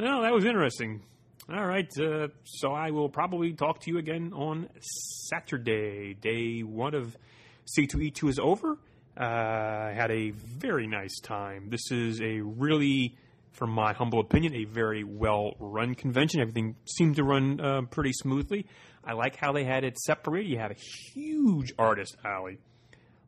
well, 0.00 0.22
that 0.22 0.32
was 0.32 0.44
interesting. 0.44 1.02
All 1.48 1.64
right, 1.64 1.88
uh, 1.96 2.26
so 2.42 2.72
I 2.72 2.90
will 2.90 3.08
probably 3.08 3.52
talk 3.52 3.82
to 3.82 3.90
you 3.92 3.98
again 3.98 4.32
on 4.34 4.68
Saturday. 5.30 6.14
Day 6.14 6.64
one 6.64 6.96
of 6.96 7.16
C2E2 7.78 8.30
is 8.30 8.40
over. 8.40 8.78
Uh, 9.18 9.24
I 9.24 9.92
had 9.94 10.10
a 10.10 10.30
very 10.30 10.86
nice 10.86 11.20
time. 11.20 11.68
This 11.68 11.90
is 11.90 12.20
a 12.20 12.40
really, 12.40 13.16
from 13.50 13.70
my 13.70 13.92
humble 13.92 14.20
opinion, 14.20 14.54
a 14.54 14.64
very 14.64 15.04
well 15.04 15.52
run 15.58 15.94
convention. 15.94 16.40
Everything 16.40 16.76
seemed 16.86 17.16
to 17.16 17.24
run 17.24 17.60
uh, 17.60 17.82
pretty 17.90 18.12
smoothly. 18.12 18.66
I 19.04 19.12
like 19.12 19.36
how 19.36 19.52
they 19.52 19.64
had 19.64 19.84
it 19.84 19.98
separated. 19.98 20.48
You 20.50 20.58
have 20.58 20.70
a 20.70 20.76
huge 21.12 21.72
artist 21.78 22.16
alley, 22.24 22.58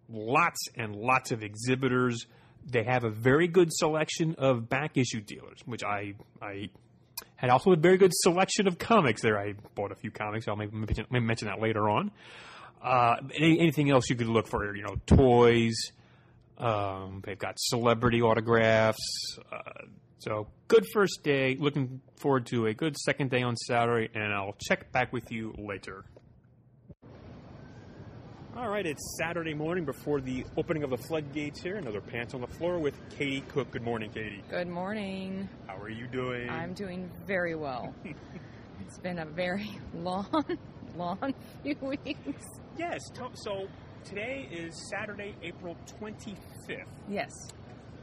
lots 0.09 0.69
and 0.77 0.97
lots 0.97 1.33
of 1.33 1.43
exhibitors. 1.43 2.27
They 2.67 2.85
have 2.85 3.05
a 3.05 3.11
very 3.11 3.49
good 3.49 3.69
selection 3.71 4.37
of 4.39 4.69
back 4.69 4.97
issue 4.97 5.21
dealers, 5.21 5.59
which 5.67 5.83
I 5.85 6.15
I 6.41 6.71
had 7.37 7.51
also 7.51 7.73
a 7.73 7.77
very 7.77 7.99
good 7.99 8.13
selection 8.15 8.67
of 8.67 8.79
comics 8.79 9.21
there. 9.21 9.39
I 9.39 9.55
bought 9.75 9.93
a 9.93 9.97
few 9.97 10.11
comics. 10.11 10.49
I'll 10.49 10.57
maybe 10.57 10.75
mention 11.11 11.49
that 11.49 11.61
later 11.61 11.91
on. 11.91 12.11
Uh, 12.85 13.17
any, 13.35 13.59
anything 13.61 13.91
else 13.91 14.11
you 14.11 14.17
could 14.17 14.29
look 14.29 14.47
for? 14.47 14.77
You 14.77 14.83
know, 14.83 14.97
toys. 15.07 15.75
Um, 16.59 17.23
they've 17.25 17.39
got 17.39 17.55
celebrity 17.59 18.21
autographs. 18.21 18.99
Uh, 19.51 19.87
so 20.19 20.49
good 20.69 20.85
first 20.93 21.23
day. 21.25 21.57
Looking 21.59 22.01
forward 22.17 22.47
to 22.47 22.67
a 22.67 22.75
good 22.75 22.97
second 22.99 23.31
day 23.31 23.43
on 23.43 23.57
Saturday, 23.57 24.11
and 24.15 24.33
I'll 24.33 24.55
check 24.61 24.93
back 24.93 25.13
with 25.13 25.33
you 25.33 25.55
later. 25.59 26.05
All 28.57 28.69
right, 28.69 28.87
it's 28.87 29.17
Saturday 29.19 29.53
morning 29.53 29.85
before 29.85 30.21
the 30.21 30.45
opening 30.57 30.85
of 30.85 30.91
the 30.91 30.97
floodgates 30.97 31.61
here. 31.61 31.77
Another 31.77 32.01
pants 32.01 32.35
on 32.35 32.41
the 32.41 32.47
floor 32.47 32.79
with 32.79 32.95
Katie 33.19 33.43
Cook. 33.49 33.73
Good 33.73 33.83
morning, 33.83 34.11
Katie. 34.11 34.45
Good 34.49 34.69
morning. 34.69 35.49
How 35.67 35.77
are 35.77 35.91
you 35.91 36.07
doing? 36.07 36.49
I'm 36.49 36.73
doing 36.73 37.11
very 37.27 37.57
well. 37.57 37.93
it's 38.81 38.99
been 38.99 39.19
a 39.19 39.27
very 39.27 39.69
long, 39.95 40.59
long 40.97 41.35
few 41.65 41.77
weeks. 41.83 42.45
Yes. 42.77 43.13
So 43.35 43.69
today 44.05 44.49
is 44.51 44.89
Saturday, 44.91 45.35
April 45.43 45.77
25th. 46.01 46.85
Yes. 47.09 47.31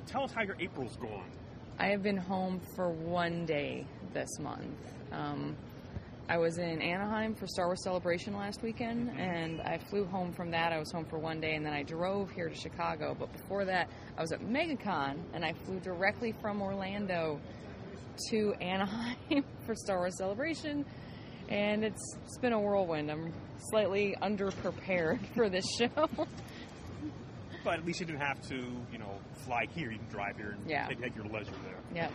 Tell 0.05 0.23
us 0.23 0.31
how 0.31 0.43
your 0.43 0.55
April's 0.61 0.95
going. 0.95 1.29
I 1.77 1.87
have 1.87 2.01
been 2.01 2.17
home 2.17 2.61
for 2.75 2.89
one 2.89 3.45
day 3.45 3.85
this 4.13 4.39
month. 4.39 4.77
Um, 5.11 5.57
I 6.29 6.37
was 6.37 6.57
in 6.57 6.81
Anaheim 6.81 7.35
for 7.35 7.47
Star 7.47 7.65
Wars 7.65 7.83
Celebration 7.83 8.37
last 8.37 8.63
weekend, 8.63 9.09
and 9.19 9.59
I 9.61 9.77
flew 9.89 10.05
home 10.05 10.31
from 10.31 10.51
that. 10.51 10.71
I 10.71 10.79
was 10.79 10.89
home 10.89 11.05
for 11.05 11.19
one 11.19 11.41
day, 11.41 11.55
and 11.55 11.65
then 11.65 11.73
I 11.73 11.83
drove 11.83 12.31
here 12.31 12.47
to 12.47 12.55
Chicago. 12.55 13.13
But 13.19 13.33
before 13.33 13.65
that, 13.65 13.89
I 14.17 14.21
was 14.21 14.31
at 14.31 14.39
MegaCon, 14.39 15.17
and 15.33 15.43
I 15.43 15.51
flew 15.65 15.81
directly 15.81 16.33
from 16.41 16.61
Orlando 16.61 17.41
to 18.29 18.53
Anaheim 18.61 19.43
for 19.65 19.75
Star 19.75 19.97
Wars 19.97 20.17
Celebration. 20.17 20.85
And 21.51 21.83
it's, 21.83 22.15
it's 22.25 22.37
been 22.37 22.53
a 22.53 22.59
whirlwind. 22.59 23.11
I'm 23.11 23.33
slightly 23.69 24.15
underprepared 24.21 25.19
for 25.35 25.49
this 25.49 25.65
show. 25.77 26.09
But 27.63 27.73
at 27.79 27.85
least 27.85 27.99
you 27.99 28.05
didn't 28.05 28.21
have 28.21 28.41
to, 28.47 28.55
you 28.91 28.97
know, 28.97 29.19
fly 29.45 29.65
here. 29.75 29.91
You 29.91 29.99
can 29.99 30.07
drive 30.07 30.37
here 30.37 30.55
and 30.57 30.67
Yeah. 30.69 30.87
take, 30.87 31.01
take 31.01 31.15
your 31.15 31.25
leisure 31.25 31.51
there. 31.63 31.77
Yep. 31.93 32.11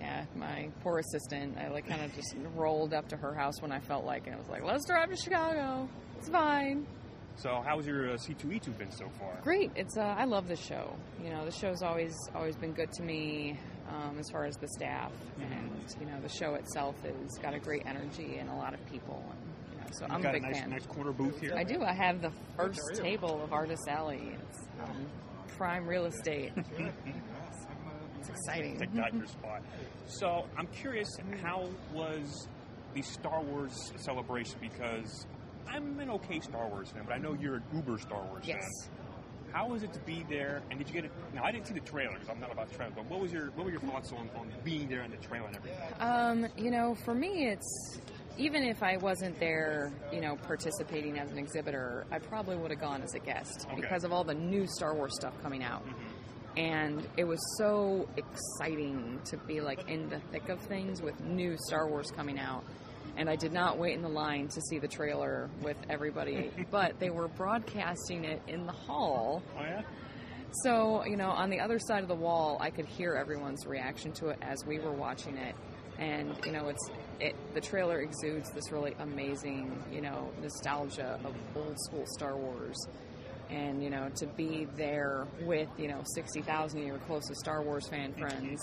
Yeah, 0.00 0.24
my 0.36 0.68
poor 0.82 0.98
assistant. 0.98 1.56
I 1.58 1.68
like 1.68 1.88
kind 1.88 2.02
of 2.02 2.14
just 2.14 2.34
rolled 2.54 2.92
up 2.94 3.08
to 3.08 3.16
her 3.16 3.34
house 3.34 3.60
when 3.60 3.72
I 3.72 3.80
felt 3.80 4.04
like 4.04 4.26
it. 4.26 4.34
I 4.34 4.36
was 4.36 4.46
like, 4.48 4.62
"Let's 4.62 4.86
drive 4.86 5.08
to 5.08 5.16
Chicago. 5.16 5.88
It's 6.18 6.28
fine." 6.28 6.86
So 7.36 7.62
how's 7.64 7.86
your 7.86 8.10
uh, 8.10 8.16
C2E2 8.18 8.76
been 8.76 8.90
so 8.90 9.08
far? 9.18 9.38
Great. 9.42 9.70
It's 9.74 9.96
uh, 9.96 10.02
I 10.02 10.24
love 10.26 10.48
the 10.48 10.56
show. 10.56 10.94
You 11.24 11.30
know, 11.30 11.46
the 11.46 11.50
show's 11.50 11.80
always 11.82 12.14
always 12.34 12.56
been 12.56 12.72
good 12.72 12.92
to 12.92 13.02
me 13.02 13.58
um, 13.88 14.18
as 14.18 14.30
far 14.30 14.44
as 14.44 14.56
the 14.56 14.68
staff, 14.68 15.12
and 15.40 15.70
you 16.00 16.06
know, 16.06 16.20
the 16.20 16.28
show 16.28 16.54
itself 16.54 16.94
has 17.02 17.38
got 17.38 17.54
a 17.54 17.58
great 17.58 17.82
energy 17.86 18.36
and 18.38 18.48
a 18.50 18.54
lot 18.54 18.74
of 18.74 18.84
people. 18.90 19.22
And, 19.30 19.38
you 19.72 19.80
know, 19.80 19.86
so 19.92 20.04
You've 20.04 20.12
I'm 20.14 20.22
got 20.22 20.30
a 20.30 20.32
big 20.38 20.44
a 20.44 20.46
nice, 20.46 20.60
fan. 20.60 20.70
nice 20.70 20.86
corner 20.86 21.12
booth 21.12 21.40
here. 21.40 21.54
I 21.56 21.64
do. 21.64 21.82
I 21.82 21.92
have 21.94 22.20
the 22.22 22.32
first 22.56 22.80
table 23.02 23.42
of 23.42 23.52
Artist 23.52 23.86
Alley. 23.88 24.32
It's 24.50 24.58
um, 24.82 25.06
prime 25.56 25.86
real 25.86 26.06
estate. 26.06 26.52
it's 26.56 28.28
exciting. 28.28 28.78
Take 28.78 28.92
that 28.94 29.14
your 29.14 29.26
spot. 29.26 29.62
So 30.06 30.44
I'm 30.56 30.66
curious, 30.68 31.08
how 31.42 31.68
was 31.92 32.48
the 32.94 33.02
Star 33.02 33.42
Wars 33.42 33.92
celebration? 33.96 34.56
Because 34.60 35.26
I'm 35.68 35.98
an 36.00 36.10
okay 36.10 36.40
Star 36.40 36.68
Wars 36.68 36.90
fan, 36.90 37.02
but 37.06 37.14
I 37.14 37.18
know 37.18 37.34
you're 37.40 37.56
an 37.56 37.64
uber 37.74 37.98
Star 37.98 38.22
Wars 38.26 38.44
Yes. 38.46 38.60
fan. 38.86 39.05
How 39.56 39.66
was 39.66 39.82
it 39.82 39.92
to 39.94 40.00
be 40.00 40.22
there? 40.28 40.60
And 40.68 40.78
did 40.78 40.86
you 40.86 40.92
get 40.92 41.06
it? 41.06 41.10
Now 41.34 41.42
I 41.42 41.50
didn't 41.50 41.66
see 41.66 41.72
the 41.72 41.80
trailer 41.80 42.12
because 42.12 42.28
I'm 42.28 42.38
not 42.38 42.52
about 42.52 42.70
trailers. 42.74 42.92
But 42.94 43.06
what 43.06 43.20
was 43.20 43.32
your 43.32 43.46
what 43.52 43.64
were 43.64 43.70
your 43.70 43.80
thoughts 43.80 44.12
on, 44.12 44.28
on 44.36 44.52
being 44.64 44.86
there 44.86 45.00
and 45.00 45.10
the 45.10 45.16
trailer 45.16 45.46
and 45.46 45.56
everything? 45.56 45.78
Um, 45.98 46.46
you 46.58 46.70
know, 46.70 46.94
for 46.94 47.14
me, 47.14 47.46
it's 47.48 47.98
even 48.36 48.64
if 48.64 48.82
I 48.82 48.98
wasn't 48.98 49.40
there, 49.40 49.94
you 50.12 50.20
know, 50.20 50.36
participating 50.36 51.18
as 51.18 51.30
an 51.30 51.38
exhibitor, 51.38 52.04
I 52.12 52.18
probably 52.18 52.56
would 52.56 52.70
have 52.70 52.80
gone 52.80 53.00
as 53.00 53.14
a 53.14 53.18
guest 53.18 53.66
Okay. 53.72 53.80
because 53.80 54.04
of 54.04 54.12
all 54.12 54.24
the 54.24 54.34
new 54.34 54.66
Star 54.66 54.94
Wars 54.94 55.14
stuff 55.16 55.32
coming 55.42 55.62
out. 55.64 55.86
And 56.58 57.08
it 57.16 57.24
was 57.24 57.40
so 57.56 58.10
exciting 58.18 59.20
to 59.24 59.38
be 59.38 59.62
like 59.62 59.88
in 59.88 60.10
the 60.10 60.20
thick 60.32 60.50
of 60.50 60.60
things 60.60 61.00
with 61.00 61.18
new 61.24 61.56
Star 61.66 61.88
Wars 61.88 62.10
coming 62.10 62.38
out. 62.38 62.62
And 63.16 63.30
I 63.30 63.36
did 63.36 63.52
not 63.52 63.78
wait 63.78 63.94
in 63.94 64.02
the 64.02 64.08
line 64.08 64.48
to 64.48 64.60
see 64.60 64.78
the 64.78 64.88
trailer 64.88 65.48
with 65.62 65.76
everybody, 65.88 66.50
but 66.70 66.98
they 66.98 67.10
were 67.10 67.28
broadcasting 67.28 68.24
it 68.24 68.42
in 68.46 68.66
the 68.66 68.72
hall. 68.72 69.42
Oh 69.58 69.62
yeah. 69.62 69.82
So, 70.62 71.04
you 71.04 71.16
know, 71.16 71.30
on 71.30 71.50
the 71.50 71.60
other 71.60 71.78
side 71.78 72.02
of 72.02 72.08
the 72.08 72.14
wall, 72.14 72.56
I 72.60 72.70
could 72.70 72.86
hear 72.86 73.14
everyone's 73.14 73.66
reaction 73.66 74.12
to 74.12 74.28
it 74.28 74.38
as 74.40 74.64
we 74.64 74.78
were 74.78 74.92
watching 74.92 75.36
it. 75.36 75.54
And, 75.98 76.34
you 76.44 76.52
know, 76.52 76.68
it's 76.68 76.90
it 77.20 77.34
the 77.54 77.60
trailer 77.60 78.00
exudes 78.00 78.50
this 78.50 78.70
really 78.70 78.94
amazing, 78.98 79.82
you 79.90 80.00
know, 80.02 80.30
nostalgia 80.42 81.18
of 81.24 81.34
old 81.56 81.76
school 81.80 82.04
Star 82.16 82.36
Wars. 82.36 82.76
And, 83.50 83.82
you 83.82 83.90
know, 83.90 84.10
to 84.16 84.26
be 84.26 84.66
there 84.76 85.26
with, 85.42 85.68
you 85.78 85.88
know, 85.88 86.02
60,000 86.14 86.80
of 86.80 86.86
your 86.86 86.98
closest 86.98 87.38
Star 87.40 87.62
Wars 87.62 87.88
fan 87.88 88.12
mm-hmm. 88.12 88.22
friends, 88.22 88.60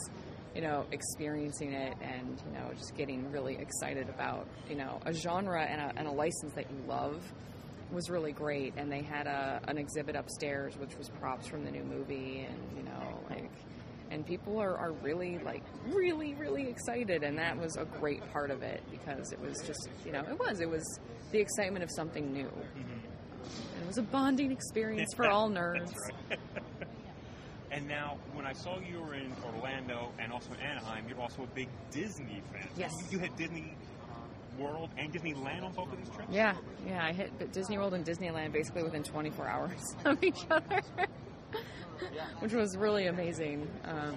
you 0.56 0.62
know, 0.62 0.86
experiencing 0.92 1.74
it 1.74 1.96
and, 2.02 2.42
you 2.46 2.60
know, 2.60 2.72
just 2.78 2.96
getting 2.96 3.32
really 3.32 3.58
excited 3.58 4.08
about, 4.10 4.48
you 4.70 4.76
know, 4.76 5.00
a 5.06 5.14
genre 5.14 5.64
and 5.64 5.82
a, 5.82 5.94
and 5.98 6.08
a 6.08 6.12
license 6.12 6.54
that 6.56 6.70
you 6.70 6.78
love 6.88 7.22
was 7.92 8.10
really 8.10 8.32
great. 8.32 8.74
And 8.78 8.92
they 8.92 9.02
had 9.02 9.28
a, 9.28 9.62
an 9.68 9.78
exhibit 9.78 10.16
upstairs 10.16 10.76
which 10.78 10.98
was 10.98 11.10
props 11.10 11.48
from 11.48 11.66
the 11.66 11.72
new 11.72 11.84
movie 11.84 12.48
and 12.48 12.78
you 12.78 12.84
know 12.84 13.20
like 13.30 13.52
and 14.12 14.26
people 14.26 14.60
are, 14.60 14.78
are 14.78 14.92
really 15.02 15.40
like 15.40 15.64
really 15.88 16.34
really 16.36 16.68
excited. 16.68 17.24
And 17.24 17.38
that 17.38 17.58
was 17.58 17.78
a 17.78 17.86
great 17.86 18.22
part 18.32 18.52
of 18.52 18.62
it 18.62 18.82
because 18.92 19.32
it 19.32 19.40
was 19.40 19.62
just 19.66 19.90
you 20.06 20.12
know 20.12 20.22
it 20.22 20.38
was 20.40 20.60
it 20.60 20.70
was 20.70 21.00
the 21.32 21.40
excitement 21.40 21.84
of 21.84 21.90
something 21.92 22.32
new. 22.32 22.46
Mm-hmm. 22.46 23.82
It 23.82 23.88
was 23.88 23.98
a 23.98 24.04
bonding 24.04 24.52
experience 24.52 25.14
for 25.16 25.28
all 25.28 25.50
nerds. 25.50 25.94
and 27.74 27.88
now, 27.88 28.18
when 28.34 28.46
I 28.46 28.54
saw 28.54 28.80
you 28.80 29.02
were 29.02 29.16
in 29.16 29.32
Orlando 29.44 30.12
and 30.20 30.32
also 30.32 30.52
in 30.54 30.60
Anaheim, 30.60 31.06
you're 31.08 31.20
also 31.20 31.44
a 31.44 31.48
big 31.48 31.68
Disney 31.92 32.42
fan. 32.52 32.68
Yes. 32.78 32.92
You, 33.10 33.20
had 33.20 33.36
Disney 33.36 33.74
World 34.60 34.90
and 34.98 35.12
Disneyland 35.12 35.64
on 35.64 35.74
both 35.74 35.92
of 35.92 35.98
these 35.98 36.14
trips. 36.14 36.32
yeah 36.32 36.54
yeah 36.86 37.04
i 37.04 37.12
hit 37.12 37.52
disney 37.54 37.76
world 37.80 37.96
and 37.96 38.06
disneyland 38.06 38.52
basically 38.52 38.84
within 38.84 39.02
24 39.02 39.48
hours 39.48 39.96
of 40.06 40.24
each 40.24 40.46
other 40.52 40.80
which 42.40 42.54
was 42.54 42.78
really 42.78 43.08
amazing 43.08 43.68
um, 43.84 44.16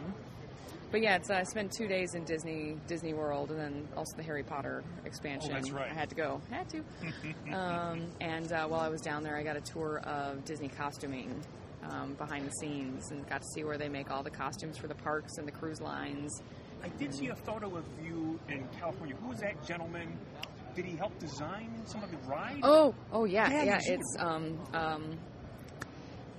but 0.91 1.03
yeah, 1.03 1.17
it's, 1.17 1.31
uh, 1.31 1.35
I 1.35 1.43
spent 1.43 1.73
two 1.73 1.89
days 1.89 2.15
in 2.15 2.25
Disney 2.25 2.77
Disney 2.87 3.13
World, 3.13 3.51
and 3.51 3.59
then 3.59 3.89
also 3.97 4.17
the 4.17 4.23
Harry 4.23 4.45
Potter 4.45 4.85
expansion. 5.05 5.51
Oh, 5.51 5.55
that's 5.55 5.71
right. 5.71 5.91
I 5.91 5.95
had 5.95 6.09
to 6.11 6.15
go, 6.15 6.41
had 6.51 6.69
to. 6.71 6.79
um, 7.53 8.07
and 8.21 8.53
uh, 8.53 8.67
while 8.67 8.81
I 8.81 8.89
was 8.89 9.01
down 9.01 9.25
there, 9.25 9.37
I 9.37 9.43
got 9.43 9.57
a 9.57 9.61
tour 9.61 9.99
of 9.99 10.45
Disney 10.45 10.69
costuming, 10.69 11.43
um, 11.91 12.15
behind 12.15 12.47
the 12.47 12.53
scenes 12.53 13.11
and 13.11 13.29
got 13.29 13.43
to 13.43 13.49
see 13.55 13.65
where 13.65 13.79
they 13.79 13.89
make 13.89 14.11
all 14.11 14.23
the 14.23 14.31
costumes 14.31 14.77
for 14.79 14.87
the 14.87 14.95
parks 14.95 15.39
and 15.39 15.47
the 15.47 15.53
cruise 15.53 15.81
lines. 15.81 16.43
I 16.83 16.89
did 16.89 17.15
see 17.15 17.29
a 17.29 17.37
photo 17.37 17.77
of 17.77 17.85
you 18.03 18.39
in 18.49 18.67
California. 18.79 19.17
Who 19.23 19.29
was 19.29 19.41
that 19.41 19.65
gentleman? 19.67 20.19
Did 20.75 20.85
he 20.85 20.97
help 20.97 21.19
design 21.19 21.71
some 21.87 22.03
of 22.03 22.11
the 22.11 22.19
rides? 22.29 22.61
Oh, 22.63 22.95
oh 23.13 23.25
yeah, 23.25 23.49
Yeah, 23.51 23.63
yeah. 23.65 23.81
It's 23.87 24.17
um, 24.19 24.59
um, 24.75 25.19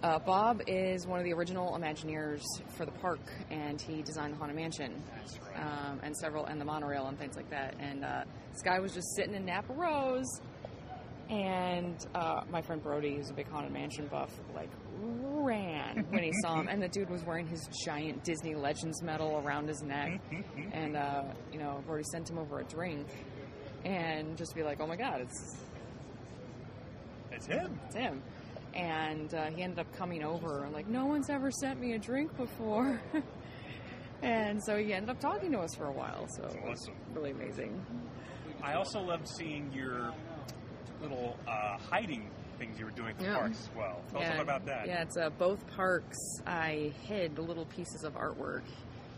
uh, 0.04 0.20
Bob 0.20 0.62
is 0.68 1.08
one 1.08 1.20
of 1.20 1.26
the 1.26 1.34
original 1.34 1.76
Imagineers 1.76 2.43
for 2.78 2.86
the 2.86 2.91
park, 2.91 3.20
and 3.50 3.82
he 3.82 4.04
designed 4.04 4.34
the 4.34 4.38
Haunted 4.38 4.56
Mansion 4.56 4.93
That's 5.16 5.39
right. 5.39 5.89
um, 5.89 6.00
and 6.04 6.16
several 6.16 6.45
and 6.45 6.62
the 6.62 6.66
monorail 6.66 7.08
and 7.08 7.18
things 7.18 7.36
like 7.36 7.50
that. 7.50 7.74
And 7.80 8.06
uh, 8.06 8.24
this 8.52 8.62
guy 8.62 8.80
was 8.80 8.93
just 8.93 9.16
sitting 9.16 9.34
in 9.34 9.45
Napa 9.45 9.74
Rose, 9.74 10.39
and 11.30 11.96
uh, 12.16 12.42
my 12.50 12.62
friend 12.62 12.82
Brody, 12.82 13.16
who's 13.16 13.30
a 13.30 13.34
big 13.34 13.50
Haunted 13.50 13.72
Mansion 13.74 14.08
buff, 14.08 14.32
like 14.56 14.70
ran 15.02 16.06
when 16.10 16.24
he 16.24 16.32
saw 16.42 16.60
him. 16.60 16.68
And 16.68 16.82
the 16.82 16.88
dude 16.88 17.10
was 17.10 17.24
wearing 17.24 17.48
his 17.48 17.68
giant 17.86 18.24
Disney 18.24 18.56
Legends 18.56 19.02
medal 19.04 19.42
around 19.46 19.68
his 19.68 19.82
neck, 19.82 20.20
and 20.74 20.96
uh, 20.96 21.24
you 21.52 21.60
know, 21.60 21.84
Brody 21.86 22.04
sent 22.12 22.30
him 22.30 22.38
over 22.38 22.60
a 22.60 22.64
drink, 22.64 23.08
and 23.86 24.38
just 24.38 24.56
be 24.56 24.64
like, 24.64 24.80
"Oh 24.82 24.88
my 24.88 24.96
God, 24.96 25.22
it's 25.22 25.58
It's 27.32 27.46
him. 27.48 27.80
it's 27.86 27.96
him. 27.96 28.22
And 28.74 29.34
uh, 29.34 29.46
he 29.56 29.64
ended 29.64 29.80
up 29.80 29.92
coming 29.96 30.24
over 30.24 30.64
and 30.64 30.72
like, 30.74 30.88
no 30.88 31.06
one's 31.08 31.30
ever 31.32 31.50
sent 31.50 31.80
me 31.82 31.94
a 31.94 32.00
drink 32.00 32.36
before. 32.38 33.02
and 34.22 34.64
so 34.64 34.78
he 34.78 34.94
ended 34.94 35.10
up 35.10 35.20
talking 35.20 35.52
to 35.54 35.60
us 35.60 35.74
for 35.76 35.86
a 35.86 35.92
while. 35.92 36.28
So 36.28 36.44
it 36.44 36.62
was 36.64 36.80
awesome. 36.82 36.94
really 37.14 37.32
amazing. 37.32 37.84
I 38.62 38.74
also 38.74 39.00
loved 39.02 39.28
seeing 39.28 39.72
your 39.74 40.14
little 41.02 41.38
uh, 41.48 41.78
hiding 41.78 42.30
things 42.60 42.80
you 42.80 42.86
were 42.86 42.91
doing 42.91 43.16
for 43.16 43.24
Yeah. 43.24 43.36
parks 43.38 43.60
as 43.70 43.76
well. 43.76 44.02
Tell 44.12 44.22
us 44.22 44.39
about 44.41 44.66
that. 44.66 44.88
Yeah, 44.88 45.04
it's 45.04 45.18
uh, 45.18 45.30
both 45.30 45.66
parks. 45.76 46.18
I 46.45 46.91
hid 47.04 47.38
little 47.38 47.66
pieces 47.66 48.04
of 48.04 48.14
artwork 48.16 48.64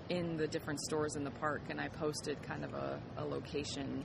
in 0.09 0.37
the 0.37 0.47
different 0.47 0.81
stores 0.81 1.15
in 1.15 1.23
the 1.23 1.31
park, 1.31 1.61
and 1.69 1.79
I 1.79 1.87
posted 1.87 2.41
kind 2.43 2.65
of 2.65 2.73
a, 2.73 2.99
a 3.17 3.23
location. 3.25 4.03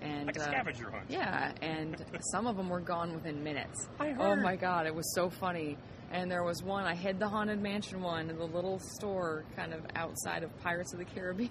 And 0.00 0.26
Like 0.26 0.36
a 0.36 0.40
uh, 0.42 0.46
scavenger 0.46 0.90
hunt. 0.90 1.04
Yeah, 1.08 1.52
and 1.62 1.96
some 2.32 2.46
of 2.48 2.56
them 2.56 2.68
were 2.68 2.80
gone 2.80 3.14
within 3.14 3.44
minutes. 3.44 3.88
I 4.00 4.14
Oh 4.18 4.34
my 4.36 4.56
god, 4.56 4.86
it 4.86 4.94
was 4.94 5.14
so 5.14 5.30
funny. 5.30 5.76
And 6.10 6.30
there 6.30 6.42
was 6.42 6.62
one, 6.62 6.84
I 6.84 6.94
hid 6.94 7.18
the 7.18 7.28
Haunted 7.28 7.62
Mansion 7.62 8.02
one 8.02 8.28
in 8.28 8.36
the 8.36 8.44
little 8.44 8.78
store 8.80 9.44
kind 9.56 9.72
of 9.72 9.80
outside 9.96 10.42
of 10.42 10.54
Pirates 10.60 10.92
of 10.92 10.98
the 10.98 11.06
Caribbean. 11.06 11.50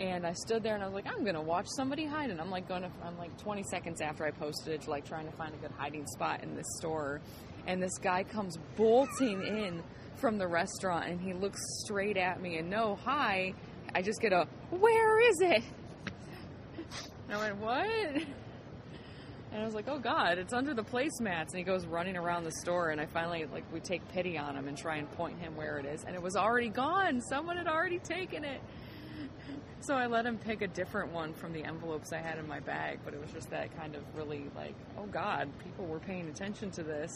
And 0.00 0.26
I 0.26 0.32
stood 0.32 0.62
there 0.62 0.74
and 0.74 0.82
I 0.82 0.86
was 0.86 0.94
like, 0.94 1.06
I'm 1.06 1.24
gonna 1.24 1.42
watch 1.42 1.66
somebody 1.76 2.06
hide. 2.06 2.30
And 2.30 2.40
I'm 2.40 2.50
like 2.50 2.66
going 2.66 2.82
to, 2.82 2.90
I'm 3.04 3.18
like 3.18 3.36
20 3.36 3.62
seconds 3.64 4.00
after 4.00 4.24
I 4.24 4.30
posted 4.30 4.88
like 4.88 5.04
trying 5.06 5.26
to 5.26 5.36
find 5.36 5.54
a 5.54 5.58
good 5.58 5.72
hiding 5.76 6.06
spot 6.06 6.42
in 6.42 6.56
this 6.56 6.66
store. 6.78 7.20
And 7.66 7.82
this 7.82 7.98
guy 7.98 8.24
comes 8.24 8.56
bolting 8.78 9.42
in 9.42 9.82
from 10.16 10.38
the 10.38 10.48
restaurant 10.48 11.06
and 11.06 11.20
he 11.20 11.34
looks 11.34 11.60
straight 11.84 12.16
at 12.16 12.40
me 12.40 12.56
and 12.56 12.70
no, 12.70 12.96
hi. 13.04 13.52
I 13.94 14.00
just 14.00 14.22
get 14.22 14.32
a, 14.32 14.46
where 14.70 15.20
is 15.28 15.40
it? 15.42 15.62
And 17.28 17.38
I 17.38 17.42
went, 17.42 17.56
what? 17.58 18.22
And 19.52 19.62
I 19.62 19.64
was 19.64 19.74
like, 19.74 19.88
oh 19.88 19.98
God, 19.98 20.38
it's 20.38 20.52
under 20.52 20.74
the 20.74 20.82
placemats. 20.82 21.50
And 21.50 21.58
he 21.58 21.62
goes 21.62 21.84
running 21.86 22.16
around 22.16 22.44
the 22.44 22.52
store. 22.52 22.90
And 22.90 23.00
I 23.00 23.06
finally, 23.06 23.46
like, 23.52 23.64
we 23.72 23.80
take 23.80 24.06
pity 24.08 24.38
on 24.38 24.56
him 24.56 24.68
and 24.68 24.78
try 24.78 24.96
and 24.96 25.10
point 25.12 25.38
him 25.40 25.56
where 25.56 25.78
it 25.78 25.86
is. 25.86 26.04
And 26.04 26.14
it 26.14 26.22
was 26.22 26.36
already 26.36 26.68
gone. 26.68 27.20
Someone 27.20 27.56
had 27.56 27.66
already 27.66 27.98
taken 27.98 28.44
it. 28.44 28.60
So 29.82 29.94
I 29.94 30.06
let 30.06 30.26
him 30.26 30.36
pick 30.36 30.60
a 30.62 30.68
different 30.68 31.10
one 31.12 31.32
from 31.32 31.52
the 31.54 31.64
envelopes 31.64 32.12
I 32.12 32.18
had 32.18 32.38
in 32.38 32.46
my 32.46 32.60
bag. 32.60 32.98
But 33.04 33.14
it 33.14 33.20
was 33.20 33.30
just 33.32 33.50
that 33.50 33.74
kind 33.76 33.94
of 33.94 34.02
really 34.14 34.44
like, 34.54 34.74
oh 34.98 35.06
God, 35.06 35.48
people 35.64 35.86
were 35.86 36.00
paying 36.00 36.28
attention 36.28 36.70
to 36.72 36.82
this. 36.82 37.10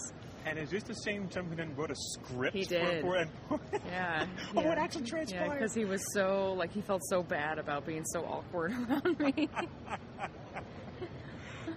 And 0.46 0.58
is 0.58 0.70
this 0.70 0.82
the 0.82 0.94
same 0.94 1.28
gentleman 1.28 1.58
who 1.58 1.64
then 1.64 1.76
wrote 1.76 1.90
a 1.90 1.94
script? 1.96 2.54
He 2.56 2.64
for- 2.64 2.70
did. 2.70 3.02
For, 3.02 3.16
and 3.16 3.30
Yeah. 3.86 4.26
Oh, 4.56 4.62
yeah. 4.62 4.72
it 4.72 4.78
actually 4.78 5.04
transpired. 5.04 5.46
Yeah, 5.46 5.52
because 5.54 5.74
he 5.74 5.84
was 5.84 6.02
so, 6.14 6.54
like, 6.54 6.72
he 6.72 6.80
felt 6.80 7.02
so 7.08 7.22
bad 7.22 7.58
about 7.58 7.86
being 7.86 8.04
so 8.06 8.20
awkward 8.24 8.72
around 8.90 9.18
me. 9.20 9.48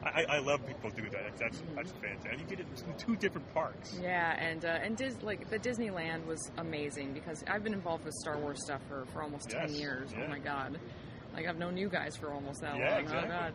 I, 0.04 0.26
I 0.30 0.40
love 0.40 0.66
people 0.66 0.90
do 0.92 1.04
that. 1.10 1.24
That's 1.38 1.40
that's, 1.40 1.62
that's 1.76 1.92
fantastic. 1.92 2.40
You 2.40 2.46
did 2.46 2.60
it 2.62 2.68
in 2.88 2.94
two 2.98 3.16
different 3.16 3.54
parks. 3.54 3.98
Yeah, 4.02 4.36
and 4.40 4.64
uh, 4.66 4.80
and 4.84 4.96
Dis- 4.98 5.22
like 5.22 5.50
the 5.50 5.60
Disneyland 5.60 6.26
was 6.26 6.52
amazing 6.58 7.14
because 7.14 7.44
I've 7.48 7.64
been 7.64 7.74
involved 7.74 8.06
with 8.06 8.14
Star 8.16 8.38
Wars 8.38 8.64
stuff 8.64 8.82
for, 8.88 9.06
for 9.14 9.22
almost 9.24 9.50
ten 9.50 9.70
Yes, 9.70 9.80
years. 9.80 10.10
yeah. 10.14 10.24
Oh 10.26 10.30
my 10.30 10.40
god, 10.40 10.80
like 11.36 11.48
I've 11.48 11.58
known 11.58 11.78
you 11.78 11.90
guys 11.90 12.16
for 12.16 12.32
almost 12.34 12.62
that 12.62 12.78
Yeah, 12.78 12.92
long. 12.92 13.02
exactly. 13.02 13.30
Oh 13.36 13.40
god. 13.40 13.54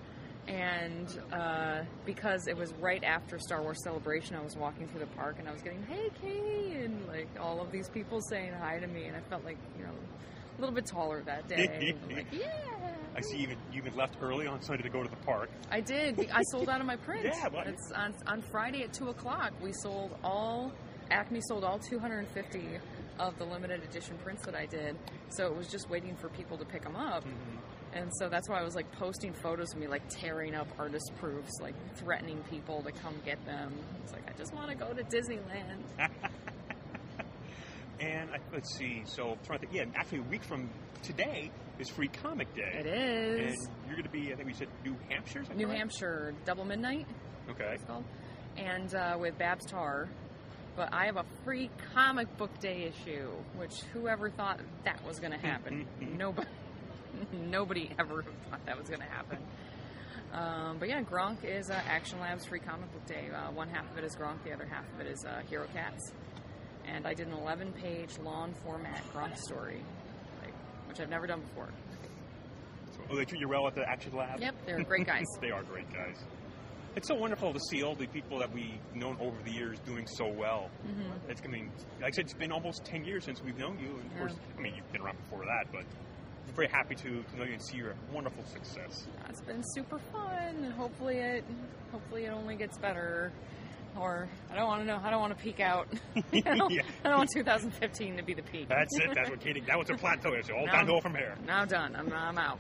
And 0.49 1.21
uh, 1.33 1.83
because 2.05 2.49
it 2.49 2.57
was 2.57 2.73
right 2.81 3.05
after 3.05 3.39
Star 3.39 3.63
Wars 3.63 3.79
Celebration, 3.85 4.35
I 4.35 4.43
was 4.43 4.57
walking 4.57 4.89
through 4.89 4.99
the 5.01 5.07
park 5.15 5.37
and 5.39 5.49
I 5.49 5.53
was 5.53 5.63
getting, 5.63 5.85
"Hey, 5.85 6.11
Katie," 6.21 6.83
and 6.83 7.07
like 7.07 7.29
all 7.41 7.61
of 7.61 7.71
these 7.71 7.89
people 7.89 8.21
saying 8.29 8.53
hi 8.61 8.81
to 8.81 8.87
me, 8.89 9.05
and 9.05 9.17
I 9.17 9.21
felt 9.31 9.45
like 9.45 9.57
you 9.79 9.85
know 9.85 9.91
a 9.93 10.61
little 10.61 10.75
bit 10.75 10.85
taller 10.87 11.23
that 11.27 11.47
day. 11.47 11.95
Like, 12.13 12.27
yeah. 12.33 12.49
I 13.17 13.21
see 13.21 13.39
you 13.39 13.43
even 13.45 13.59
you 13.73 13.79
even 13.83 13.97
left 13.97 14.17
early 14.23 14.47
on 14.47 14.63
Sunday 14.63 14.83
to 14.83 14.89
go 14.89 15.03
to 15.03 15.09
the 15.09 15.17
park. 15.17 15.51
I 15.71 15.81
did. 15.81 16.31
I 16.33 16.43
sold 16.51 16.69
out 16.69 16.81
of 16.81 16.87
my 16.87 16.97
print. 16.97 17.25
Yeah, 17.33 17.49
but- 17.49 17.67
it's 17.67 17.93
on 17.93 18.15
on 18.27 18.43
Friday 18.43 18.83
at 18.85 18.93
two 18.93 19.09
o'clock. 19.09 19.53
We 19.63 19.73
sold 19.73 20.17
all. 20.23 20.73
Acme 21.11 21.41
sold 21.43 21.63
all 21.63 21.79
250 21.79 22.79
of 23.19 23.37
the 23.37 23.45
limited 23.45 23.83
edition 23.83 24.17
prints 24.23 24.47
that 24.47 24.55
I 24.55 24.65
did. 24.65 24.97
So 25.29 25.47
it 25.47 25.55
was 25.55 25.69
just 25.69 25.91
waiting 25.91 26.17
for 26.17 26.31
people 26.31 26.57
to 26.57 26.65
pick 26.65 26.83
them 26.83 26.97
up. 26.97 27.23
Mm-hmm. 27.25 27.59
And 27.95 28.11
so 28.19 28.31
that's 28.31 28.49
why 28.49 28.59
I 28.59 28.63
was 28.63 28.75
like 28.75 28.91
posting 28.93 29.35
photos 29.35 29.75
of 29.75 29.79
me 29.79 29.87
like 29.87 30.09
tearing 30.09 30.55
up 30.55 30.69
artist 30.79 31.13
proofs, 31.21 31.61
like 31.61 31.75
threatening 31.97 32.43
people 32.51 32.83
to 32.83 32.93
come 32.93 33.15
get 33.27 33.45
them. 33.45 33.75
It's 34.03 34.13
like 34.13 34.27
I 34.27 34.33
just 34.39 34.55
want 34.55 34.71
to 34.71 34.75
go 34.75 34.95
to 34.95 35.03
Disneyland. 35.05 35.83
And 38.03 38.31
I, 38.31 38.39
let's 38.53 38.77
see. 38.77 39.03
So 39.07 39.31
I'm 39.31 39.39
trying 39.45 39.61
to 39.61 39.67
think. 39.67 39.73
Yeah, 39.73 39.85
actually, 39.95 40.19
a 40.19 40.23
week 40.23 40.43
from 40.43 40.69
today 41.03 41.51
is 41.79 41.89
Free 41.89 42.09
Comic 42.09 42.53
Day. 42.55 42.73
It 42.81 42.87
is 42.87 43.55
And 43.55 43.87
you're 43.87 43.97
going 43.97 44.05
to 44.05 44.11
be. 44.11 44.33
I 44.33 44.37
think 44.37 44.49
we 44.49 44.55
said 44.55 44.69
New 44.85 44.97
Hampshire. 45.09 45.45
New 45.55 45.67
correct? 45.67 45.79
Hampshire 45.79 46.35
Double 46.45 46.65
Midnight. 46.65 47.07
Okay. 47.49 47.75
it's 47.75 47.85
called, 47.85 48.05
and 48.57 48.93
uh, 48.95 49.17
with 49.21 49.39
Babs 49.39 49.65
Tarr. 49.67 50.09
But 50.75 50.93
I 50.93 51.05
have 51.05 51.17
a 51.17 51.25
free 51.45 51.71
comic 51.95 52.35
book 52.39 52.59
day 52.59 52.85
issue, 52.91 53.29
which 53.57 53.75
whoever 53.93 54.31
thought 54.31 54.59
that 54.85 55.05
was 55.05 55.21
going 55.21 55.33
to 55.33 55.39
happen? 55.39 55.87
nobody, 56.17 56.49
nobody 57.33 57.91
ever 57.99 58.25
thought 58.49 58.65
that 58.65 58.79
was 58.79 58.89
going 58.89 59.01
to 59.01 59.07
happen. 59.07 59.39
Um, 60.33 60.79
but 60.79 60.89
yeah, 60.89 61.03
Gronk 61.03 61.45
is 61.45 61.69
uh, 61.69 61.79
Action 61.87 62.19
Labs 62.21 62.47
free 62.47 62.59
comic 62.59 62.91
book 62.91 63.07
day. 63.07 63.29
Uh, 63.31 63.53
one 63.53 63.69
half 63.69 63.91
of 63.93 63.99
it 63.99 64.05
is 64.05 64.17
Gronk, 64.17 64.43
the 64.45 64.53
other 64.53 64.65
half 64.65 64.85
of 64.95 65.07
it 65.07 65.13
is 65.13 65.25
uh, 65.27 65.43
Hero 65.51 65.67
Cats. 65.75 66.11
And 66.93 67.07
I 67.07 67.15
did 67.15 67.27
an 67.29 67.35
11-page 67.35 68.19
long 68.23 68.53
format 68.65 69.03
Gronk 69.15 69.37
story, 69.39 69.81
like, 70.43 70.53
which 70.89 71.01
I've 71.01 71.09
never 71.09 71.27
done 71.27 71.41
before. 71.41 71.69
So, 72.95 73.01
oh, 73.11 73.17
they 73.17 73.25
treat 73.25 73.41
you 73.41 73.49
well 73.49 73.67
at 73.67 73.75
the 73.75 73.89
Action 73.89 74.15
Lab. 74.15 74.41
Yep, 74.41 74.55
they're 74.67 74.83
great 74.85 75.07
guys. 75.07 75.25
they 75.41 75.51
are 75.51 75.63
great 75.63 75.91
guys. 75.93 76.17
It's 76.95 77.09
so 77.09 77.15
wonderful 77.15 77.55
to 77.55 77.61
see 77.71 77.83
all 77.83 77.95
the 77.95 78.07
people 78.09 78.39
that 78.41 78.53
we've 78.53 78.79
known 78.95 79.17
over 79.19 79.37
the 79.47 79.51
years 79.51 79.79
doing 79.87 80.07
so 80.07 80.29
well. 80.29 80.69
Mhm. 80.87 81.31
It's, 81.31 81.41
I 81.43 81.47
mean, 81.47 81.71
like 82.03 82.13
I 82.13 82.17
said, 82.17 82.27
it's 82.27 82.35
been 82.35 82.53
almost 82.53 82.85
10 82.85 83.07
years 83.07 83.25
since 83.25 83.41
we've 83.43 83.57
known 83.57 83.79
you. 83.79 83.87
And 83.97 84.05
of 84.07 84.13
Yeah. 84.13 84.19
course, 84.19 84.35
I 84.59 84.61
mean, 84.61 84.75
you've 84.75 84.93
been 84.93 85.01
around 85.01 85.17
before 85.17 85.47
that, 85.47 85.73
but 85.73 85.85
we're 86.47 86.53
very 86.55 86.69
happy 86.69 86.95
to, 86.97 87.23
to 87.23 87.37
know 87.39 87.45
you 87.45 87.55
and 87.55 87.63
see 87.63 87.79
your 87.79 87.95
wonderful 88.13 88.45
success. 88.45 89.07
Yeah, 89.11 89.31
It's 89.31 89.41
been 89.41 89.63
super 89.75 89.99
fun, 90.13 90.65
and 90.65 90.73
hopefully 90.75 91.17
it 91.17 91.45
hopefully 91.93 92.27
it 92.27 92.31
only 92.31 92.57
gets 92.57 92.77
better. 92.77 93.33
Or 93.99 94.27
I 94.51 94.55
don't 94.57 94.67
want 94.67 94.81
to 94.83 94.87
know. 94.87 95.01
I 95.03 95.11
don't 95.11 95.21
want 95.21 95.37
to 95.37 95.43
peak 95.43 95.61
out. 95.61 95.87
I, 96.17 96.41
don't, 96.41 96.71
Yeah. 96.73 96.83
I 97.05 97.09
don't 97.09 97.19
want 97.19 97.31
2015 97.35 98.17
to 98.17 98.23
be 98.23 98.35
the 98.35 98.43
peak. 98.43 98.69
That's 98.69 98.97
it. 98.99 99.11
That's 99.15 99.29
what 99.31 99.41
Katie, 99.45 99.61
that 99.67 99.79
was 99.79 99.89
her 99.89 99.97
plateau. 99.97 100.33
It's 100.33 100.49
all 100.51 100.65
Now- 100.67 100.73
downhill 100.73 101.01
from 101.01 101.15
here. 101.15 101.35
Now 101.47 101.65
done. 101.65 101.95
I'm, 101.95 102.13
I'm 102.13 102.39
out. 102.39 102.59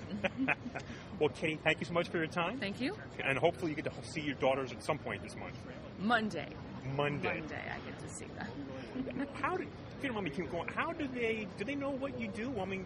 Well, 1.18 1.30
Katie, 1.30 1.58
thank 1.64 1.80
you 1.80 1.86
so 1.86 1.92
much 1.94 2.08
for 2.08 2.18
your 2.18 2.26
time. 2.26 2.58
Thank 2.58 2.80
you. 2.80 2.94
And 3.24 3.38
hopefully 3.38 3.70
you 3.72 3.76
get 3.76 3.84
to 3.86 3.92
see 4.10 4.20
your 4.20 4.34
daughters 4.36 4.72
at 4.72 4.82
some 4.84 4.98
point 4.98 5.22
this 5.22 5.36
month. 5.36 5.54
Monday. 5.98 6.48
Monday. 6.96 7.38
Monday, 7.40 7.62
I 7.72 7.78
get 7.88 7.98
to 8.00 8.08
see 8.14 8.26
them. 8.36 9.26
How 9.34 9.56
do, 9.56 9.62
if 9.62 9.68
you 10.02 10.08
don't 10.08 10.14
mind 10.14 10.24
me 10.24 10.30
keep 10.30 10.50
going, 10.50 10.68
how 10.68 10.92
do 10.92 11.06
they, 11.14 11.46
do 11.58 11.64
they 11.64 11.76
know 11.76 11.90
what 11.90 12.18
you 12.20 12.28
do? 12.28 12.52
I 12.60 12.64
mean, 12.64 12.84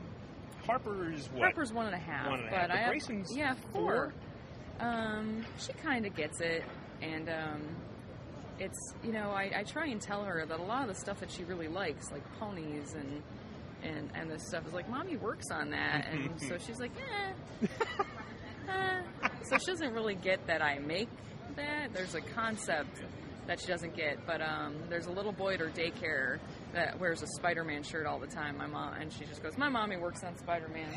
Harper's 0.66 1.28
what? 1.32 1.42
Harper's 1.42 1.72
one 1.72 1.86
and 1.86 1.94
a 1.94 1.98
half, 1.98 2.28
One 2.28 2.40
and 2.40 2.48
a 2.48 2.50
but 2.50 2.58
half, 2.58 2.68
but 2.68 2.76
I 2.76 3.14
have, 3.16 3.26
yeah 3.30 3.54
four? 3.72 4.12
four. 4.78 4.86
Um, 4.86 5.44
she 5.58 5.72
kind 5.74 6.04
of 6.04 6.14
gets 6.14 6.40
it, 6.40 6.62
and 7.00 7.28
um, 7.30 7.62
it's 8.58 8.94
you 9.04 9.12
know 9.12 9.30
I, 9.30 9.50
I 9.56 9.62
try 9.62 9.86
and 9.86 10.00
tell 10.00 10.24
her 10.24 10.44
that 10.46 10.58
a 10.58 10.62
lot 10.62 10.82
of 10.82 10.88
the 10.88 10.94
stuff 10.94 11.20
that 11.20 11.30
she 11.30 11.44
really 11.44 11.68
likes, 11.68 12.10
like 12.10 12.22
ponies 12.38 12.94
and 12.94 13.22
and 13.82 14.10
and 14.14 14.30
this 14.30 14.46
stuff, 14.46 14.66
is 14.66 14.72
like 14.72 14.88
mommy 14.88 15.16
works 15.16 15.50
on 15.50 15.70
that, 15.70 16.08
and 16.10 16.40
so 16.40 16.56
she's 16.58 16.80
like, 16.80 16.92
eh. 17.62 17.66
eh. 18.68 19.02
So 19.42 19.58
she 19.58 19.66
doesn't 19.66 19.92
really 19.92 20.16
get 20.16 20.44
that 20.48 20.60
I 20.60 20.80
make 20.80 21.08
that. 21.54 21.94
There's 21.94 22.16
a 22.16 22.20
concept 22.20 23.00
that 23.46 23.60
she 23.60 23.68
doesn't 23.68 23.94
get, 23.94 24.26
but 24.26 24.40
um, 24.40 24.74
there's 24.88 25.06
a 25.06 25.12
little 25.12 25.30
boy 25.30 25.54
at 25.54 25.60
her 25.60 25.68
daycare 25.68 26.40
that 26.72 26.98
wears 26.98 27.22
a 27.22 27.28
Spider-Man 27.28 27.84
shirt 27.84 28.06
all 28.06 28.18
the 28.18 28.26
time. 28.26 28.58
My 28.58 28.66
mom 28.66 28.94
and 28.94 29.12
she 29.12 29.24
just 29.24 29.40
goes, 29.42 29.56
"My 29.56 29.68
mommy 29.68 29.96
works 29.96 30.24
on 30.24 30.36
Spider-Man." 30.36 30.88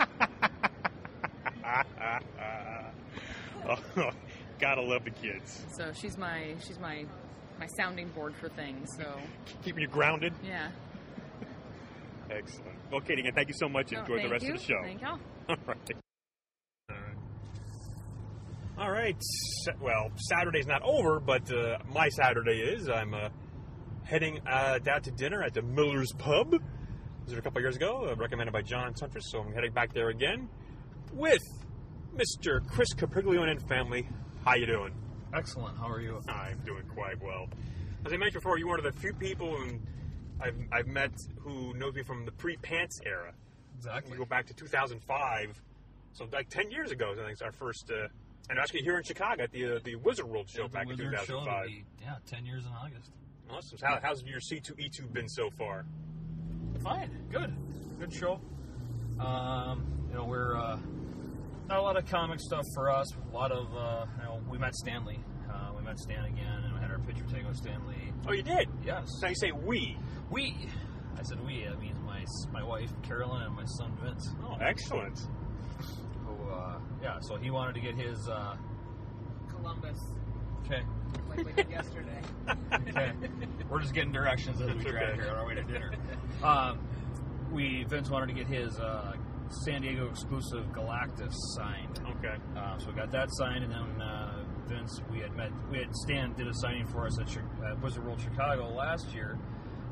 oh, 4.60 4.66
gotta 4.66 4.82
love 4.82 5.04
the 5.04 5.10
kids. 5.10 5.64
So 5.76 5.92
she's 5.92 6.16
my 6.16 6.54
she's 6.66 6.78
my 6.78 7.04
my 7.58 7.66
sounding 7.76 8.08
board 8.08 8.34
for 8.36 8.48
things. 8.48 8.88
So 8.96 9.12
Keeping 9.62 9.82
you 9.82 9.88
grounded. 9.88 10.32
yeah. 10.44 10.70
Excellent. 12.30 12.78
Well, 12.92 13.00
Katie, 13.00 13.20
again, 13.22 13.32
thank 13.34 13.48
you 13.48 13.54
so 13.58 13.68
much. 13.68 13.90
No, 13.90 14.00
Enjoy 14.00 14.22
the 14.22 14.28
rest 14.28 14.44
you. 14.44 14.54
of 14.54 14.60
the 14.60 14.64
show. 14.64 14.80
Thank 14.82 15.02
y'all. 15.02 15.18
All 15.48 15.56
right. 15.66 15.96
All 18.78 18.90
right. 18.90 19.16
Well, 19.80 20.10
Saturday's 20.16 20.66
not 20.66 20.82
over, 20.82 21.20
but 21.20 21.52
uh, 21.52 21.78
my 21.92 22.08
Saturday 22.08 22.60
is. 22.60 22.88
I'm 22.88 23.14
uh, 23.14 23.28
heading 24.04 24.40
uh, 24.48 24.78
down 24.78 25.02
to 25.02 25.10
dinner 25.10 25.42
at 25.42 25.54
the 25.54 25.62
Miller's 25.62 26.12
Pub. 26.18 26.54
Visited 27.24 27.40
a 27.40 27.42
couple 27.42 27.60
years 27.60 27.76
ago, 27.76 28.08
uh, 28.10 28.16
recommended 28.16 28.52
by 28.52 28.62
John 28.62 28.94
Siuntres, 28.94 29.24
so 29.24 29.40
I'm 29.40 29.52
heading 29.52 29.72
back 29.72 29.92
there 29.92 30.08
again 30.08 30.48
with 31.12 31.42
Mr. 32.14 32.66
Chris 32.68 32.94
Capriglione 32.94 33.50
and 33.50 33.68
family. 33.68 34.08
How 34.44 34.54
you 34.54 34.66
doing? 34.66 34.92
Excellent. 35.34 35.76
How 35.78 35.88
are 35.88 36.00
you? 36.00 36.20
I'm 36.28 36.58
doing 36.64 36.82
quite 36.94 37.20
well. 37.22 37.48
As 38.04 38.12
I 38.12 38.16
mentioned 38.16 38.42
before, 38.42 38.58
you're 38.58 38.68
one 38.68 38.78
of 38.78 38.84
the 38.84 38.92
few 39.00 39.12
people 39.12 39.54
and 39.62 39.80
I've, 40.40 40.56
I've 40.72 40.86
met 40.86 41.12
who 41.40 41.74
knows 41.74 41.94
me 41.94 42.02
from 42.02 42.24
the 42.24 42.32
pre-pants 42.32 43.00
era. 43.04 43.32
Exactly. 43.76 44.12
We 44.12 44.18
go 44.18 44.24
back 44.24 44.46
to 44.46 44.54
2005, 44.54 45.62
so 46.12 46.26
like 46.32 46.48
10 46.48 46.70
years 46.70 46.90
ago. 46.90 47.12
I 47.12 47.16
think 47.16 47.30
it's 47.32 47.42
our 47.42 47.52
first, 47.52 47.90
uh, 47.90 48.08
and 48.48 48.58
actually 48.58 48.80
here 48.80 48.96
in 48.96 49.04
Chicago 49.04 49.42
at 49.44 49.52
the 49.52 49.76
uh, 49.76 49.78
the 49.84 49.94
Wizard 49.96 50.26
World 50.26 50.48
show 50.48 50.62
Yeah, 50.62 50.68
back 50.68 50.82
in 50.84 50.88
Wizard 50.90 51.14
Show 51.20 51.40
2005. 51.40 51.60
will 51.62 51.68
be, 51.68 51.84
yeah, 52.02 52.14
10 52.26 52.46
years 52.46 52.64
in 52.66 52.72
August. 52.72 53.10
Awesome. 53.50 53.78
So 53.78 53.86
how, 53.86 53.98
how's 54.02 54.22
your 54.24 54.40
C2E2 54.40 55.12
been 55.12 55.28
so 55.28 55.50
far? 55.50 55.84
Fine. 56.82 57.10
Good. 57.30 57.54
Good 57.98 58.12
show. 58.12 58.40
Um, 59.18 59.84
you 60.08 60.14
know, 60.16 60.24
we're 60.24 60.56
uh, 60.56 60.78
not 61.70 61.78
a 61.78 61.82
lot 61.82 61.96
of 61.96 62.04
comic 62.06 62.40
stuff 62.40 62.64
for 62.74 62.90
us. 62.90 63.06
A 63.14 63.34
lot 63.34 63.52
of, 63.52 63.74
uh, 63.76 64.04
you 64.18 64.24
know, 64.24 64.40
we 64.50 64.58
met 64.58 64.74
Stan 64.74 65.06
Lee. 65.06 65.20
Uh, 65.48 65.70
we 65.76 65.82
met 65.84 65.98
Stan 66.00 66.24
again, 66.24 66.64
and 66.64 66.74
we 66.74 66.80
had 66.80 66.90
our 66.90 66.98
picture 66.98 67.22
taken 67.24 67.46
with 67.46 67.56
Stan 67.56 67.86
Lee. 67.86 68.12
Oh, 68.26 68.32
you 68.32 68.42
did. 68.42 68.68
Yes. 68.84 69.06
So 69.20 69.28
you 69.28 69.34
say 69.36 69.52
we. 69.52 69.96
We. 70.30 70.56
I 71.16 71.22
said 71.22 71.44
we. 71.46 71.64
That 71.64 71.80
means 71.80 71.96
my 72.04 72.24
my 72.52 72.64
wife 72.64 72.90
Carolyn 73.02 73.42
and 73.42 73.54
my 73.54 73.64
son 73.64 73.96
Vince. 74.02 74.30
Oh, 74.42 74.56
excellent. 74.60 75.16
Who, 76.26 76.50
uh, 76.50 76.78
yeah. 77.02 77.18
So 77.20 77.36
he 77.36 77.50
wanted 77.50 77.74
to 77.74 77.80
get 77.80 77.94
his. 77.94 78.28
Uh, 78.28 78.56
Columbus, 79.48 79.98
okay. 80.64 80.82
like 81.28 81.44
we 81.44 81.52
did 81.52 81.70
yesterday. 81.70 82.20
Okay. 82.72 83.12
We're 83.68 83.80
just 83.80 83.94
getting 83.94 84.12
directions 84.12 84.60
as 84.60 84.68
we 84.68 84.80
Okay. 84.80 84.90
drive 84.90 85.14
here 85.14 85.28
on 85.30 85.36
our 85.36 85.46
way 85.46 85.54
to 85.54 85.62
dinner. 85.62 85.92
Um, 86.42 86.80
we 87.52 87.84
Vince 87.84 88.08
wanted 88.10 88.28
to 88.28 88.32
get 88.32 88.46
his 88.46 88.78
uh, 88.78 89.12
San 89.50 89.82
Diego 89.82 90.08
exclusive 90.08 90.64
Galactus 90.72 91.32
signed, 91.56 92.00
Okay. 92.18 92.36
uh, 92.56 92.78
so 92.78 92.88
we 92.88 92.92
got 92.94 93.10
that 93.10 93.28
signed, 93.32 93.64
and 93.64 93.72
then 93.72 94.00
uh, 94.02 94.44
Vince 94.68 95.00
we 95.10 95.18
had 95.18 95.34
met 95.36 95.50
we 95.70 95.78
had 95.78 95.94
Stan 95.96 96.32
did 96.34 96.46
a 96.46 96.54
signing 96.54 96.86
for 96.86 97.06
us 97.06 97.18
at, 97.18 97.26
Chi- 97.26 97.68
at 97.70 97.80
Wizard 97.82 98.04
World 98.04 98.20
Chicago 98.20 98.68
last 98.70 99.12
year. 99.12 99.36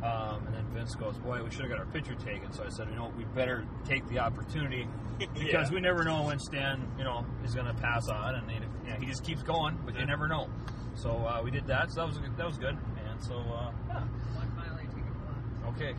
Um, 0.02 0.46
and 0.46 0.54
then 0.54 0.64
Vince 0.72 0.94
goes, 0.94 1.18
"Boy, 1.18 1.42
we 1.42 1.50
should 1.50 1.62
have 1.62 1.70
got 1.70 1.80
our 1.80 1.86
picture 1.86 2.14
taken." 2.14 2.52
So 2.52 2.62
I 2.64 2.68
said, 2.68 2.88
"You 2.88 2.94
know, 2.94 3.12
we 3.16 3.24
better 3.24 3.64
take 3.84 4.06
the 4.08 4.20
opportunity 4.20 4.86
because 5.18 5.68
Yeah. 5.68 5.74
we 5.74 5.80
never 5.80 6.04
know 6.04 6.22
when 6.26 6.38
Stan, 6.38 6.86
you 6.96 7.02
know, 7.02 7.26
is 7.44 7.52
going 7.54 7.66
to 7.66 7.74
pass 7.74 8.06
on, 8.08 8.36
and 8.36 8.48
he, 8.48 8.58
you 8.84 8.90
know, 8.92 8.96
he 9.00 9.06
just 9.06 9.24
keeps 9.24 9.42
going, 9.42 9.76
but 9.84 9.98
you 9.98 10.06
never 10.06 10.28
know." 10.28 10.48
So 10.94 11.10
uh, 11.10 11.40
we 11.42 11.50
did 11.50 11.66
that. 11.66 11.90
So 11.90 12.02
that 12.02 12.06
was 12.06 12.18
good, 12.18 12.36
that 12.36 12.46
was 12.46 12.58
good, 12.58 12.76
and 13.10 13.22
so 13.24 13.34
uh, 13.38 13.72
yeah, 13.88 13.94
One 14.36 14.54
mile, 14.56 14.78
I 14.78 14.84
take 14.86 15.04
a 15.04 15.68
okay. 15.70 15.94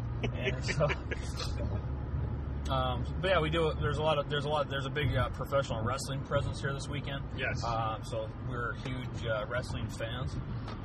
And 0.53 0.64
so, 0.66 0.88
um, 2.70 3.04
but 3.22 3.32
yeah, 3.32 3.40
we 3.40 3.50
do. 3.50 3.72
There's 3.82 3.98
a 3.98 4.02
lot 4.04 4.18
of 4.18 4.30
there's 4.30 4.46
a 4.46 4.50
lot 4.50 4.70
there's 4.70 4.86
a 4.86 4.90
big 4.90 5.16
uh, 5.16 5.30
professional 5.30 5.84
wrestling 5.84 6.22
presence 6.22 6.62
here 6.62 6.74
this 6.74 6.88
weekend. 6.88 7.24
Yes. 7.38 7.64
Um, 7.64 8.02
so 8.04 8.30
we're 8.50 8.76
huge 8.86 9.26
uh, 9.26 9.46
wrestling 9.50 9.88
fans. 9.90 10.36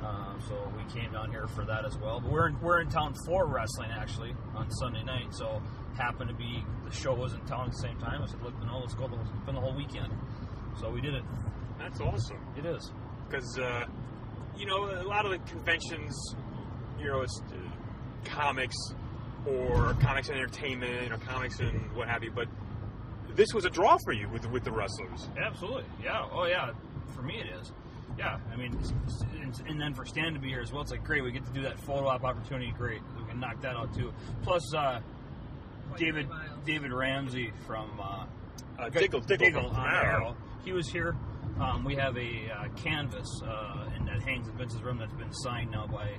Um, 0.03 0.41
so 0.47 0.71
we 0.75 0.83
came 0.99 1.11
down 1.11 1.31
here 1.31 1.47
for 1.47 1.65
that 1.65 1.85
as 1.85 1.97
well. 1.97 2.19
But 2.19 2.31
we're 2.31 2.47
in, 2.47 2.59
we're 2.61 2.81
in 2.81 2.89
town 2.89 3.13
for 3.25 3.45
wrestling 3.47 3.91
actually 3.91 4.35
on 4.55 4.69
Sunday 4.71 5.03
night. 5.03 5.27
So 5.31 5.61
happened 5.97 6.29
to 6.29 6.35
be 6.35 6.63
the 6.85 6.91
show 6.93 7.13
was 7.13 7.33
in 7.33 7.39
town 7.41 7.65
at 7.67 7.71
the 7.71 7.77
same 7.77 7.97
time. 7.99 8.21
I 8.21 8.25
said, 8.25 8.41
look, 8.41 8.53
no, 8.65 8.79
let's 8.79 8.93
go. 8.95 9.05
Let's 9.05 9.29
spend 9.43 9.55
the 9.57 9.61
whole 9.61 9.75
weekend. 9.75 10.11
So 10.79 10.89
we 10.89 11.01
did 11.01 11.13
it. 11.13 11.23
That's 11.79 12.01
awesome. 12.01 12.39
It 12.57 12.65
is. 12.65 12.91
because 13.27 13.57
uh, 13.59 13.85
you 14.57 14.65
know 14.65 14.85
a 14.85 15.07
lot 15.07 15.25
of 15.25 15.31
the 15.31 15.39
conventions, 15.49 16.35
you 16.99 17.05
know, 17.07 17.21
it's 17.21 17.41
uh, 17.51 17.57
comics 18.25 18.75
or 19.47 19.93
comics 20.01 20.29
and 20.29 20.37
entertainment 20.37 21.11
or 21.11 21.17
comics 21.17 21.59
and 21.59 21.79
what 21.95 22.07
have 22.07 22.23
you. 22.23 22.31
But 22.31 22.47
this 23.35 23.53
was 23.53 23.65
a 23.65 23.69
draw 23.69 23.97
for 24.03 24.13
you 24.13 24.27
with 24.29 24.49
with 24.49 24.63
the 24.63 24.71
wrestlers. 24.71 25.29
Absolutely. 25.37 25.83
Yeah. 26.03 26.27
Oh, 26.31 26.45
yeah. 26.45 26.71
For 27.15 27.21
me, 27.21 27.35
it 27.39 27.47
is. 27.59 27.71
Yeah. 28.17 28.39
I 28.51 28.55
mean, 28.55 28.77
and, 29.41 29.61
and 29.67 29.79
then 29.81 29.93
for 29.93 30.05
Stan 30.05 30.33
to 30.33 30.39
be 30.39 30.49
here 30.49 30.61
as 30.61 30.71
well, 30.71 30.81
it's 30.81 30.91
like 30.91 31.03
great. 31.03 31.23
We 31.23 31.31
get 31.31 31.45
to 31.45 31.51
do 31.53 31.61
that 31.63 31.79
photo 31.79 32.07
op 32.07 32.23
opportunity. 32.23 32.73
Great. 32.77 33.01
We 33.19 33.25
can 33.29 33.39
knock 33.39 33.61
that 33.61 33.75
out 33.75 33.93
too. 33.93 34.13
Plus, 34.43 34.73
uh, 34.73 34.99
David 35.97 36.27
miles. 36.29 36.59
David 36.65 36.91
Ramsey 36.91 37.51
from 37.67 37.99
uh, 38.01 38.25
Uh, 38.77 38.89
Diggle, 38.89 39.21
Diggle, 39.21 39.45
Diggle 39.45 39.69
from 39.69 39.79
on 39.79 39.93
Arrow. 39.93 40.03
Arrow. 40.03 40.35
He 40.65 40.73
was 40.73 40.89
here. 40.89 41.15
Um, 41.59 41.85
we 41.85 41.95
have 41.95 42.17
a 42.17 42.51
uh, 42.51 42.67
canvas 42.75 43.27
uh, 43.45 43.89
and 43.95 44.07
that 44.07 44.21
hangs 44.23 44.47
in 44.47 44.57
Vince's 44.57 44.81
room 44.81 44.97
that's 44.97 45.13
been 45.13 45.31
signed 45.31 45.71
now 45.71 45.87
by 45.87 46.09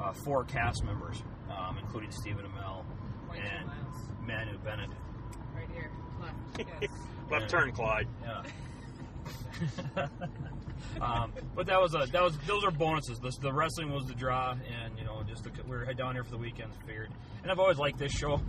uh, 0.00 0.12
four 0.24 0.44
cast 0.44 0.82
members, 0.84 1.22
um, 1.50 1.78
including 1.78 2.10
Stephen 2.10 2.44
Amell 2.46 2.84
Point 3.28 3.40
and 3.44 3.66
miles. 3.66 4.08
Manu 4.26 4.58
Bennett. 4.58 4.90
Right 5.54 5.68
here. 5.74 5.90
Left. 6.20 6.36
Yes. 6.80 6.90
Left 7.30 7.42
Yeah. 7.42 7.48
turn, 7.48 7.72
Clyde. 7.72 8.08
Yeah. 8.22 8.42
um, 11.00 11.32
but 11.54 11.66
that 11.66 11.80
was 11.80 11.94
a 11.94 12.06
that 12.12 12.22
was 12.22 12.36
those 12.46 12.64
are 12.64 12.70
bonuses. 12.70 13.18
The, 13.18 13.30
the 13.40 13.52
wrestling 13.52 13.92
was 13.92 14.06
the 14.06 14.14
draw, 14.14 14.52
and 14.52 14.98
you 14.98 15.04
know 15.04 15.22
just 15.28 15.44
the, 15.44 15.50
we 15.64 15.70
were 15.76 15.84
head 15.84 15.96
down 15.96 16.14
here 16.14 16.24
for 16.24 16.30
the 16.30 16.38
weekend. 16.38 16.72
Figured, 16.86 17.10
and 17.42 17.50
I've 17.52 17.58
always 17.58 17.78
liked 17.78 17.98
this 17.98 18.12
show, 18.12 18.40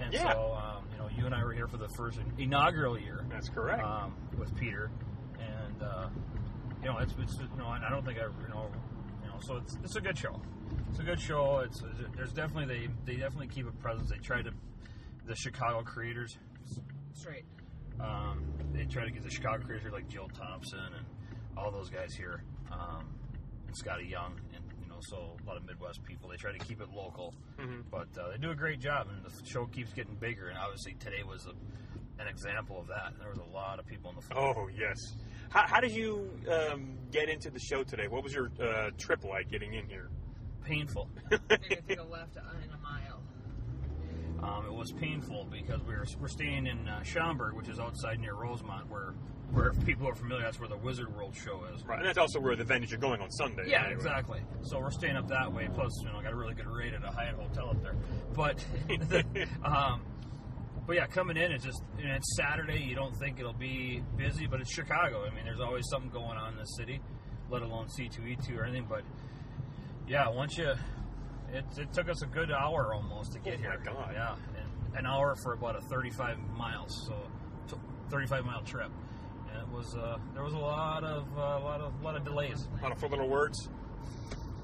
and 0.00 0.12
Yeah. 0.12 0.32
so 0.32 0.54
um, 0.54 0.84
you 0.92 0.98
know 0.98 1.08
you 1.16 1.26
and 1.26 1.34
I 1.34 1.42
were 1.44 1.52
here 1.52 1.66
for 1.68 1.76
the 1.78 1.88
first 1.96 2.18
inaugural 2.38 2.98
year 2.98 3.24
That's 3.30 3.48
correct. 3.48 3.82
um, 3.82 4.14
with 4.38 4.54
Peter, 4.56 4.90
and 5.40 5.82
uh, 5.82 6.08
you 6.82 6.88
know 6.88 6.98
it's, 6.98 7.14
it's 7.20 7.34
you 7.38 7.48
know 7.58 7.66
I 7.68 7.88
don't 7.90 8.04
think 8.04 8.18
I 8.18 8.22
you 8.24 8.48
know 8.50 8.70
you 9.22 9.28
know 9.28 9.36
so 9.40 9.56
it's 9.56 9.76
it's 9.84 9.96
a 9.96 10.00
good 10.00 10.18
show. 10.18 10.40
It's 10.90 10.98
a 11.00 11.02
good 11.02 11.20
show. 11.20 11.58
It's 11.64 11.82
there's 12.16 12.32
definitely 12.32 12.66
they 13.04 13.12
they 13.12 13.18
definitely 13.20 13.48
keep 13.48 13.66
a 13.68 13.72
presence. 13.72 14.10
They 14.10 14.18
try 14.18 14.42
to 14.42 14.50
the 15.26 15.34
Chicago 15.36 15.82
creators 15.82 16.36
Straight. 17.12 17.44
um, 18.00 18.44
they 18.72 18.84
try 18.84 19.04
to 19.04 19.10
get 19.10 19.22
the 19.22 19.30
Chicago 19.30 19.64
creators 19.64 19.92
like 19.92 20.08
Jill 20.08 20.28
Thompson 20.28 20.78
and 20.78 21.06
all 21.56 21.70
those 21.70 21.88
guys 21.90 22.14
here, 22.14 22.42
um, 22.70 23.06
and 23.66 23.76
Scotty 23.76 24.06
Young, 24.06 24.38
and 24.54 24.64
you 24.82 24.88
know, 24.88 24.98
so 25.08 25.36
a 25.42 25.46
lot 25.46 25.56
of 25.56 25.64
Midwest 25.66 26.02
people. 26.04 26.28
They 26.28 26.36
try 26.36 26.52
to 26.52 26.58
keep 26.58 26.80
it 26.80 26.88
local, 26.94 27.34
Mhm. 27.58 27.84
but 27.90 28.08
uh, 28.18 28.30
they 28.30 28.38
do 28.38 28.50
a 28.50 28.54
great 28.54 28.78
job, 28.80 29.08
and 29.08 29.24
the 29.24 29.32
show 29.46 29.66
keeps 29.66 29.92
getting 29.92 30.14
bigger. 30.16 30.48
And 30.48 30.58
obviously, 30.58 30.94
today 30.94 31.22
was 31.26 31.46
a, 31.46 32.22
an 32.22 32.28
example 32.28 32.78
of 32.80 32.86
that. 32.88 33.14
There 33.18 33.28
was 33.30 33.38
a 33.38 33.54
lot 33.54 33.78
of 33.78 33.86
people 33.86 34.10
in 34.10 34.16
the 34.16 34.22
floor. 34.22 34.54
Oh 34.56 34.68
yes. 34.68 34.96
How, 35.48 35.66
how 35.66 35.80
did 35.80 35.92
you 35.92 36.30
um, 36.50 36.96
get 37.10 37.28
into 37.28 37.50
the 37.50 37.58
show 37.60 37.82
today? 37.84 38.08
What 38.08 38.22
was 38.22 38.32
your 38.34 38.50
uh, 38.60 38.90
trip 38.98 39.24
like 39.24 39.48
getting 39.50 39.74
in 39.74 39.86
here? 39.88 40.10
Painful. 40.66 41.08
You're 41.30 41.40
gonna 41.48 41.58
take 41.88 41.98
a 41.98 42.02
left 42.02 42.36
in 42.36 42.72
a 42.72 42.78
mile. 42.82 43.22
Um, 44.42 44.66
it 44.66 44.72
was 44.72 44.92
painful 44.92 45.46
because 45.50 45.80
we 45.82 45.94
were 45.94 46.04
we're 46.20 46.28
staying 46.28 46.66
in 46.66 46.88
uh, 46.88 47.02
Schaumburg, 47.02 47.54
which 47.54 47.68
is 47.68 47.78
outside 47.78 48.20
near 48.20 48.34
Rosemont, 48.34 48.90
where 48.90 49.14
where 49.52 49.68
if 49.68 49.86
people 49.86 50.08
are 50.08 50.14
familiar, 50.14 50.42
that's 50.42 50.58
where 50.58 50.68
the 50.68 50.76
Wizard 50.76 51.14
World 51.14 51.34
show 51.34 51.64
is. 51.72 51.84
Right, 51.84 51.98
and 51.98 52.06
that's 52.06 52.18
also 52.18 52.40
where 52.40 52.56
the 52.56 52.64
venues 52.64 52.92
are 52.92 52.98
going 52.98 53.20
on 53.20 53.30
Sunday. 53.30 53.64
Yeah, 53.68 53.80
anyway. 53.80 53.94
exactly. 53.94 54.40
So 54.62 54.80
we're 54.80 54.90
staying 54.90 55.16
up 55.16 55.28
that 55.28 55.52
way. 55.52 55.68
Plus, 55.72 55.90
you 56.02 56.08
know, 56.08 56.20
got 56.20 56.32
a 56.32 56.36
really 56.36 56.54
good 56.54 56.66
rate 56.66 56.94
at 56.94 57.04
a 57.04 57.10
Hyatt 57.10 57.36
hotel 57.36 57.70
up 57.70 57.82
there. 57.82 57.94
But, 58.34 58.64
um, 59.64 60.02
but 60.86 60.96
yeah, 60.96 61.06
coming 61.06 61.36
in, 61.36 61.52
it's 61.52 61.64
just 61.64 61.82
and 61.98 62.10
it's 62.10 62.36
Saturday. 62.36 62.82
You 62.82 62.94
don't 62.94 63.16
think 63.16 63.38
it'll 63.38 63.52
be 63.52 64.02
busy, 64.16 64.46
but 64.46 64.60
it's 64.60 64.72
Chicago. 64.72 65.24
I 65.24 65.34
mean, 65.34 65.44
there's 65.44 65.60
always 65.60 65.84
something 65.90 66.10
going 66.10 66.36
on 66.36 66.54
in 66.54 66.58
the 66.58 66.64
city, 66.64 67.00
let 67.48 67.62
alone 67.62 67.86
C2E2 67.86 68.56
or 68.58 68.64
anything. 68.64 68.86
But 68.88 69.02
yeah, 70.08 70.28
once 70.28 70.56
you, 70.58 70.68
it, 71.52 71.64
it 71.78 71.92
took 71.92 72.08
us 72.08 72.22
a 72.22 72.26
good 72.26 72.50
hour 72.50 72.92
almost 72.94 73.32
to 73.32 73.38
get 73.38 73.54
Oh, 73.54 73.62
here. 73.62 73.78
my 73.84 73.92
God. 73.92 74.10
Yeah, 74.14 74.34
and 74.56 74.98
an 74.98 75.06
hour 75.06 75.34
for 75.42 75.52
about 75.52 75.76
a 75.76 75.80
35 75.82 76.38
miles, 76.56 77.06
so 77.06 77.78
35 78.10 78.44
mile 78.44 78.62
trip. 78.62 78.90
And 79.52 79.62
it 79.62 79.68
was 79.68 79.94
uh, 79.96 80.18
there 80.34 80.42
was 80.42 80.52
a 80.54 80.58
lot 80.58 81.04
of 81.04 81.26
uh, 81.36 81.40
a 81.40 81.60
lot 81.64 81.80
of 81.80 82.00
a 82.00 82.04
lot 82.04 82.16
of 82.16 82.24
delays. 82.24 82.66
A 82.80 82.82
lot 82.82 82.92
of 82.92 82.98
four 82.98 83.08
little 83.08 83.28
words. 83.28 83.68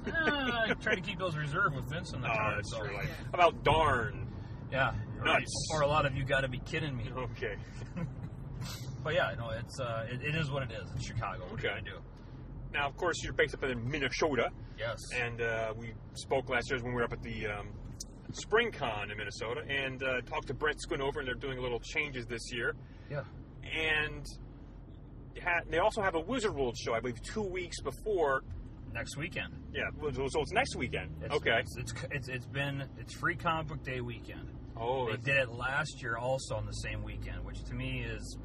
Uh, 0.05 0.11
I 0.13 0.73
try 0.81 0.95
to 0.95 1.01
keep 1.01 1.17
those 1.19 1.35
reserved 1.37 1.75
with 1.75 1.89
Vince 1.89 2.11
in 2.13 2.21
the 2.21 2.29
Oh, 2.29 2.33
car. 2.35 2.55
that's 2.55 2.71
so, 2.71 2.79
true. 2.83 2.93
Like, 2.93 3.07
how 3.07 3.33
about 3.33 3.63
darn? 3.63 4.27
Yeah, 4.71 4.91
or, 5.19 5.25
Nuts. 5.25 5.69
or 5.71 5.81
a 5.81 5.87
lot 5.87 6.05
of 6.05 6.15
you 6.15 6.25
got 6.25 6.41
to 6.41 6.47
be 6.49 6.59
kidding 6.59 6.95
me. 6.97 7.09
Okay. 7.15 7.55
But 9.03 9.15
yeah, 9.15 9.33
no, 9.37 9.49
it's 9.49 9.81
uh, 9.81 10.05
it, 10.09 10.21
it 10.23 10.33
is 10.35 10.49
what 10.49 10.63
it 10.63 10.71
is. 10.71 10.89
It's 10.95 11.05
Chicago. 11.05 11.41
What 11.43 11.53
Okay. 11.59 11.67
gonna 11.67 11.81
do? 11.81 11.97
Now, 12.73 12.87
of 12.87 12.97
course, 12.97 13.23
you're 13.23 13.33
based 13.33 13.53
up 13.53 13.63
in 13.63 13.87
Minnesota, 13.89 14.49
Yes. 14.79 14.97
and 15.15 15.41
uh, 15.41 15.73
we 15.77 15.93
spoke 16.15 16.49
last 16.49 16.69
year 16.71 16.79
when 16.81 16.93
we 16.93 16.95
were 16.95 17.03
up 17.03 17.13
at 17.13 17.21
the 17.21 17.45
um, 17.47 17.67
Spring 18.31 18.71
Con 18.71 19.11
in 19.11 19.17
Minnesota, 19.17 19.61
and 19.69 20.01
uh, 20.01 20.21
talked 20.21 20.47
to 20.47 20.53
Brent 20.55 20.79
Schoonover, 20.81 21.19
and 21.19 21.27
they're 21.27 21.35
doing 21.35 21.59
a 21.59 21.61
little 21.61 21.79
changes 21.79 22.25
this 22.25 22.51
year. 22.51 22.75
yeah. 23.11 23.21
And 23.63 24.25
ha- 25.41 25.61
they 25.69 25.77
also 25.77 26.01
have 26.01 26.15
a 26.15 26.19
Wizard 26.19 26.53
World 26.55 26.75
show, 26.77 26.93
I 26.93 26.99
believe, 26.99 27.21
two 27.21 27.43
weeks 27.43 27.79
before 27.81 28.43
next 28.93 29.17
weekend. 29.17 29.53
Yeah, 29.73 29.83
so 30.13 30.41
it's 30.41 30.51
next 30.51 30.75
weekend. 30.75 31.11
It's, 31.23 31.33
okay. 31.35 31.59
It's, 31.59 31.77
it's 31.77 31.93
it's 32.11 32.27
it's 32.27 32.45
been 32.45 32.83
it's 32.99 33.13
free 33.15 33.35
comic 33.35 33.67
book 33.67 33.83
day 33.83 34.01
weekend. 34.01 34.49
Oh, 34.75 35.09
They 35.09 35.17
did 35.17 35.37
it 35.37 35.51
last 35.53 36.01
year 36.01 36.17
also 36.17 36.55
on 36.55 36.65
the 36.65 36.73
same 36.73 37.03
weekend, 37.03 37.45
which 37.45 37.63
to 37.65 37.73
me 37.73 38.01
is 38.01 38.37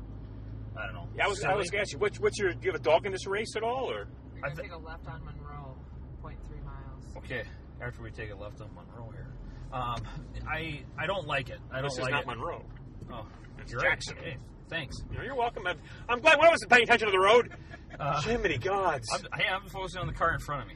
I 0.78 0.86
don't 0.86 0.94
know. 0.94 1.08
yeah, 1.16 1.24
I 1.24 1.28
was 1.28 1.42
I 1.44 1.54
was 1.54 1.66
silly. 1.66 1.70
going 1.70 1.70
to 1.70 1.78
ask 1.80 1.92
you, 1.92 1.98
what's, 1.98 2.20
what's 2.20 2.38
your, 2.38 2.52
do 2.52 2.58
you 2.62 2.72
have 2.72 2.80
a 2.80 2.84
dog 2.84 3.04
in 3.06 3.12
this 3.12 3.26
race 3.26 3.56
at 3.56 3.62
all, 3.62 3.90
or? 3.90 4.06
You're 4.36 4.46
I 4.46 4.48
gonna 4.50 4.54
thi- 4.54 4.62
take 4.62 4.72
a 4.72 4.76
left 4.78 5.06
on 5.08 5.24
Monroe, 5.24 5.76
0.3 6.22 6.64
miles. 6.64 7.04
Okay, 7.16 7.42
after 7.80 8.02
we 8.02 8.10
take 8.12 8.30
a 8.30 8.36
left 8.36 8.60
on 8.60 8.68
Monroe 8.74 9.10
here, 9.10 9.26
um, 9.72 10.00
I 10.48 10.82
I 10.96 11.06
don't 11.06 11.26
like 11.26 11.50
it. 11.50 11.58
I 11.72 11.80
don't 11.80 11.84
this 11.90 11.94
is 11.94 11.98
like 12.00 12.12
not 12.12 12.22
it. 12.22 12.26
Monroe. 12.28 12.64
Oh, 13.12 13.26
It's 13.58 13.72
you're 13.72 13.80
Jackson. 13.82 14.16
Right. 14.16 14.24
Hey, 14.26 14.36
thanks. 14.70 14.96
You 15.10 15.18
know, 15.18 15.24
you're 15.24 15.34
welcome. 15.34 15.66
I'm, 15.66 15.78
I'm 16.08 16.20
glad 16.20 16.38
one 16.38 16.46
of 16.46 16.52
us 16.54 16.60
is 16.62 16.66
paying 16.68 16.84
attention 16.84 17.08
to 17.08 17.12
the 17.12 17.18
road. 17.18 17.52
Uh, 17.98 18.20
Jiminy 18.20 18.58
gods. 18.58 19.08
I'm, 19.12 19.22
hey, 19.40 19.48
I'm 19.48 19.66
focusing 19.70 20.00
on 20.02 20.06
the 20.06 20.12
car 20.12 20.32
in 20.32 20.38
front 20.38 20.62
of 20.62 20.68
me. 20.68 20.74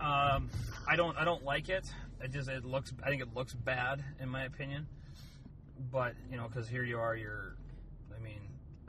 Um, 0.00 0.48
I 0.88 0.94
don't 0.96 1.16
I 1.16 1.24
don't 1.24 1.42
like 1.42 1.68
it. 1.70 1.84
It 2.22 2.30
just 2.30 2.48
it 2.48 2.64
looks 2.64 2.92
I 3.02 3.08
think 3.08 3.20
it 3.22 3.34
looks 3.34 3.52
bad 3.54 4.04
in 4.20 4.28
my 4.28 4.44
opinion. 4.44 4.86
But 5.90 6.12
you 6.30 6.36
know, 6.36 6.46
because 6.46 6.68
here 6.68 6.84
you 6.84 6.98
are, 6.98 7.16
you're. 7.16 7.56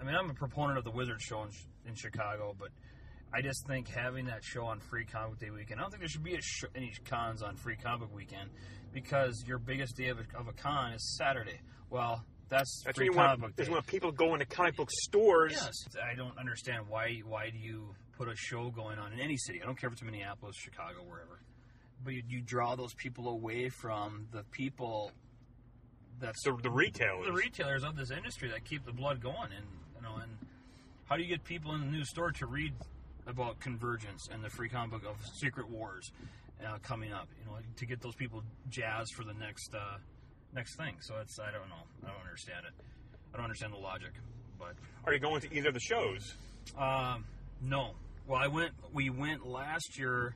I 0.03 0.05
mean, 0.05 0.15
I'm 0.15 0.29
a 0.29 0.33
proponent 0.33 0.77
of 0.77 0.83
the 0.83 0.91
Wizard 0.91 1.21
Show 1.21 1.43
in, 1.43 1.49
in 1.87 1.95
Chicago, 1.95 2.53
but 2.59 2.69
I 3.33 3.41
just 3.41 3.65
think 3.67 3.87
having 3.87 4.25
that 4.25 4.43
show 4.43 4.65
on 4.65 4.79
Free 4.81 5.05
Comic 5.05 5.29
Book 5.31 5.39
Day 5.39 5.49
weekend. 5.49 5.79
I 5.79 5.83
don't 5.83 5.91
think 5.91 6.01
there 6.01 6.09
should 6.09 6.23
be 6.25 6.35
a 6.35 6.41
sh- 6.41 6.65
any 6.75 6.91
cons 7.05 7.41
on 7.41 7.55
Free 7.55 7.77
Comic 7.77 8.01
book 8.09 8.15
weekend 8.15 8.49
because 8.91 9.41
your 9.47 9.59
biggest 9.59 9.95
day 9.95 10.09
of 10.09 10.17
a, 10.19 10.37
of 10.37 10.49
a 10.49 10.51
con 10.53 10.91
is 10.91 11.15
Saturday. 11.17 11.61
Well, 11.89 12.21
that's, 12.49 12.83
That's 12.85 12.97
Free 12.97 13.09
when 13.09 13.17
Comic 13.19 13.41
want, 13.41 13.55
Book 13.55 13.63
is 13.65 13.69
when 13.69 13.81
people 13.83 14.11
go 14.11 14.33
into 14.33 14.45
comic 14.45 14.75
book 14.75 14.89
stores. 14.91 15.53
Yes, 15.53 15.71
I 16.11 16.15
don't 16.15 16.37
understand 16.37 16.83
why. 16.89 17.21
Why 17.25 17.49
do 17.49 17.57
you 17.57 17.95
put 18.17 18.27
a 18.27 18.35
show 18.35 18.69
going 18.71 18.99
on 18.99 19.13
in 19.13 19.21
any 19.21 19.37
city? 19.37 19.61
I 19.63 19.65
don't 19.65 19.79
care 19.79 19.87
if 19.87 19.93
it's 19.93 20.03
Minneapolis, 20.03 20.57
Chicago, 20.57 20.99
wherever. 21.07 21.39
But 22.03 22.13
you, 22.13 22.23
you 22.27 22.41
draw 22.41 22.75
those 22.75 22.93
people 22.93 23.29
away 23.29 23.69
from 23.69 24.27
the 24.33 24.43
people. 24.51 25.11
That's 26.19 26.43
The, 26.43 26.55
the 26.61 26.69
retailers. 26.69 27.25
the 27.25 27.31
retailers 27.33 27.83
of 27.85 27.95
this 27.95 28.11
industry 28.11 28.49
that 28.49 28.65
keep 28.65 28.85
the 28.85 28.91
blood 28.93 29.21
going, 29.21 29.49
and 29.55 29.65
know, 30.03 30.15
and 30.21 30.31
how 31.05 31.17
do 31.17 31.23
you 31.23 31.29
get 31.29 31.43
people 31.43 31.73
in 31.75 31.81
the 31.81 31.87
new 31.87 32.05
store 32.05 32.31
to 32.33 32.45
read 32.45 32.73
about 33.27 33.59
Convergence 33.59 34.27
and 34.31 34.43
the 34.43 34.49
free 34.49 34.69
comic 34.69 34.91
book 35.01 35.09
of 35.09 35.15
Secret 35.35 35.69
Wars 35.69 36.11
uh, 36.65 36.77
coming 36.83 37.11
up? 37.11 37.27
You 37.41 37.51
know, 37.51 37.57
to 37.77 37.85
get 37.85 38.01
those 38.01 38.15
people 38.15 38.43
jazzed 38.69 39.13
for 39.15 39.23
the 39.23 39.33
next 39.33 39.73
uh, 39.73 39.97
next 40.53 40.75
thing. 40.77 40.95
So 41.01 41.15
it's 41.21 41.39
I 41.39 41.51
don't 41.51 41.69
know. 41.69 41.83
I 42.03 42.07
don't 42.11 42.21
understand 42.21 42.65
it. 42.67 42.73
I 43.33 43.37
don't 43.37 43.45
understand 43.45 43.73
the 43.73 43.77
logic, 43.77 44.11
but 44.59 44.73
Are 45.05 45.13
you 45.13 45.19
going 45.19 45.41
to 45.41 45.53
either 45.55 45.69
of 45.69 45.73
the 45.73 45.79
shows? 45.79 46.35
um, 46.77 47.25
no. 47.61 47.91
Well, 48.27 48.39
I 48.41 48.47
went. 48.47 48.71
We 48.93 49.09
went 49.09 49.45
last 49.45 49.97
year 49.99 50.35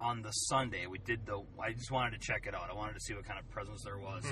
on 0.00 0.22
the 0.22 0.30
Sunday. 0.30 0.86
We 0.86 0.98
did 0.98 1.26
the. 1.26 1.42
I 1.60 1.72
just 1.72 1.90
wanted 1.90 2.12
to 2.12 2.18
check 2.20 2.46
it 2.46 2.54
out. 2.54 2.68
I 2.70 2.74
wanted 2.74 2.94
to 2.94 3.00
see 3.00 3.14
what 3.14 3.24
kind 3.24 3.38
of 3.40 3.48
presence 3.50 3.82
there 3.84 3.98
was. 3.98 4.24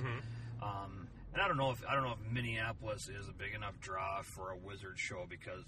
Um, 0.62 1.09
and 1.37 1.43
I 1.45 1.49
don't 1.49 1.59
know 1.59 1.70
if 1.70 1.84
I 1.87 1.95
don't 1.95 2.05
know 2.05 2.12
if 2.14 2.32
Minneapolis 2.32 3.11
is 3.11 3.28
a 3.28 3.32
big 3.32 3.53
enough 3.55 3.78
draw 3.78 4.22
for 4.22 4.53
a 4.53 4.57
Wizard 4.57 4.99
show 4.99 5.26
because 5.28 5.64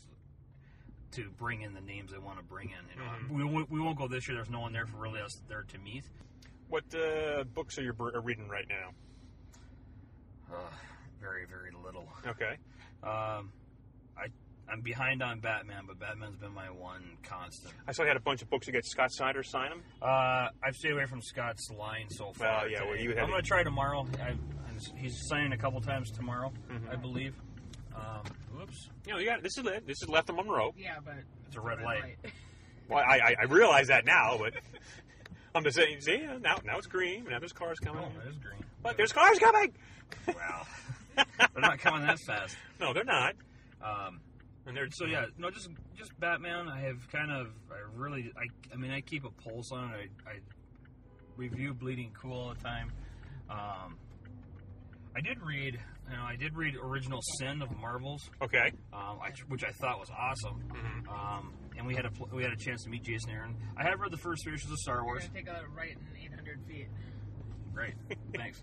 to 1.13 1.29
bring 1.37 1.61
in 1.61 1.75
the 1.75 1.81
names 1.83 2.11
they 2.11 2.19
want 2.19 2.39
to 2.39 2.43
bring 2.45 2.71
in. 2.71 2.77
You 2.95 3.03
know, 3.37 3.45
we, 3.45 3.53
won't- 3.53 3.71
we 3.71 3.79
won't 3.81 3.99
go 3.99 4.09
this 4.09 4.27
year. 4.29 4.37
There's 4.37 4.49
no 4.49 4.61
one 4.61 4.73
there 4.73 4.87
for 4.87 4.97
really 4.97 5.21
us 5.21 5.43
there 5.47 5.65
to 5.69 5.79
meet. 5.79 6.05
What 6.71 6.85
uh, 6.95 7.45
books 7.45 7.79
are 7.79 7.83
you 7.83 7.93
reading 8.23 8.49
right 8.49 8.65
now? 8.67 8.91
Uh, 10.55 10.71
very 11.21 11.45
very 11.45 11.71
little. 11.85 12.09
Okay. 12.27 12.57
Um, 13.03 13.53
I'm 14.71 14.81
behind 14.83 15.23
on 15.23 15.41
Batman, 15.41 15.85
but 15.87 15.99
Batman's 15.99 16.37
been 16.37 16.53
my 16.53 16.71
one 16.71 17.03
constant. 17.23 17.73
I 17.87 17.93
saw 17.93 18.03
you 18.03 18.09
had 18.09 18.17
a 18.17 18.21
bunch 18.21 18.43
of 18.43 18.51
books 18.51 18.67
to 18.67 18.73
get 18.73 18.85
Scott 18.87 19.11
Snyder 19.13 19.43
sign 19.43 19.71
them. 19.71 19.83
Uh, 20.03 20.49
I've 20.63 20.77
stayed 20.77 20.93
away 20.93 21.07
from 21.07 21.23
Scott's 21.23 21.71
line 21.71 22.09
so 22.11 22.33
far. 22.33 22.49
Well, 22.63 22.71
yeah, 22.71 22.85
well, 22.85 22.97
you 22.97 23.11
had 23.11 23.21
I'm 23.21 23.31
going 23.31 23.41
to 23.43 23.47
try 23.49 23.63
tomorrow. 23.63 24.07
I, 24.23 24.29
I'm, 24.29 24.39
he's 24.97 25.27
signing 25.29 25.53
a 25.53 25.57
couple 25.59 25.81
times 25.81 26.11
tomorrow, 26.11 26.53
Mm-hmm. 26.71 26.91
I 26.91 26.97
believe. 26.97 27.35
Um, 27.97 28.23
whoops, 28.57 28.89
You 29.07 29.15
know, 29.15 29.19
you 29.19 29.27
got 29.27 29.43
this 29.43 29.57
is 29.59 29.65
it. 29.67 29.87
This 29.87 30.03
is 30.03 30.09
left 30.09 30.31
on 30.31 30.37
Monroe. 30.37 30.73
Yeah, 30.77 30.97
but 31.05 31.15
it's 31.47 31.57
a 31.57 31.61
red 31.61 31.81
light. 31.83 32.17
Well, 32.89 33.05
I, 33.07 33.19
I, 33.19 33.35
I 33.43 33.45
realize 33.45 33.89
that 33.89 34.07
now, 34.07 34.39
but 34.39 34.55
I'm 35.55 35.63
just 35.63 35.77
saying. 35.77 36.01
See, 36.01 36.23
now 36.41 36.57
now 36.65 36.79
it's 36.79 36.87
green. 36.87 37.25
Now 37.29 37.39
there's 37.39 37.53
cars 37.53 37.79
coming. 37.79 38.03
Oh, 38.03 38.27
it 38.27 38.31
is 38.31 38.37
green. 38.39 38.65
But 38.83 38.97
there's 38.97 39.13
cars 39.13 39.39
coming. 39.39 39.75
Wow, 40.27 40.67
they're 41.17 41.61
not 41.61 41.79
coming 41.81 42.07
that 42.07 42.19
fast. 42.21 42.57
No, 42.81 42.95
they're 42.95 43.05
not. 43.05 43.35
Um, 43.83 44.21
And 44.69 44.77
they're 44.77 44.89
so 44.93 45.07
yeah, 45.07 45.25
no, 45.39 45.51
just 45.51 45.69
just 45.97 46.19
Batman. 46.21 46.69
I 46.69 46.81
have 46.83 47.09
kind 47.11 47.33
of, 47.33 47.49
I 47.71 47.77
really, 47.97 48.31
I, 48.37 48.75
I 48.75 48.77
mean, 48.77 48.91
I 48.91 49.01
keep 49.01 49.25
a 49.25 49.31
pulse 49.31 49.73
on 49.73 49.95
it. 49.95 50.11
I, 50.27 50.31
I 50.31 50.35
review 51.37 51.73
Bleeding 51.75 52.13
Cool 52.21 52.39
all 52.39 52.55
the 52.55 52.63
time. 52.63 52.93
Um, 53.51 53.97
I 55.17 55.21
did 55.23 55.41
read, 55.41 55.81
you 56.11 56.17
know, 56.17 56.23
I 56.23 56.37
did 56.37 56.55
read 56.55 56.75
Original 56.77 57.21
Sin 57.39 57.63
of 57.63 57.75
Marvels. 57.79 58.21
Okay. 58.43 58.71
um, 58.93 59.19
I, 59.23 59.31
which 59.49 59.65
I 59.65 59.71
thought 59.81 59.99
was 59.99 60.11
awesome. 60.11 60.63
Mm-hmm. 60.69 61.09
Um, 61.09 61.55
and 61.77 61.87
we 61.87 61.95
had 61.95 62.05
a 62.05 62.11
we 62.35 62.43
had 62.43 62.53
a 62.53 62.57
chance 62.57 62.83
to 62.85 62.91
meet 62.91 63.05
Jason 63.05 63.31
Aaron. 63.31 63.57
I 63.77 63.85
have 63.85 64.01
read 64.01 64.11
the 64.13 64.19
first 64.19 64.43
three 64.45 64.55
issues 64.55 64.71
of 64.71 64.77
Star 64.79 64.99
We're 64.99 65.05
Wars. 65.15 65.23
gonna 65.29 65.35
take 65.41 65.49
a 65.49 65.63
right 65.75 65.93
in 65.93 66.25
800 66.33 66.61
feet. 66.69 66.89
Great, 67.73 67.95
thanks. 68.37 68.63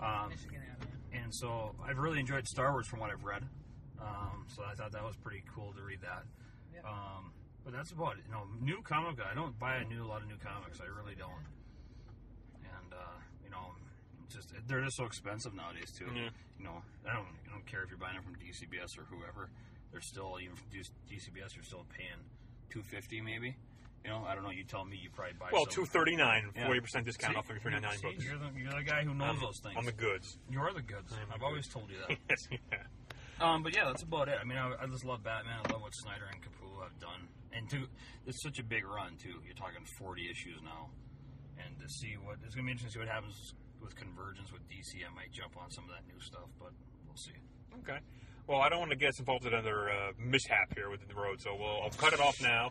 Um, 0.00 0.30
Michigan 0.30 0.62
Avenue. 0.72 1.22
and 1.22 1.32
so 1.34 1.74
I've 1.86 1.98
really 1.98 2.18
enjoyed 2.18 2.46
Star 2.48 2.72
Wars 2.72 2.88
from 2.88 2.98
what 3.00 3.10
I've 3.10 3.22
read. 3.24 3.44
Um, 4.00 4.44
so 4.48 4.62
I 4.64 4.74
thought 4.74 4.92
that 4.92 5.04
was 5.04 5.16
pretty 5.16 5.42
cool 5.54 5.72
to 5.72 5.82
read 5.82 6.00
that. 6.02 6.24
Yeah. 6.74 6.80
Um, 6.88 7.32
but 7.64 7.72
that's 7.72 7.90
about 7.92 8.16
it. 8.18 8.24
You 8.26 8.32
know, 8.32 8.44
new 8.60 8.82
comic. 8.82 9.18
I 9.20 9.34
don't 9.34 9.58
buy 9.58 9.76
a 9.76 9.84
new 9.84 10.04
a 10.04 10.08
lot 10.08 10.22
of 10.22 10.28
new 10.28 10.36
comics. 10.38 10.80
I 10.80 10.86
really 10.86 11.14
don't. 11.16 11.44
And 12.62 12.92
uh, 12.92 13.18
you 13.42 13.50
know, 13.50 13.74
just 14.32 14.52
they're 14.68 14.82
just 14.84 14.96
so 14.96 15.04
expensive 15.04 15.54
nowadays 15.54 15.90
too. 15.96 16.06
Yeah. 16.14 16.28
You 16.58 16.64
know, 16.64 16.82
I 17.08 17.14
don't 17.14 17.26
I 17.48 17.52
don't 17.52 17.66
care 17.66 17.82
if 17.82 17.88
you're 17.90 17.98
buying 17.98 18.14
them 18.14 18.24
from 18.24 18.36
DCBS 18.36 18.98
or 18.98 19.02
whoever. 19.10 19.50
They're 19.92 20.00
still 20.00 20.38
even 20.42 20.56
from 20.56 20.68
DCBS. 21.10 21.54
You're 21.54 21.64
still 21.64 21.86
paying 21.96 22.20
two 22.70 22.82
fifty 22.82 23.20
maybe. 23.20 23.56
You 24.04 24.10
know, 24.12 24.24
I 24.28 24.34
don't 24.36 24.44
know. 24.44 24.50
You 24.50 24.62
tell 24.62 24.84
me. 24.84 24.96
You 25.02 25.10
probably 25.10 25.34
buy. 25.40 25.48
Well, 25.52 25.64
some- 25.64 25.72
two 25.72 25.84
thirty 25.86 26.14
nine, 26.14 26.50
forty 26.64 26.80
percent 26.80 27.06
discount 27.06 27.32
See? 27.34 27.38
off 27.38 27.50
of 27.50 27.58
three 27.60 27.72
ninety 27.72 27.88
nine 27.88 27.98
books. 28.00 28.24
You're 28.24 28.38
the, 28.38 28.50
you're 28.56 28.72
the 28.78 28.84
guy 28.84 29.02
who 29.02 29.14
knows 29.14 29.30
Um, 29.30 29.38
those 29.40 29.58
things. 29.58 29.74
on 29.76 29.84
the 29.84 29.92
goods. 29.92 30.38
You're 30.50 30.72
the 30.72 30.82
goods. 30.82 31.12
I'm 31.12 31.34
I've 31.34 31.42
always 31.42 31.66
told 31.66 31.90
you 31.90 31.96
that. 32.06 32.16
yes. 32.30 32.46
Yeah. 32.50 32.78
Um, 33.40 33.62
but 33.62 33.74
yeah, 33.74 33.84
that's 33.84 34.02
about 34.02 34.28
it. 34.28 34.38
I 34.40 34.44
mean, 34.44 34.58
I, 34.58 34.72
I 34.80 34.86
just 34.86 35.04
love 35.04 35.22
Batman. 35.22 35.58
I 35.64 35.72
love 35.72 35.82
what 35.82 35.94
Snyder 35.94 36.24
and 36.32 36.40
Capullo 36.40 36.82
have 36.82 36.98
done, 36.98 37.28
and 37.52 37.68
to 37.70 37.86
it's 38.26 38.42
such 38.42 38.58
a 38.58 38.64
big 38.64 38.86
run 38.86 39.16
too. 39.22 39.40
You're 39.44 39.54
talking 39.54 39.84
40 39.98 40.30
issues 40.30 40.60
now, 40.64 40.88
and 41.58 41.78
to 41.78 41.88
see 41.88 42.16
what 42.22 42.38
it's 42.44 42.54
gonna 42.54 42.66
be 42.66 42.72
interesting 42.72 43.02
to 43.02 43.04
see 43.04 43.04
what 43.04 43.12
happens 43.12 43.54
with 43.82 43.94
Convergence 43.94 44.52
with 44.52 44.62
DC. 44.68 45.04
I 45.04 45.14
might 45.14 45.32
jump 45.32 45.56
on 45.60 45.70
some 45.70 45.84
of 45.84 45.90
that 45.90 46.06
new 46.08 46.20
stuff, 46.20 46.48
but 46.58 46.72
we'll 47.06 47.16
see. 47.16 47.36
Okay. 47.84 47.98
Well, 48.46 48.60
I 48.60 48.68
don't 48.68 48.78
want 48.78 48.92
to 48.92 48.96
get 48.96 49.18
involved 49.18 49.44
in 49.44 49.52
another 49.52 49.90
uh, 49.90 50.12
mishap 50.18 50.72
here 50.74 50.88
with 50.88 51.06
the 51.06 51.14
road, 51.14 51.40
so 51.40 51.56
we'll 51.58 51.82
I'll 51.82 51.90
cut 51.90 52.12
it 52.12 52.20
off 52.20 52.40
now. 52.40 52.70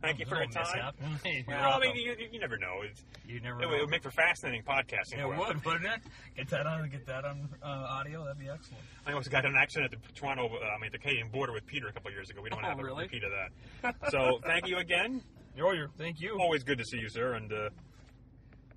Thank 0.00 0.20
you 0.20 0.26
for 0.26 0.36
No 0.36 0.42
your 0.42 0.50
time. 0.50 0.64
mishap. 0.72 0.94
You're 1.24 1.42
Well, 1.58 1.72
I 1.72 1.80
mean, 1.80 1.96
you, 1.96 2.14
you 2.30 2.38
never 2.38 2.56
know. 2.56 2.82
It's, 2.88 3.02
you 3.26 3.40
never 3.40 3.60
it, 3.60 3.68
know. 3.68 3.78
would 3.80 3.90
make 3.90 4.02
for 4.02 4.10
fascinating 4.12 4.62
podcasting. 4.62 5.14
it 5.18 5.22
for 5.22 5.34
us. 5.34 5.48
would, 5.48 5.64
wouldn't 5.64 5.86
it? 5.86 6.00
Get 6.36 6.48
that 6.50 6.66
on, 6.66 6.88
get 6.88 7.04
that 7.06 7.24
on 7.24 7.48
uh, 7.62 7.66
audio. 7.66 8.22
That'd 8.24 8.38
be 8.38 8.48
excellent. 8.48 8.82
I 9.06 9.10
almost 9.10 9.30
got 9.30 9.44
an 9.44 9.56
accident 9.56 9.92
at 9.92 10.00
the 10.02 10.12
Toronto, 10.12 10.46
uh, 10.48 10.64
I 10.76 10.80
mean, 10.80 10.90
the 10.92 10.98
Canadian 10.98 11.28
border 11.30 11.52
with 11.52 11.66
Peter 11.66 11.88
a 11.88 11.92
couple 11.92 12.08
of 12.08 12.14
years 12.14 12.30
ago. 12.30 12.40
We 12.42 12.48
don't 12.50 12.64
Oh, 12.64 12.68
have 12.68 12.78
a 12.78 12.84
really? 12.84 13.04
repeat 13.04 13.22
of 13.24 13.32
that. 13.82 14.10
So, 14.10 14.40
thank 14.44 14.68
you 14.68 14.78
again. 14.78 15.20
You're, 15.56 15.88
thank 15.98 16.20
you. 16.20 16.38
Always 16.40 16.62
good 16.62 16.78
to 16.78 16.84
see 16.84 16.98
you, 16.98 17.08
sir, 17.08 17.34
and 17.34 17.52
uh, 17.52 17.70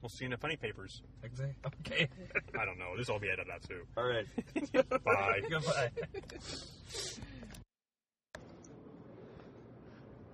we'll 0.02 0.10
see 0.10 0.24
you 0.24 0.26
in 0.28 0.32
the 0.32 0.38
funny 0.38 0.56
papers. 0.56 1.02
Okay. 1.24 2.08
I 2.60 2.66
don't 2.66 2.80
know. 2.80 2.98
This 2.98 3.08
will 3.08 3.16
all 3.16 3.20
be 3.20 3.30
edited 3.30 3.52
out 3.54 3.62
too. 3.62 3.84
All 3.96 4.06
right. 4.08 4.26
Bye. 5.04 5.42
Goodbye. 5.50 5.92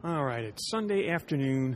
All 0.03 0.23
right, 0.23 0.43
it's 0.43 0.69
Sunday 0.69 1.09
afternoon. 1.09 1.75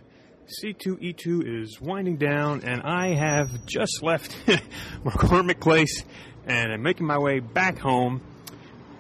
C2E2 0.64 1.64
is 1.64 1.82
winding 1.82 2.18
down, 2.18 2.62
and 2.64 2.84
I 2.84 3.16
have 3.16 3.66
just 3.66 4.04
left 4.04 4.32
McCormick 5.04 5.60
Place 5.60 6.04
and 6.46 6.72
I'm 6.72 6.84
making 6.84 7.08
my 7.08 7.18
way 7.18 7.40
back 7.40 7.80
home 7.80 8.22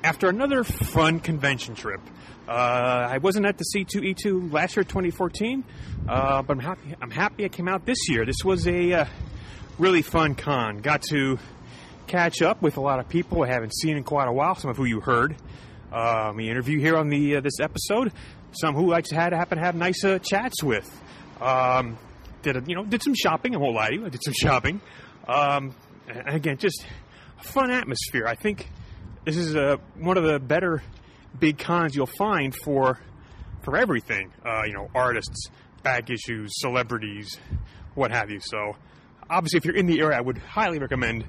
after 0.04 0.28
another 0.28 0.64
fun 0.64 1.20
convention 1.20 1.76
trip. 1.76 2.02
Uh, 2.48 2.52
I 2.52 3.20
wasn't 3.20 3.46
at 3.46 3.60
the 3.60 3.66
C2E2 3.76 4.52
last 4.52 4.76
year, 4.76 4.84
2014, 4.84 5.64
uh, 6.10 6.42
but 6.42 6.54
I'm 6.54 6.60
happy. 6.60 6.96
I'm 7.00 7.12
happy 7.12 7.46
I 7.46 7.50
came 7.50 7.68
out 7.68 7.86
this 7.86 8.10
year. 8.10 8.26
This 8.26 8.44
was 8.44 8.68
a 8.68 8.94
uh, 8.94 9.06
really 9.78 10.02
fun 10.02 10.34
con. 10.34 10.80
Got 10.80 11.04
to 11.12 11.38
catch 12.08 12.42
up 12.42 12.64
with 12.64 12.78
a 12.78 12.82
lot 12.82 13.00
of 13.00 13.08
people 13.08 13.44
I 13.44 13.48
haven't 13.48 13.76
seen 13.76 13.98
in 13.98 14.04
quite 14.04 14.28
a 14.28 14.34
while. 14.34 14.56
Some 14.56 14.72
of 14.72 14.78
who 14.78 14.86
you 14.86 15.00
heard 15.00 15.36
uh, 15.92 16.32
me 16.34 16.50
interview 16.50 16.80
here 16.80 16.98
on 16.98 17.10
the 17.10 17.38
uh, 17.38 17.42
this 17.42 17.60
episode. 17.60 18.12
Some 18.54 18.76
who 18.76 18.94
I 18.94 19.02
had 19.12 19.34
happen 19.34 19.58
to 19.58 19.64
have 19.64 19.76
nice 19.76 20.04
uh, 20.04 20.20
chats 20.20 20.62
with. 20.64 20.90
Um, 21.40 21.98
did 22.42 22.58
a, 22.58 22.64
you 22.66 22.76
know 22.76 22.84
did 22.84 23.02
some 23.02 23.14
shopping? 23.16 23.56
I 23.56 23.58
won't 23.58 23.76
lie 23.76 23.90
to 23.90 23.96
you. 23.96 24.06
I 24.06 24.10
did 24.10 24.24
some 24.24 24.34
shopping. 24.34 24.82
Um, 25.28 25.76
and 26.08 26.36
again, 26.36 26.58
just 26.58 26.86
a 27.40 27.44
fun 27.44 27.72
atmosphere. 27.72 28.28
I 28.28 28.36
think 28.36 28.70
this 29.26 29.38
is 29.38 29.56
uh, 29.56 29.78
one 29.98 30.18
of 30.18 30.24
the 30.24 30.40
better 30.40 30.84
big 31.40 31.58
cons 31.58 31.96
you'll 31.96 32.06
find 32.06 32.54
for 32.64 33.00
for 33.64 33.78
everything. 33.78 34.32
Uh, 34.46 34.64
you 34.66 34.74
know, 34.74 34.90
artists, 34.94 35.48
back 35.84 36.10
issues, 36.10 36.52
celebrities, 36.60 37.40
what 37.96 38.12
have 38.12 38.30
you. 38.30 38.40
So, 38.42 38.76
obviously, 39.30 39.58
if 39.58 39.66
you're 39.66 39.76
in 39.76 39.86
the 39.86 40.00
area, 40.02 40.18
I 40.18 40.22
would 40.22 40.38
highly 40.40 40.80
recommend 40.80 41.26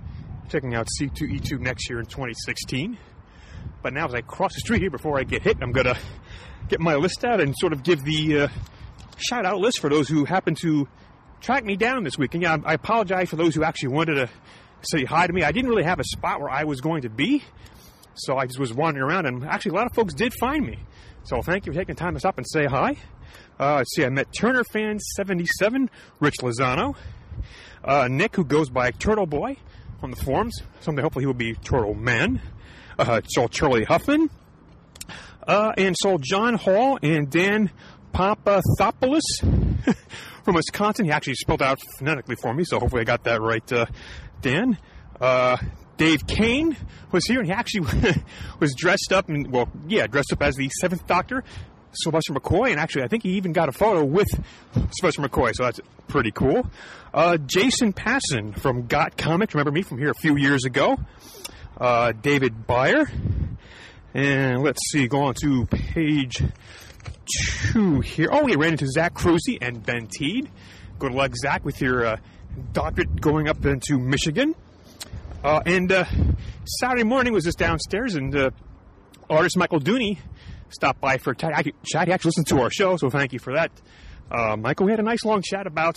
checking 0.49 0.75
out 0.75 0.89
C2E2 1.01 1.61
next 1.61 1.89
year 1.89 1.99
in 1.99 2.07
2016. 2.07 2.99
But 3.83 3.93
now, 3.93 4.07
as 4.07 4.15
I 4.15 4.21
cross 4.21 4.55
the 4.55 4.61
street 4.61 4.81
here 4.81 4.91
before 4.91 5.19
I 5.19 5.25
get 5.25 5.43
hit, 5.43 5.59
I'm 5.61 5.73
to 5.87 5.99
get 6.73 6.81
my 6.81 6.95
list 6.95 7.23
out 7.23 7.39
and 7.39 7.55
sort 7.59 7.75
of 7.75 7.83
give 7.83 8.03
the 8.03 8.41
uh, 8.41 8.49
shout 9.19 9.45
out 9.45 9.59
list 9.59 9.79
for 9.79 9.91
those 9.91 10.09
who 10.09 10.25
happen 10.25 10.55
to 10.55 10.89
track 11.43 11.67
me 11.67 11.77
down 11.77 12.03
this 12.03 12.17
week. 12.17 12.33
And 12.33 12.43
yeah, 12.43 12.57
I 12.65 12.73
apologize 12.73 13.29
for 13.29 13.37
those 13.37 13.55
who 13.55 13.63
actually 13.63 13.91
wanted 13.91 14.15
to 14.15 14.31
say 14.81 15.05
hi 15.05 15.27
to 15.27 15.33
me. 15.35 15.43
I 15.43 15.53
didn't 15.53 15.69
really 15.69 15.83
have 15.83 16.01
a 16.01 16.05
spot 16.05 16.41
where 16.41 16.49
I 16.49 16.65
was 16.65 16.81
going 16.81 17.03
to 17.03 17.11
be, 17.11 17.45
so 18.15 18.39
I 18.39 18.47
just 18.47 18.59
was 18.59 18.73
wandering 18.73 19.05
around, 19.05 19.27
and 19.27 19.45
actually, 19.45 19.73
a 19.73 19.75
lot 19.75 19.87
of 19.87 19.93
folks 19.93 20.15
did 20.15 20.33
find 20.41 20.65
me. 20.65 20.79
So 21.25 21.43
thank 21.43 21.67
you 21.67 21.73
for 21.73 21.79
taking 21.79 21.95
the 21.95 22.01
time 22.01 22.15
to 22.15 22.21
stop 22.21 22.39
and 22.39 22.47
say 22.49 22.65
hi. 22.65 22.97
Uh, 23.61 23.77
let's 23.77 23.95
see, 23.95 24.07
I 24.07 24.09
met 24.09 24.29
Turner 24.35 24.65
fan 24.65 24.99
77, 24.99 25.91
Rich 26.21 26.37
Lozano, 26.39 26.97
uh, 27.85 28.09
Nick, 28.11 28.35
who 28.35 28.47
goes 28.47 28.71
by 28.71 28.93
Turtle 28.93 29.27
Boy 29.27 29.59
on 30.03 30.11
the 30.11 30.17
forums. 30.17 30.59
Someday, 30.81 31.03
hopefully, 31.03 31.25
he 31.25 31.27
will 31.27 31.35
be 31.35 31.53
Turtle 31.53 31.93
Man. 31.93 32.41
Uh, 32.99 33.21
Charlie 33.51 33.85
Huffman, 33.85 34.31
uh, 35.47 35.73
and 35.77 35.95
so 35.99 36.19
John 36.21 36.55
Hall 36.55 36.99
and 37.03 37.31
Dan 37.31 37.71
Papathopoulos 38.13 39.21
from 40.45 40.55
Wisconsin. 40.55 41.05
He 41.05 41.11
actually 41.11 41.35
spelled 41.35 41.63
out 41.63 41.79
phonetically 41.99 42.37
for 42.37 42.53
me, 42.55 42.65
so 42.65 42.79
hopefully 42.79 43.03
I 43.03 43.05
got 43.05 43.25
that 43.25 43.41
right, 43.41 43.73
uh, 43.73 43.87
Dan. 44.41 44.79
Uh, 45.21 45.57
Dave 45.97 46.27
Kane 46.27 46.77
was 47.13 47.25
here, 47.27 47.39
and 47.39 47.47
he 47.47 47.53
actually 47.53 47.87
was 48.61 48.75
dressed 48.75 49.13
up, 49.13 49.29
and 49.29 49.53
well, 49.53 49.69
yeah, 49.87 50.07
dressed 50.07 50.33
up 50.33 50.43
as 50.43 50.57
the 50.57 50.69
Seventh 50.81 51.07
Doctor, 51.07 51.45
Sylvester 51.93 52.33
McCoy, 52.33 52.71
and 52.71 52.81
actually, 52.81 53.05
I 53.05 53.09
think 53.09 53.23
he 53.23 53.33
even 53.33 53.53
got 53.53 53.69
a 53.69 53.73
photo 53.73 54.05
with 54.05 54.29
Sylvester 54.99 55.23
McCoy, 55.23 55.53
so 55.55 55.65
that's 55.65 55.81
pretty 56.09 56.33
cool. 56.33 56.67
Uh, 57.13 57.37
Jason 57.37 57.93
Passon 57.93 58.53
from 58.53 58.87
Got 58.87 59.17
Comics, 59.17 59.55
remember 59.55 59.71
me 59.71 59.83
from 59.83 59.99
here 59.99 60.11
a 60.11 60.15
few 60.15 60.37
years 60.37 60.65
ago. 60.65 60.99
Uh, 61.79 62.13
David 62.13 62.67
Byer, 62.67 63.07
and 64.15 64.63
let's 64.63 64.81
see, 64.91 65.07
go 65.09 65.23
on 65.23 65.35
to 65.43 65.67
page 65.67 66.43
two 67.27 68.01
here. 68.01 68.29
Oh, 68.31 68.45
we 68.45 68.57
ran 68.57 68.73
into 68.73 68.87
Zach 68.87 69.15
Cruzy 69.15 69.59
and 69.61 69.85
Ben 69.85 70.07
Teed. 70.07 70.51
Good 70.99 71.13
luck, 71.13 71.33
Zach, 71.37 71.65
with 71.65 71.81
your 71.81 72.07
uh, 72.07 72.17
doctorate 72.73 73.21
going 73.21 73.49
up 73.49 73.65
into 73.65 73.99
Michigan. 73.99 74.55
Uh, 75.43 75.61
and 75.67 75.91
uh, 75.91 76.05
Saturday 76.65 77.05
morning 77.05 77.33
was 77.33 77.45
just 77.45 77.59
downstairs, 77.59 78.15
and 78.15 78.35
uh, 78.37 78.51
artist 79.29 79.57
Michael 79.57 79.81
Dooney 79.81 80.19
stopped 80.69 81.01
by 81.01 81.19
for 81.19 81.33
a 81.33 81.37
chat. 81.37 81.65
He 81.65 81.73
actually 81.95 82.29
listened 82.29 82.47
to 82.49 82.61
our 82.61 82.71
show, 82.71 82.97
so 82.97 83.11
thank 83.11 83.33
you 83.33 83.39
for 83.39 83.55
that. 83.55 83.73
Uh, 84.31 84.57
Michael, 84.57 84.87
we 84.87 84.93
had 84.93 85.01
a 85.01 85.05
nice 85.05 85.25
long 85.25 85.43
chat 85.43 85.67
about 85.67 85.97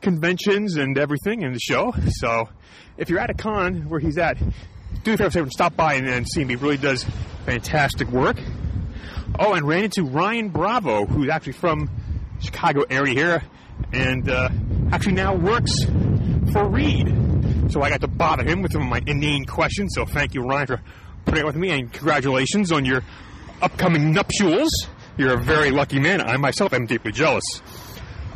conventions 0.00 0.76
and 0.76 0.96
everything 0.96 1.42
in 1.42 1.52
the 1.52 1.58
show. 1.58 1.92
So 2.08 2.48
if 2.96 3.10
you're 3.10 3.18
at 3.18 3.30
a 3.30 3.34
con 3.34 3.88
where 3.88 4.00
he's 4.00 4.18
at, 4.18 4.38
do 5.02 5.16
me 5.16 5.24
a 5.24 5.30
favor, 5.30 5.50
stop 5.50 5.76
by 5.76 5.94
and, 5.94 6.08
and 6.08 6.26
see 6.28 6.42
him. 6.42 6.48
He 6.48 6.56
really 6.56 6.76
does 6.76 7.04
fantastic 7.46 8.08
work. 8.08 8.36
Oh, 9.38 9.54
and 9.54 9.66
ran 9.66 9.84
into 9.84 10.04
Ryan 10.04 10.48
Bravo, 10.48 11.06
who's 11.06 11.28
actually 11.30 11.54
from 11.54 11.88
Chicago 12.40 12.84
area 12.90 13.14
here, 13.14 13.42
and 13.92 14.28
uh, 14.28 14.48
actually 14.92 15.14
now 15.14 15.34
works 15.34 15.72
for 16.52 16.68
Reed. 16.68 17.08
So 17.70 17.82
I 17.82 17.88
got 17.88 18.00
to 18.00 18.08
bother 18.08 18.44
him 18.44 18.62
with 18.62 18.72
some 18.72 18.82
of 18.82 18.88
my 18.88 19.00
inane 19.06 19.44
questions. 19.44 19.92
So 19.94 20.04
thank 20.04 20.34
you, 20.34 20.42
Ryan, 20.42 20.66
for 20.66 20.80
putting 21.24 21.42
up 21.42 21.46
with 21.46 21.56
me, 21.56 21.70
and 21.70 21.92
congratulations 21.92 22.72
on 22.72 22.84
your 22.84 23.02
upcoming 23.62 24.12
nuptials. 24.12 24.70
You're 25.16 25.34
a 25.34 25.42
very 25.42 25.70
lucky 25.70 25.98
man. 25.98 26.20
I 26.20 26.36
myself 26.36 26.72
am 26.72 26.86
deeply 26.86 27.12
jealous. 27.12 27.44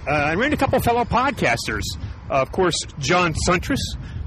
Uh, 0.07 0.11
I 0.11 0.35
ran 0.35 0.53
into 0.53 0.57
a 0.57 0.59
couple 0.59 0.79
fellow 0.81 1.05
podcasters. 1.05 1.83
Uh, 2.31 2.35
of 2.35 2.53
course, 2.53 2.77
John 2.99 3.35
Siuntres 3.47 3.81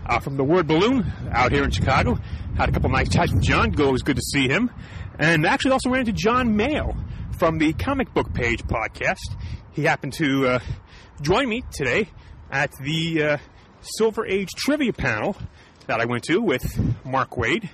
uh, 0.08 0.20
from 0.20 0.38
the 0.38 0.43
Word 0.43 0.68
Balloon 0.68 1.12
out 1.32 1.51
here 1.51 1.64
in 1.64 1.72
Chicago. 1.72 2.18
Had 2.55 2.70
a 2.70 2.72
couple 2.72 2.89
nice 2.89 3.10
chats 3.10 3.32
with 3.34 3.43
John. 3.43 3.72
Go, 3.72 3.89
it 3.89 3.91
was 3.91 4.01
good 4.01 4.16
to 4.16 4.22
see 4.22 4.47
him. 4.47 4.72
And 5.20 5.45
actually 5.45 5.72
also 5.72 5.89
ran 5.89 6.01
into 6.01 6.14
John 6.14 6.55
Mayo 6.55 6.95
from 7.38 7.58
the 7.58 7.74
Comic 7.74 8.14
Book 8.14 8.34
Page 8.34 8.64
podcast. 8.64 9.36
He 9.74 9.84
happened 9.84 10.14
to 10.14 10.47
uh, 10.47 10.60
join 11.22 11.47
me 11.49 11.64
today 11.72 12.10
at 12.49 12.72
the 12.82 13.24
uh, 13.24 13.38
Silver 13.82 14.26
Age 14.26 14.49
trivia 14.55 14.93
panel 14.93 15.36
that 15.88 15.99
I 16.01 16.05
went 16.05 16.24
to 16.26 16.39
with 16.39 16.66
Mark 17.05 17.32
Waid, 17.32 17.70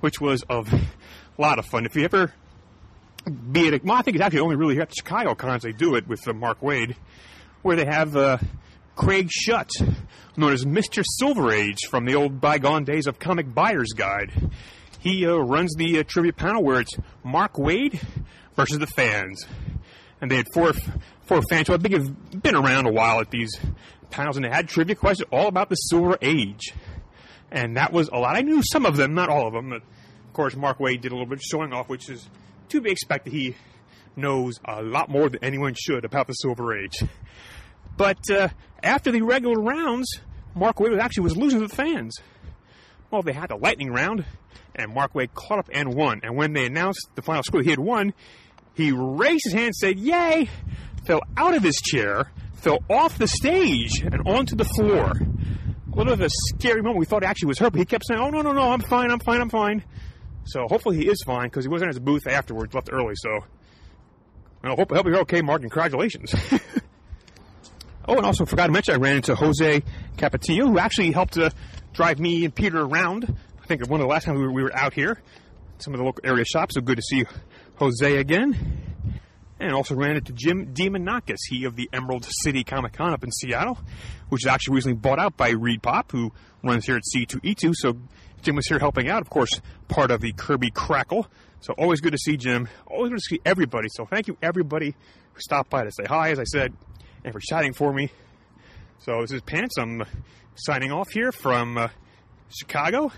which 0.00 0.20
was 0.20 0.44
a 0.48 0.64
lot 1.36 1.58
of 1.58 1.66
fun. 1.66 1.84
If 1.84 1.96
you 1.96 2.04
ever 2.04 2.32
be 3.50 3.68
it, 3.68 3.84
well, 3.84 3.96
I 3.96 4.02
think 4.02 4.16
it's 4.16 4.24
actually 4.24 4.40
only 4.40 4.56
really 4.56 4.74
here 4.74 4.82
at 4.82 4.90
the 4.90 4.96
Chicago 4.96 5.34
cons 5.34 5.62
they 5.62 5.72
do 5.72 5.94
it 5.96 6.06
with 6.06 6.26
uh, 6.28 6.32
Mark 6.32 6.60
Waid, 6.60 6.96
where 7.62 7.76
they 7.76 7.84
have 7.84 8.16
uh, 8.16 8.38
Craig 8.98 9.30
Shutt, 9.30 9.70
known 10.36 10.52
as 10.52 10.64
Mr. 10.64 11.04
Silver 11.06 11.52
Age 11.52 11.78
from 11.88 12.04
the 12.04 12.16
old 12.16 12.40
bygone 12.40 12.82
days 12.82 13.06
of 13.06 13.20
Comic 13.20 13.54
Buyer's 13.54 13.92
Guide. 13.96 14.50
He 14.98 15.24
uh, 15.24 15.36
runs 15.36 15.72
the 15.76 16.00
uh, 16.00 16.02
trivia 16.02 16.32
panel 16.32 16.64
where 16.64 16.80
it's 16.80 16.96
Mark 17.22 17.54
Waid 17.54 18.04
versus 18.56 18.80
the 18.80 18.88
fans. 18.88 19.46
And 20.20 20.28
they 20.28 20.34
had 20.34 20.46
four 20.52 20.72
four 21.22 21.42
fans 21.48 21.68
who 21.68 21.74
I 21.74 21.76
think 21.76 21.94
have 21.94 22.42
been 22.42 22.56
around 22.56 22.86
a 22.86 22.92
while 22.92 23.20
at 23.20 23.30
these 23.30 23.52
panels, 24.10 24.34
and 24.34 24.44
they 24.44 24.50
had 24.50 24.68
trivia 24.68 24.96
questions 24.96 25.28
all 25.30 25.46
about 25.46 25.68
the 25.68 25.76
Silver 25.76 26.18
Age. 26.20 26.74
And 27.52 27.76
that 27.76 27.92
was 27.92 28.08
a 28.08 28.18
lot. 28.18 28.34
I 28.34 28.40
knew 28.40 28.62
some 28.64 28.84
of 28.84 28.96
them, 28.96 29.14
not 29.14 29.28
all 29.28 29.46
of 29.46 29.52
them. 29.52 29.70
But 29.70 29.82
of 29.82 30.32
course, 30.32 30.56
Mark 30.56 30.78
Waid 30.80 31.02
did 31.02 31.12
a 31.12 31.14
little 31.14 31.28
bit 31.28 31.38
of 31.38 31.42
showing 31.42 31.72
off, 31.72 31.88
which 31.88 32.10
is 32.10 32.28
to 32.70 32.80
be 32.80 32.90
expected. 32.90 33.32
He 33.32 33.54
knows 34.16 34.58
a 34.64 34.82
lot 34.82 35.08
more 35.08 35.28
than 35.28 35.44
anyone 35.44 35.74
should 35.78 36.04
about 36.04 36.26
the 36.26 36.32
Silver 36.32 36.76
Age. 36.76 37.00
But 37.98 38.30
uh, 38.30 38.48
after 38.82 39.10
the 39.10 39.22
regular 39.22 39.60
rounds, 39.60 40.08
Mark 40.54 40.76
Waid 40.76 40.98
actually 40.98 41.24
was 41.24 41.36
losing 41.36 41.60
to 41.60 41.66
the 41.66 41.74
fans. 41.74 42.16
Well, 43.10 43.22
they 43.22 43.32
had 43.32 43.50
the 43.50 43.56
lightning 43.56 43.90
round, 43.90 44.24
and 44.74 44.92
Mark 44.92 45.14
Waid 45.14 45.32
caught 45.34 45.58
up 45.58 45.68
and 45.72 45.94
won. 45.94 46.20
And 46.22 46.36
when 46.36 46.52
they 46.52 46.66
announced 46.66 47.08
the 47.14 47.22
final 47.22 47.42
score, 47.42 47.62
he 47.62 47.70
had 47.70 47.78
won. 47.78 48.12
He 48.74 48.92
raised 48.92 49.44
his 49.44 49.54
hand, 49.54 49.74
said 49.74 49.98
"Yay!" 49.98 50.48
fell 51.06 51.20
out 51.36 51.54
of 51.54 51.62
his 51.62 51.76
chair, 51.76 52.30
fell 52.54 52.78
off 52.90 53.18
the 53.18 53.26
stage, 53.26 54.00
and 54.02 54.26
onto 54.26 54.54
the 54.54 54.64
floor. 54.64 55.12
A 55.12 55.96
little 55.96 56.12
of 56.12 56.20
a 56.20 56.28
scary 56.28 56.82
moment. 56.82 56.98
We 56.98 57.06
thought 57.06 57.22
he 57.22 57.26
actually 57.26 57.48
was 57.48 57.58
hurt, 57.58 57.72
but 57.72 57.78
he 57.78 57.84
kept 57.84 58.04
saying, 58.06 58.20
"Oh 58.20 58.30
no, 58.30 58.42
no, 58.42 58.52
no! 58.52 58.70
I'm 58.70 58.80
fine! 58.80 59.10
I'm 59.10 59.20
fine! 59.20 59.40
I'm 59.40 59.50
fine!" 59.50 59.84
So 60.44 60.66
hopefully 60.68 60.96
he 60.96 61.08
is 61.08 61.22
fine 61.26 61.48
because 61.48 61.64
he 61.64 61.68
wasn't 61.68 61.88
at 61.88 61.94
his 61.94 62.00
booth 62.00 62.26
afterwards, 62.26 62.74
left 62.74 62.90
early. 62.92 63.14
So 63.16 63.40
I 64.62 64.68
hope, 64.68 64.90
hope 64.90 65.06
you're 65.06 65.20
okay, 65.20 65.42
Mark. 65.42 65.62
Congratulations. 65.62 66.34
oh, 68.08 68.16
and 68.16 68.26
also 68.26 68.46
forgot 68.46 68.66
to 68.66 68.72
mention, 68.72 68.94
I 68.94 68.98
ran 68.98 69.16
into 69.16 69.34
Jose 69.34 69.82
Capetillo, 70.16 70.68
who 70.68 70.78
actually 70.78 71.12
helped 71.12 71.34
to 71.34 71.52
drive 71.92 72.18
me 72.18 72.44
and 72.44 72.54
Peter 72.54 72.80
around. 72.80 73.36
I 73.62 73.66
think 73.66 73.86
one 73.88 74.00
of 74.00 74.06
the 74.06 74.10
last 74.10 74.24
times 74.24 74.38
we 74.38 74.46
were, 74.46 74.52
we 74.52 74.62
were 74.62 74.74
out 74.74 74.94
here, 74.94 75.20
some 75.78 75.94
of 75.94 75.98
the 75.98 76.04
local 76.04 76.22
area 76.24 76.44
shops. 76.44 76.74
So 76.74 76.80
good 76.80 76.96
to 76.96 77.02
see 77.02 77.24
Jose 77.76 78.16
again. 78.16 78.84
And 79.60 79.72
also 79.72 79.94
ran 79.96 80.16
into 80.16 80.32
Jim 80.32 80.72
Demonakis, 80.72 81.38
he 81.48 81.64
of 81.64 81.74
the 81.74 81.90
Emerald 81.92 82.24
City 82.42 82.62
Comic 82.62 82.92
Con 82.92 83.12
up 83.12 83.24
in 83.24 83.32
Seattle, 83.32 83.76
which 84.28 84.44
is 84.44 84.46
actually 84.46 84.76
recently 84.76 84.96
bought 84.96 85.18
out 85.18 85.36
by 85.36 85.50
Reed 85.50 85.82
Pop, 85.82 86.12
who 86.12 86.32
runs 86.62 86.86
here 86.86 86.96
at 86.96 87.02
C2E2. 87.02 87.72
So 87.74 87.98
Jim 88.40 88.54
was 88.54 88.68
here 88.68 88.78
helping 88.78 89.08
out, 89.08 89.20
of 89.20 89.28
course, 89.30 89.60
part 89.88 90.12
of 90.12 90.20
the 90.20 90.32
Kirby 90.32 90.70
Krackle. 90.70 91.26
So 91.60 91.74
always 91.76 92.00
good 92.00 92.12
to 92.12 92.18
see 92.18 92.36
Jim. 92.36 92.68
Always 92.86 93.10
good 93.10 93.18
to 93.18 93.24
see 93.24 93.40
everybody. 93.44 93.88
So 93.90 94.06
thank 94.06 94.28
you 94.28 94.38
everybody 94.40 94.94
who 95.32 95.40
stopped 95.40 95.70
by 95.70 95.82
to 95.82 95.90
say 95.90 96.04
hi, 96.04 96.30
as 96.30 96.38
I 96.38 96.44
said, 96.44 96.72
and 97.28 97.34
for 97.34 97.40
chatting 97.40 97.74
for 97.74 97.92
me. 97.92 98.10
So 99.00 99.20
this 99.20 99.32
is 99.32 99.42
Pants. 99.42 99.76
I'm 99.78 100.02
signing 100.54 100.90
off 100.92 101.10
here 101.12 101.30
from 101.30 101.76
uh, 101.76 101.88
Chicago. 102.48 103.12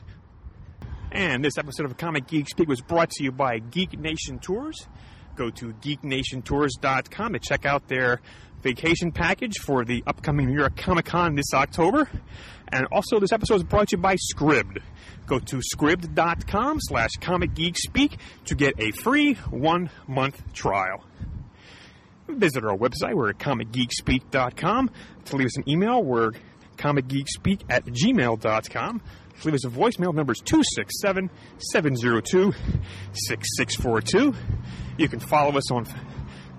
And 1.12 1.44
this 1.44 1.56
episode 1.58 1.86
of 1.86 1.96
Comic 1.96 2.26
Geek 2.26 2.48
Speak 2.48 2.68
was 2.68 2.80
brought 2.80 3.10
to 3.10 3.24
you 3.24 3.30
by 3.30 3.58
Geek 3.58 3.98
Nation 3.98 4.40
Tours. 4.40 4.88
Go 5.36 5.50
to 5.50 5.72
geeknationtours.com 5.74 7.32
to 7.32 7.38
check 7.38 7.64
out 7.64 7.86
their 7.88 8.20
vacation 8.62 9.12
package 9.12 9.58
for 9.60 9.84
the 9.84 10.02
upcoming 10.06 10.46
New 10.46 10.58
York 10.58 10.76
Comic 10.76 11.06
Con 11.06 11.36
this 11.36 11.54
October. 11.54 12.08
And 12.68 12.86
also, 12.92 13.20
this 13.20 13.32
episode 13.32 13.56
is 13.56 13.64
brought 13.64 13.88
to 13.88 13.96
you 13.96 14.02
by 14.02 14.16
Scribd. 14.16 14.82
Go 15.26 15.38
to 15.38 15.60
scribd.com 15.74 16.78
slash 16.80 17.10
comic 17.20 17.54
geek 17.54 17.76
speak 17.78 18.18
to 18.46 18.56
get 18.56 18.74
a 18.78 18.90
free 18.90 19.34
one 19.50 19.90
month 20.08 20.52
trial. 20.52 21.04
Visit 22.38 22.64
our 22.64 22.76
website, 22.76 23.14
we're 23.14 23.30
at 23.30 23.38
comicgeekspeak.com. 23.38 24.90
To 25.26 25.36
leave 25.36 25.46
us 25.46 25.56
an 25.56 25.68
email, 25.68 26.02
we're 26.02 26.32
comicgeekspeak 26.76 27.62
at 27.68 27.84
gmail.com. 27.86 29.02
To 29.40 29.46
leave 29.46 29.54
us 29.54 29.64
a 29.64 29.70
voicemail, 29.70 30.14
number 30.14 30.32
is 30.32 30.40
267 30.44 31.30
702 31.58 32.52
6642. 33.12 34.34
You 34.98 35.08
can 35.08 35.20
follow 35.20 35.56
us 35.56 35.70
on 35.70 35.86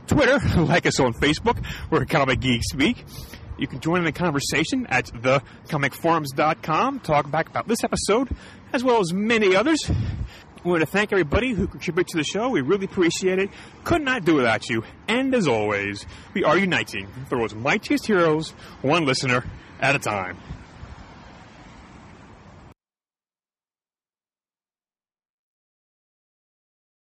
Twitter, 0.08 0.40
like 0.62 0.86
us 0.86 1.00
on 1.00 1.14
Facebook, 1.14 1.64
we're 1.90 2.06
Comic 2.06 2.40
Geek 2.40 2.64
Speak. 2.64 3.06
You 3.58 3.68
can 3.68 3.80
join 3.80 4.00
in 4.00 4.06
the 4.06 4.12
conversation 4.12 4.88
at 4.88 5.06
thecomicforums.com, 5.06 7.00
talk 7.02 7.30
back 7.30 7.48
about 7.48 7.68
this 7.68 7.84
episode, 7.84 8.30
as 8.74 8.84
well 8.84 9.00
as 9.00 9.14
many 9.14 9.56
others. 9.56 9.90
We 10.64 10.70
want 10.70 10.82
to 10.82 10.86
thank 10.88 11.12
everybody 11.12 11.54
who 11.54 11.68
contribute 11.68 12.08
to 12.10 12.18
the 12.18 12.24
show. 12.24 12.50
We 12.50 12.62
really 12.62 12.86
appreciate 12.86 13.40
it. 13.40 13.50
Could 13.84 14.04
not 14.04 14.26
do 14.26 14.36
without 14.36 14.70
you. 14.70 14.84
And 15.08 15.34
as 15.34 15.48
always, 15.48 16.06
we 16.36 16.44
are 16.44 16.56
uniting 16.56 17.08
the 17.30 17.38
world's 17.38 17.56
mightiest 17.56 18.06
heroes, 18.06 18.52
one 18.84 19.06
listener 19.06 19.44
at 19.80 19.96
a 19.96 20.00
time. 20.00 20.38